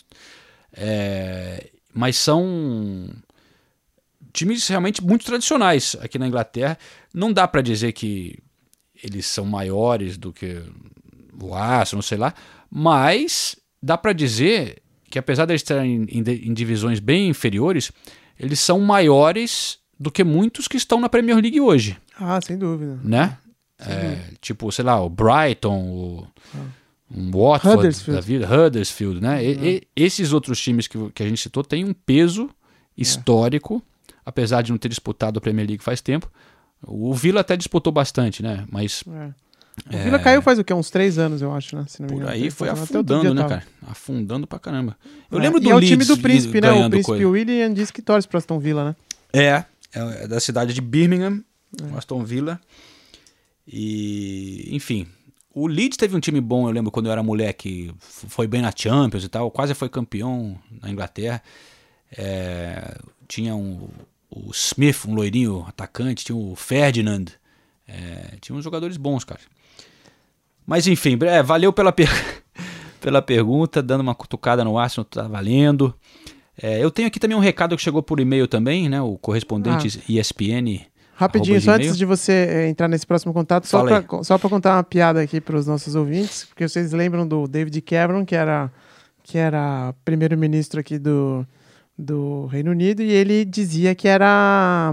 É, 0.73 1.69
mas 1.95 2.17
são 2.17 3.09
times 4.33 4.67
realmente 4.67 5.01
muito 5.05 5.25
tradicionais 5.25 5.97
aqui 6.01 6.19
na 6.19 6.27
Inglaterra. 6.27 6.77
Não 7.15 7.33
dá 7.33 7.47
para 7.47 7.63
dizer 7.63 7.93
que 7.93 8.41
eles 9.01 9.25
são 9.27 9.45
maiores 9.45 10.19
do 10.19 10.33
que 10.33 10.61
o 11.41 11.55
Arsenal, 11.55 11.99
não 11.99 12.03
sei 12.03 12.19
lá, 12.19 12.35
mas 12.77 13.55
dá 13.81 13.97
para 13.97 14.13
dizer 14.13 14.83
que 15.09 15.17
apesar 15.19 15.47
de 15.47 15.53
eles 15.53 15.63
estarem 15.63 16.07
em, 16.11 16.21
em 16.49 16.53
divisões 16.53 16.99
bem 16.99 17.29
inferiores, 17.29 17.93
eles 18.39 18.59
são 18.59 18.81
maiores 18.81 19.79
do 19.99 20.11
que 20.11 20.25
muitos 20.25 20.67
que 20.67 20.77
estão 20.77 21.01
na 21.01 21.09
Premier 21.09 21.37
League 21.41 21.61
hoje 21.61 21.97
Ah, 22.19 22.41
sem 22.43 22.59
dúvida. 22.59 22.99
né? 23.05 23.39
É, 23.79 24.19
tipo, 24.41 24.73
sei 24.73 24.85
lá, 24.85 25.01
o 25.01 25.09
Brighton, 25.09 25.79
o 25.85 26.27
um 27.15 27.31
Watford 27.31 27.79
Huddersfield. 27.79 28.21
da 28.21 28.27
vida, 28.27 28.49
Huddersfield, 28.67 29.21
né? 29.21 29.45
E- 29.45 29.59
e- 29.77 29.83
esses 29.95 30.33
outros 30.33 30.61
times 30.61 30.89
que, 30.89 30.99
que 31.11 31.23
a 31.23 31.29
gente 31.29 31.41
citou 31.41 31.63
têm 31.63 31.85
um 31.85 31.93
peso 31.93 32.51
histórico, 32.97 33.81
apesar 34.25 34.63
de 34.63 34.71
não 34.73 34.79
ter 34.79 34.89
disputado 34.89 35.39
a 35.39 35.41
Premier 35.41 35.67
League 35.67 35.83
faz 35.85 36.01
tempo. 36.01 36.29
O 36.83 37.13
Villa 37.15 37.41
até 37.41 37.57
disputou 37.57 37.93
bastante, 37.93 38.43
né? 38.43 38.65
Mas 38.71 39.05
É. 39.09 39.31
O 39.93 39.99
Villa 39.99 40.19
caiu 40.19 40.41
faz 40.41 40.59
o 40.59 40.65
quê? 40.65 40.73
Uns 40.73 40.89
três 40.91 41.19
anos, 41.19 41.43
eu 41.43 41.53
acho, 41.53 41.77
né? 41.77 41.85
Por 42.09 42.27
aí 42.29 42.51
foi 42.51 42.69
afundando, 42.69 43.35
né, 43.35 43.43
tava. 43.43 43.55
cara? 43.57 43.67
Afundando 43.89 44.47
pra 44.47 44.59
caramba. 44.59 44.97
Eu 45.31 45.39
É, 45.39 45.43
lembro 45.43 45.59
e 45.59 45.63
do 45.65 45.71
é 45.71 45.75
o 45.75 45.79
Leeds 45.79 45.91
time 45.91 46.05
do 46.05 46.17
príncipe, 46.23 46.61
né? 46.61 46.73
O 46.73 46.89
príncipe 46.89 47.05
coisa. 47.05 47.29
William 47.29 47.73
disse 47.75 47.93
que 47.93 48.01
torce 48.01 48.27
pra 48.29 48.39
Aston 48.39 48.59
Villa, 48.59 48.85
né? 48.85 48.97
É, 49.33 49.65
é 49.93 50.29
da 50.29 50.39
cidade 50.41 50.73
de 50.73 50.81
Birmingham, 50.81 51.43
o 51.93 51.99
Aston 51.99 52.23
Villa. 52.25 52.61
E, 53.67 54.69
enfim, 54.71 55.07
o 55.53 55.67
Leeds 55.67 55.97
teve 55.97 56.17
um 56.17 56.21
time 56.21 56.41
bom, 56.41 56.69
eu 56.69 56.73
lembro 56.73 56.91
quando 56.91 57.07
eu 57.07 57.13
era 57.13 57.23
moleque, 57.23 57.93
foi 58.01 58.47
bem 58.47 58.63
na 58.63 58.73
Champions 58.75 59.25
e 59.25 59.29
tal, 59.29 59.51
quase 59.51 59.75
foi 59.75 59.89
campeão 59.89 60.59
na 60.83 60.91
Inglaterra. 60.91 61.43
É, 62.17 62.97
tinha 63.27 63.55
um, 63.57 63.89
o 64.31 64.51
Smith, 64.53 65.05
um 65.07 65.15
loirinho 65.15 65.65
atacante, 65.67 66.25
tinha 66.25 66.37
o 66.37 66.55
Ferdinand, 66.55 67.27
é, 67.89 68.37
tinha 68.41 68.57
uns 68.57 68.65
jogadores 68.65 68.97
bons, 68.97 69.25
cara. 69.25 69.41
Mas 70.67 70.87
enfim, 70.87 71.19
é, 71.23 71.43
valeu 71.43 71.73
pela, 71.73 71.93
per- 71.93 72.09
pela 73.01 73.21
pergunta, 73.21 73.83
dando 73.83 74.01
uma 74.01 74.15
cutucada 74.15 74.65
no 74.65 74.79
Arsenal, 74.79 75.05
tá 75.05 75.29
valendo. 75.29 75.95
É, 76.61 76.83
eu 76.83 76.91
tenho 76.91 77.09
aqui 77.09 77.19
também 77.19 77.37
um 77.37 77.41
recado 77.41 77.77
que 77.77 77.83
chegou 77.83 78.03
por 78.03 78.21
e-mail 78.21 78.47
também, 78.47 78.89
né? 78.89 79.01
O 79.01 79.19
correspondente 79.19 80.01
ESPN. 80.09 80.81
Rapidinho, 81.17 81.61
só 81.61 81.73
antes 81.73 81.97
de 81.99 82.05
você 82.05 82.33
eh, 82.33 82.69
entrar 82.69 82.89
nesse 82.89 83.07
próximo 83.07 83.33
contato, 83.33 83.67
só 83.69 83.85
pra, 83.85 84.05
só 84.25 84.37
pra 84.37 84.51
contar 84.51 84.75
uma 84.77 84.83
piada 84.83 85.21
aqui 85.21 85.41
pros 85.41 85.65
nossos 85.65 85.95
ouvintes, 85.95 86.45
porque 86.45 86.67
vocês 86.67 86.91
lembram 86.93 87.27
do 87.27 87.47
David 87.47 87.81
Cameron, 87.83 88.25
que 88.25 88.35
era, 88.35 88.69
que 89.23 89.39
era 89.39 89.95
primeiro-ministro 90.05 90.81
aqui 90.81 90.99
do, 90.99 91.47
do 91.97 92.47
Reino 92.47 92.73
Unido, 92.73 93.01
e 93.01 93.13
ele 93.13 93.45
dizia 93.45 93.95
que 93.95 94.09
era 94.09 94.93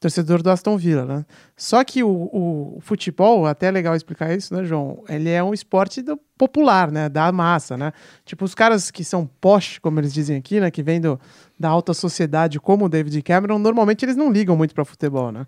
torcedor 0.00 0.42
do 0.42 0.50
Aston 0.50 0.76
Villa, 0.76 1.04
né? 1.04 1.26
Só 1.56 1.82
que 1.82 2.02
o, 2.04 2.08
o 2.32 2.78
futebol, 2.80 3.46
até 3.46 3.66
é 3.66 3.70
legal 3.70 3.94
explicar 3.96 4.32
isso, 4.36 4.54
né, 4.54 4.64
João? 4.64 5.02
Ele 5.08 5.28
é 5.28 5.42
um 5.42 5.52
esporte 5.52 6.00
do- 6.02 6.18
popular, 6.36 6.90
né? 6.90 7.08
Da 7.08 7.30
massa, 7.32 7.76
né? 7.76 7.92
Tipo, 8.24 8.44
os 8.44 8.54
caras 8.54 8.90
que 8.90 9.02
são 9.02 9.28
posh, 9.40 9.78
como 9.78 9.98
eles 10.00 10.12
dizem 10.14 10.36
aqui, 10.36 10.60
né? 10.60 10.70
Que 10.70 10.82
vêm 10.82 11.00
do, 11.00 11.18
da 11.58 11.68
alta 11.68 11.92
sociedade, 11.92 12.60
como 12.60 12.84
o 12.84 12.88
David 12.88 13.20
Cameron, 13.22 13.58
normalmente 13.58 14.04
eles 14.04 14.16
não 14.16 14.30
ligam 14.30 14.56
muito 14.56 14.74
para 14.74 14.84
futebol, 14.84 15.32
né? 15.32 15.46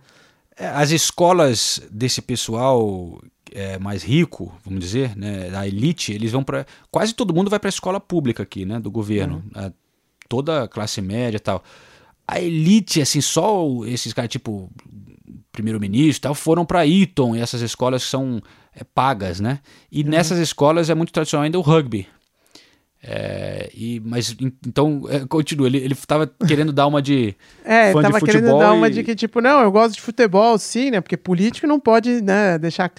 É, 0.57 0.67
As 0.67 0.91
escolas 0.91 1.81
desse 1.91 2.21
pessoal 2.21 3.21
é, 3.53 3.79
mais 3.79 4.03
rico, 4.03 4.53
vamos 4.65 4.81
dizer, 4.81 5.17
né, 5.17 5.49
da 5.51 5.67
elite, 5.67 6.13
eles 6.13 6.33
vão 6.33 6.43
para 6.43 6.67
quase 6.91 7.15
todo 7.15 7.33
mundo 7.35 7.49
vai 7.49 7.59
para 7.59 7.69
a 7.69 7.71
escola 7.71 8.01
pública 8.01 8.43
aqui, 8.43 8.65
né, 8.65 8.79
do 8.81 8.91
governo, 8.91 9.43
A- 9.55 9.71
toda 10.29 10.63
a 10.65 10.69
classe 10.69 11.01
média 11.01 11.37
e 11.37 11.41
tal. 11.41 11.63
A 12.31 12.41
elite, 12.41 13.01
assim, 13.01 13.21
só 13.21 13.67
esses 13.87 14.13
caras 14.13 14.31
tipo 14.31 14.71
primeiro-ministro 15.53 16.21
e 16.21 16.23
tal 16.23 16.35
foram 16.35 16.65
para 16.65 16.87
Eton 16.87 17.35
e 17.35 17.41
essas 17.41 17.61
escolas 17.61 18.03
são 18.03 18.41
é, 18.75 18.85
pagas, 18.85 19.41
né? 19.41 19.59
E 19.91 20.05
nessas 20.05 20.39
escolas 20.39 20.89
é 20.89 20.95
muito 20.95 21.13
tradicional 21.13 21.45
ainda 21.45 21.59
o 21.59 21.63
rugby. 21.63 22.07
É, 23.03 23.71
e, 23.75 23.99
mas 24.05 24.37
en- 24.39 24.53
então, 24.67 25.03
é, 25.09 25.21
continua, 25.27 25.67
ele, 25.67 25.79
ele 25.79 25.95
tava 26.07 26.27
querendo 26.47 26.71
dar 26.73 26.87
uma 26.87 27.01
de 27.01 27.35
É, 27.65 27.93
fã 27.93 28.03
tava 28.03 28.19
de 28.21 28.27
querendo 28.27 28.59
dar 28.59 28.73
uma 28.75 28.89
e- 28.89 28.91
de 28.91 29.03
que, 29.03 29.15
tipo, 29.15 29.41
não, 29.41 29.61
eu 29.63 29.73
gosto 29.73 29.95
de 29.95 30.03
futebol, 30.03 30.59
sim, 30.59 30.91
né? 30.91 31.01
Porque 31.01 31.17
político 31.17 31.67
não 31.67 31.81
pode, 31.81 32.21
né, 32.21 32.59
deixar 32.59 32.93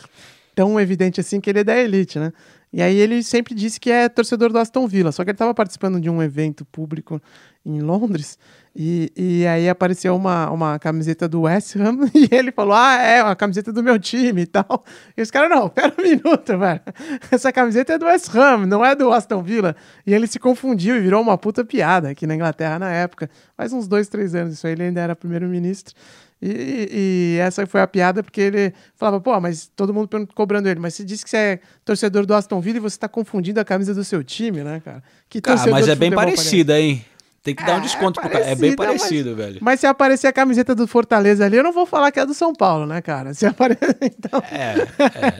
tão 0.56 0.80
evidente 0.80 1.20
assim 1.22 1.40
que 1.40 1.50
ele 1.52 1.60
é 1.60 1.64
da 1.64 1.78
elite, 1.78 2.18
né? 2.18 2.34
E 2.74 2.82
aí 2.82 2.96
ele 2.98 3.22
sempre 3.22 3.54
disse 3.54 3.80
que 3.80 3.92
é 3.92 4.10
torcedor 4.10 4.52
do 4.52 4.58
Aston 4.58 4.88
Villa, 4.88 5.12
só 5.12 5.24
que 5.24 5.30
ele 5.30 5.36
estava 5.36 5.54
participando 5.54 6.00
de 6.02 6.10
um 6.10 6.22
evento 6.24 6.66
público 6.66 7.22
em 7.66 7.80
Londres 7.82 8.40
e, 8.74 9.12
e 9.18 9.48
aí 9.48 9.68
apareceu 9.68 10.16
uma, 10.16 10.50
uma 10.50 10.80
camiseta 10.80 11.28
do 11.28 11.42
West 11.42 11.76
Ham 11.76 12.00
e 12.16 12.34
ele 12.34 12.52
falou: 12.52 12.74
Ah, 12.74 12.96
é, 13.02 13.22
uma 13.22 13.36
camiseta 13.36 13.72
do 13.74 13.84
meu 13.84 14.00
time 14.00 14.44
e 14.44 14.46
tal. 14.46 14.86
E 15.16 15.22
os 15.22 15.30
caras, 15.30 15.50
não, 15.50 15.68
pera 15.68 15.94
um 15.98 16.02
minuto, 16.02 16.58
velho. 16.58 16.82
Essa 17.30 17.52
camiseta 17.52 17.94
é 17.94 17.98
do 17.98 18.06
West 18.06 18.34
Ham, 18.34 18.66
não 18.66 18.84
é 18.84 18.96
do 18.96 19.12
Aston 19.12 19.44
Villa. 19.44 19.76
E 20.08 20.14
ele 20.14 20.26
se 20.26 20.40
confundiu 20.40 20.96
e 20.96 21.02
virou 21.02 21.22
uma 21.22 21.38
puta 21.38 21.66
piada 21.66 22.10
aqui 22.10 22.26
na 22.26 22.34
Inglaterra 22.34 22.80
na 22.80 22.92
época. 22.92 23.30
Faz 23.58 23.74
uns 23.74 23.88
dois, 23.88 24.08
três 24.08 24.34
anos 24.34 24.54
isso 24.54 24.66
aí, 24.66 24.74
ele 24.74 24.84
ainda 24.84 25.02
era 25.02 25.16
primeiro-ministro. 25.16 25.94
E, 26.42 27.36
e, 27.36 27.40
essa 27.40 27.68
foi 27.68 27.82
a 27.82 27.88
piada, 27.88 28.24
porque 28.24 28.42
ele 28.42 28.74
falava, 28.96 29.22
pô, 29.22 29.40
mas 29.40 29.70
todo 29.76 29.94
mundo 29.94 30.10
cobrando 30.34 30.68
ele, 30.68 30.80
mas 30.80 30.96
você 30.96 31.04
disse 31.04 31.24
que 31.24 31.30
você 31.30 31.38
é 31.38 31.60
torcedor 31.86 32.26
do 32.26 32.34
Aston 32.34 32.60
Villa 32.60 32.78
e 32.78 32.82
você 32.82 32.98
tá 32.98 33.08
confundindo 33.08 33.60
a 33.60 33.66
camisa 33.66 33.94
do 33.94 34.04
seu 34.04 34.24
time, 34.24 34.64
né, 34.64 34.82
cara? 34.84 35.04
Que 35.30 35.40
cara, 35.40 35.70
mas 35.70 35.88
é 35.88 35.94
bem 35.94 36.10
parecida, 36.12 36.80
hein? 36.80 37.06
Tem 37.44 37.56
que 37.56 37.66
dar 37.66 37.76
um 37.76 37.78
é, 37.78 37.82
desconto 37.82 38.20
é 38.20 38.24
pro 38.24 38.32
cara. 38.32 38.46
É 38.46 38.56
bem 38.56 38.76
parecido, 38.76 39.30
mas, 39.32 39.38
velho. 39.38 39.60
Mas 39.62 39.80
se 39.80 39.88
aparecer 39.88 40.28
a 40.28 40.34
camiseta 40.34 40.76
do 40.76 40.86
Fortaleza 40.86 41.44
ali, 41.44 41.58
eu 41.58 41.64
não 41.64 41.74
vou 41.74 41.88
falar 41.88 42.12
que 42.12 42.20
é 42.20 42.26
do 42.26 42.36
São 42.36 42.54
Paulo, 42.54 42.86
né, 42.86 43.02
cara? 43.02 43.34
Se 43.34 43.48
aparecer, 43.48 43.98
então... 44.02 44.44
É, 44.52 44.76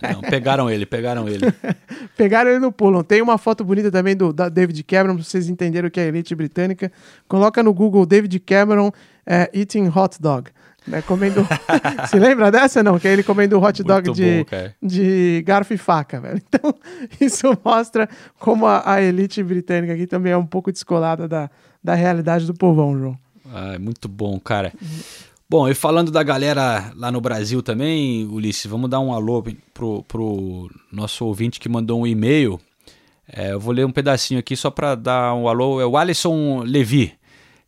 é, 0.08 0.14
não, 0.14 0.22
pegaram 0.22 0.68
ele, 0.68 0.88
pegaram 0.88 1.30
ele. 1.30 1.46
pegaram 2.18 2.50
ele 2.50 2.60
no 2.60 2.72
pulo. 2.72 3.04
Tem 3.04 3.22
uma 3.22 3.38
foto 3.38 3.64
bonita 3.64 3.92
também 3.92 4.16
do 4.16 4.34
David 4.34 4.84
Cameron, 4.84 5.16
pra 5.16 5.24
vocês 5.24 5.48
entenderem 5.48 5.88
o 5.88 5.92
que 5.92 6.00
é 6.00 6.04
a 6.04 6.08
elite 6.08 6.34
britânica. 6.34 6.92
Coloca 7.28 7.62
no 7.62 7.72
Google 7.72 8.04
David 8.08 8.40
Cameron 8.40 8.92
é, 9.24 9.52
eating 9.54 9.92
hot 9.96 10.20
dog. 10.20 10.50
Né, 10.88 11.02
comendo. 11.04 11.48
Se 12.10 12.18
lembra 12.18 12.52
dessa, 12.52 12.82
não? 12.82 12.98
Que 13.00 13.08
ele 13.08 13.24
comendo 13.24 13.62
hot 13.62 13.84
dog 13.84 14.12
de, 14.12 14.44
bom, 14.44 14.70
de 14.82 15.44
garfo 15.46 15.74
e 15.74 15.78
faca, 15.78 16.20
velho. 16.20 16.42
Então, 16.48 16.74
isso 17.20 17.58
mostra 17.64 18.10
como 18.40 18.66
a, 18.66 18.94
a 18.94 19.02
elite 19.02 19.44
britânica 19.44 19.94
aqui 19.94 20.08
também 20.08 20.34
é 20.34 20.38
um 20.38 20.46
pouco 20.46 20.72
descolada 20.72 21.28
da, 21.28 21.50
da 21.84 21.94
realidade 21.94 22.46
do 22.46 22.54
povão, 22.54 22.98
João. 22.98 23.18
Ah, 23.54 23.78
muito 23.80 24.08
bom, 24.08 24.40
cara. 24.40 24.74
Bom, 25.50 25.68
e 25.68 25.74
falando 25.74 26.12
da 26.12 26.24
galera 26.24 26.94
lá 26.96 27.12
no 27.12 27.20
Brasil 27.20 27.62
também, 27.62 28.26
Ulisses, 28.26 28.66
vamos 28.66 28.90
dar 28.90 29.02
um 29.02 29.14
alô 29.14 29.44
pro, 29.74 30.02
pro 30.04 30.72
nosso 30.92 31.26
ouvinte 31.26 31.60
que 31.60 31.68
mandou 31.68 32.00
um 32.00 32.08
e-mail. 32.08 32.60
É, 33.28 33.52
eu 33.52 33.60
vou 33.60 33.74
ler 33.74 33.86
um 33.86 33.92
pedacinho 33.92 34.40
aqui 34.40 34.56
só 34.56 34.70
para 34.70 34.96
dar 34.96 35.34
um 35.34 35.48
alô. 35.48 35.82
É 35.82 35.86
o 35.86 35.98
Alisson 35.98 36.64
Levi, 36.64 37.14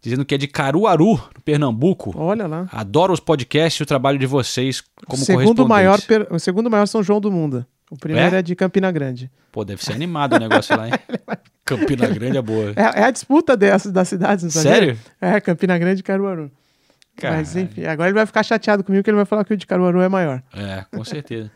dizendo 0.04 0.26
que 0.26 0.36
é 0.36 0.38
de 0.38 0.48
Caruaru, 0.48 1.14
no 1.14 1.42
Pernambuco. 1.44 2.14
Olha 2.16 2.46
lá. 2.46 2.68
Adoro 2.72 3.14
os 3.14 3.22
podcasts 3.22 3.80
e 3.80 3.84
o 3.84 3.86
trabalho 3.86 4.20
de 4.20 4.26
vocês 4.28 4.84
como 5.08 5.24
segundo 5.24 5.68
maior 5.68 5.98
O 6.30 6.38
segundo 6.38 6.70
maior 6.70 6.86
São 6.86 7.02
João 7.02 7.22
do 7.22 7.32
mundo. 7.32 7.66
O 7.90 7.98
primeiro 7.98 8.36
é? 8.36 8.40
é 8.40 8.42
de 8.42 8.56
Campina 8.56 8.92
Grande. 8.92 9.32
Pô, 9.52 9.64
deve 9.64 9.84
ser 9.84 9.94
animado 9.94 10.36
o 10.36 10.40
negócio 10.40 10.76
lá, 10.76 10.88
hein? 10.88 10.94
Campina 11.64 12.08
Grande 12.08 12.38
é 12.38 12.42
boa. 12.42 12.74
É, 12.76 13.02
é 13.02 13.04
a 13.06 13.12
disputa 13.12 13.56
dessas 13.56 13.92
das 13.92 14.10
cidades, 14.10 14.44
não 14.44 14.52
sabe? 14.52 14.68
Sério? 14.68 15.00
É, 15.22 15.40
Campina 15.40 15.78
Grande 15.78 16.02
e 16.02 16.04
Caruaru. 16.04 16.52
Caralho. 17.16 17.40
Mas 17.40 17.56
enfim, 17.56 17.86
agora 17.86 18.10
ele 18.10 18.16
vai 18.16 18.26
ficar 18.26 18.44
chateado 18.44 18.84
comigo 18.84 19.04
que 19.04 19.10
ele 19.10 19.16
vai 19.16 19.26
falar 19.26 19.46
que 19.46 19.54
o 19.54 19.58
de 19.58 19.66
Caruaru 19.66 20.02
é 20.02 20.10
maior. 20.10 20.42
É, 20.54 20.84
com 20.92 21.04
certeza. 21.06 21.52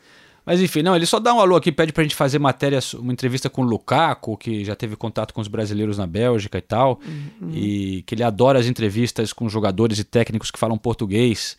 Mas 0.47 0.61
enfim, 0.61 0.81
não, 0.81 0.95
ele 0.95 1.05
só 1.05 1.19
dá 1.19 1.33
um 1.33 1.41
alô 1.41 1.57
aqui, 1.57 1.73
pede 1.73 1.91
pra 1.91 2.03
gente 2.03 2.15
fazer 2.15 2.39
matéria, 2.39 2.79
uma 2.95 3.11
entrevista 3.11 3.49
com 3.49 3.63
o 3.63 3.65
Lukaku, 3.65 4.37
que 4.37 4.63
já 4.63 4.77
teve 4.77 4.95
contato 4.95 5.33
com 5.33 5.41
os 5.41 5.49
brasileiros 5.49 5.97
na 5.97 6.07
Bélgica 6.07 6.57
e 6.57 6.61
tal, 6.61 7.01
uhum. 7.41 7.51
e 7.53 8.01
que 8.03 8.15
ele 8.15 8.23
adora 8.23 8.57
as 8.57 8.65
entrevistas 8.65 9.33
com 9.33 9.49
jogadores 9.49 9.99
e 9.99 10.05
técnicos 10.05 10.49
que 10.49 10.57
falam 10.57 10.77
português. 10.77 11.57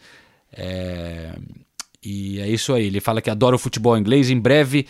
É... 0.50 1.34
E 2.02 2.40
é 2.40 2.48
isso 2.48 2.72
aí, 2.72 2.86
ele 2.86 3.00
fala 3.00 3.20
que 3.20 3.28
adora 3.28 3.56
o 3.56 3.58
futebol 3.58 3.98
inglês, 3.98 4.30
em 4.30 4.40
breve 4.40 4.86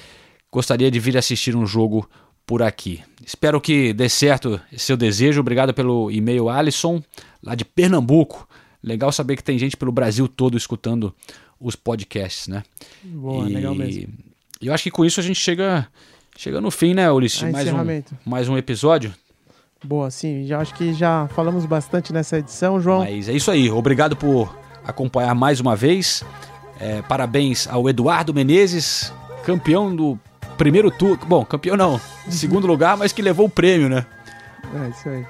gostaria 0.50 0.90
de 0.90 1.00
vir 1.00 1.16
assistir 1.16 1.56
um 1.56 1.66
jogo 1.66 2.08
por 2.46 2.62
aqui. 2.62 3.02
Espero 3.24 3.60
que 3.60 3.92
dê 3.92 4.08
certo 4.08 4.60
esse 4.72 4.86
seu 4.86 4.96
desejo. 4.96 5.40
Obrigado 5.40 5.74
pelo 5.74 6.10
e-mail, 6.10 6.48
Alisson, 6.48 7.02
lá 7.42 7.54
de 7.54 7.64
Pernambuco. 7.64 8.48
Legal 8.82 9.10
saber 9.10 9.36
que 9.36 9.44
tem 9.44 9.58
gente 9.58 9.76
pelo 9.76 9.92
Brasil 9.92 10.28
todo 10.28 10.56
escutando 10.56 11.12
os 11.60 11.76
podcasts, 11.76 12.48
né? 12.48 12.62
Boa, 13.02 13.48
e... 13.48 13.52
legal 13.52 13.74
mesmo. 13.74 14.08
E 14.60 14.66
eu 14.66 14.74
acho 14.74 14.84
que 14.84 14.90
com 14.90 15.04
isso 15.04 15.20
a 15.20 15.22
gente 15.22 15.40
chega, 15.40 15.86
chega 16.36 16.60
no 16.60 16.70
fim, 16.70 16.94
né, 16.94 17.10
Ulisses? 17.10 17.42
mais, 17.50 17.68
um, 17.68 18.02
mais 18.24 18.48
um 18.48 18.56
episódio. 18.58 19.14
Boa, 19.84 20.10
sim. 20.10 20.44
Já 20.46 20.60
acho 20.60 20.74
que 20.74 20.92
já 20.92 21.28
falamos 21.28 21.64
bastante 21.64 22.12
nessa 22.12 22.38
edição, 22.38 22.80
João. 22.80 23.00
Mas 23.00 23.28
é 23.28 23.32
isso 23.32 23.50
aí. 23.50 23.70
Obrigado 23.70 24.16
por 24.16 24.56
acompanhar 24.84 25.34
mais 25.34 25.60
uma 25.60 25.76
vez. 25.76 26.24
É, 26.80 27.02
parabéns 27.02 27.66
ao 27.68 27.88
Eduardo 27.88 28.32
Menezes, 28.32 29.12
campeão 29.44 29.94
do 29.94 30.18
primeiro 30.56 30.90
turno. 30.90 31.24
Bom, 31.26 31.44
campeão 31.44 31.76
não, 31.76 32.00
segundo 32.28 32.66
lugar, 32.66 32.96
mas 32.96 33.12
que 33.12 33.22
levou 33.22 33.46
o 33.46 33.50
prêmio, 33.50 33.88
né? 33.88 34.04
É 34.74 34.88
isso 34.88 35.08
aí. 35.08 35.24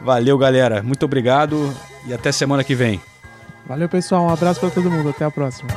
Valeu, 0.00 0.36
galera. 0.38 0.82
Muito 0.82 1.04
obrigado 1.04 1.72
e 2.06 2.12
até 2.12 2.32
semana 2.32 2.64
que 2.64 2.74
vem. 2.74 3.00
Valeu, 3.66 3.88
pessoal. 3.88 4.24
Um 4.24 4.30
abraço 4.30 4.60
para 4.60 4.70
todo 4.70 4.90
mundo. 4.90 5.10
Até 5.10 5.24
a 5.24 5.30
próxima. 5.30 5.68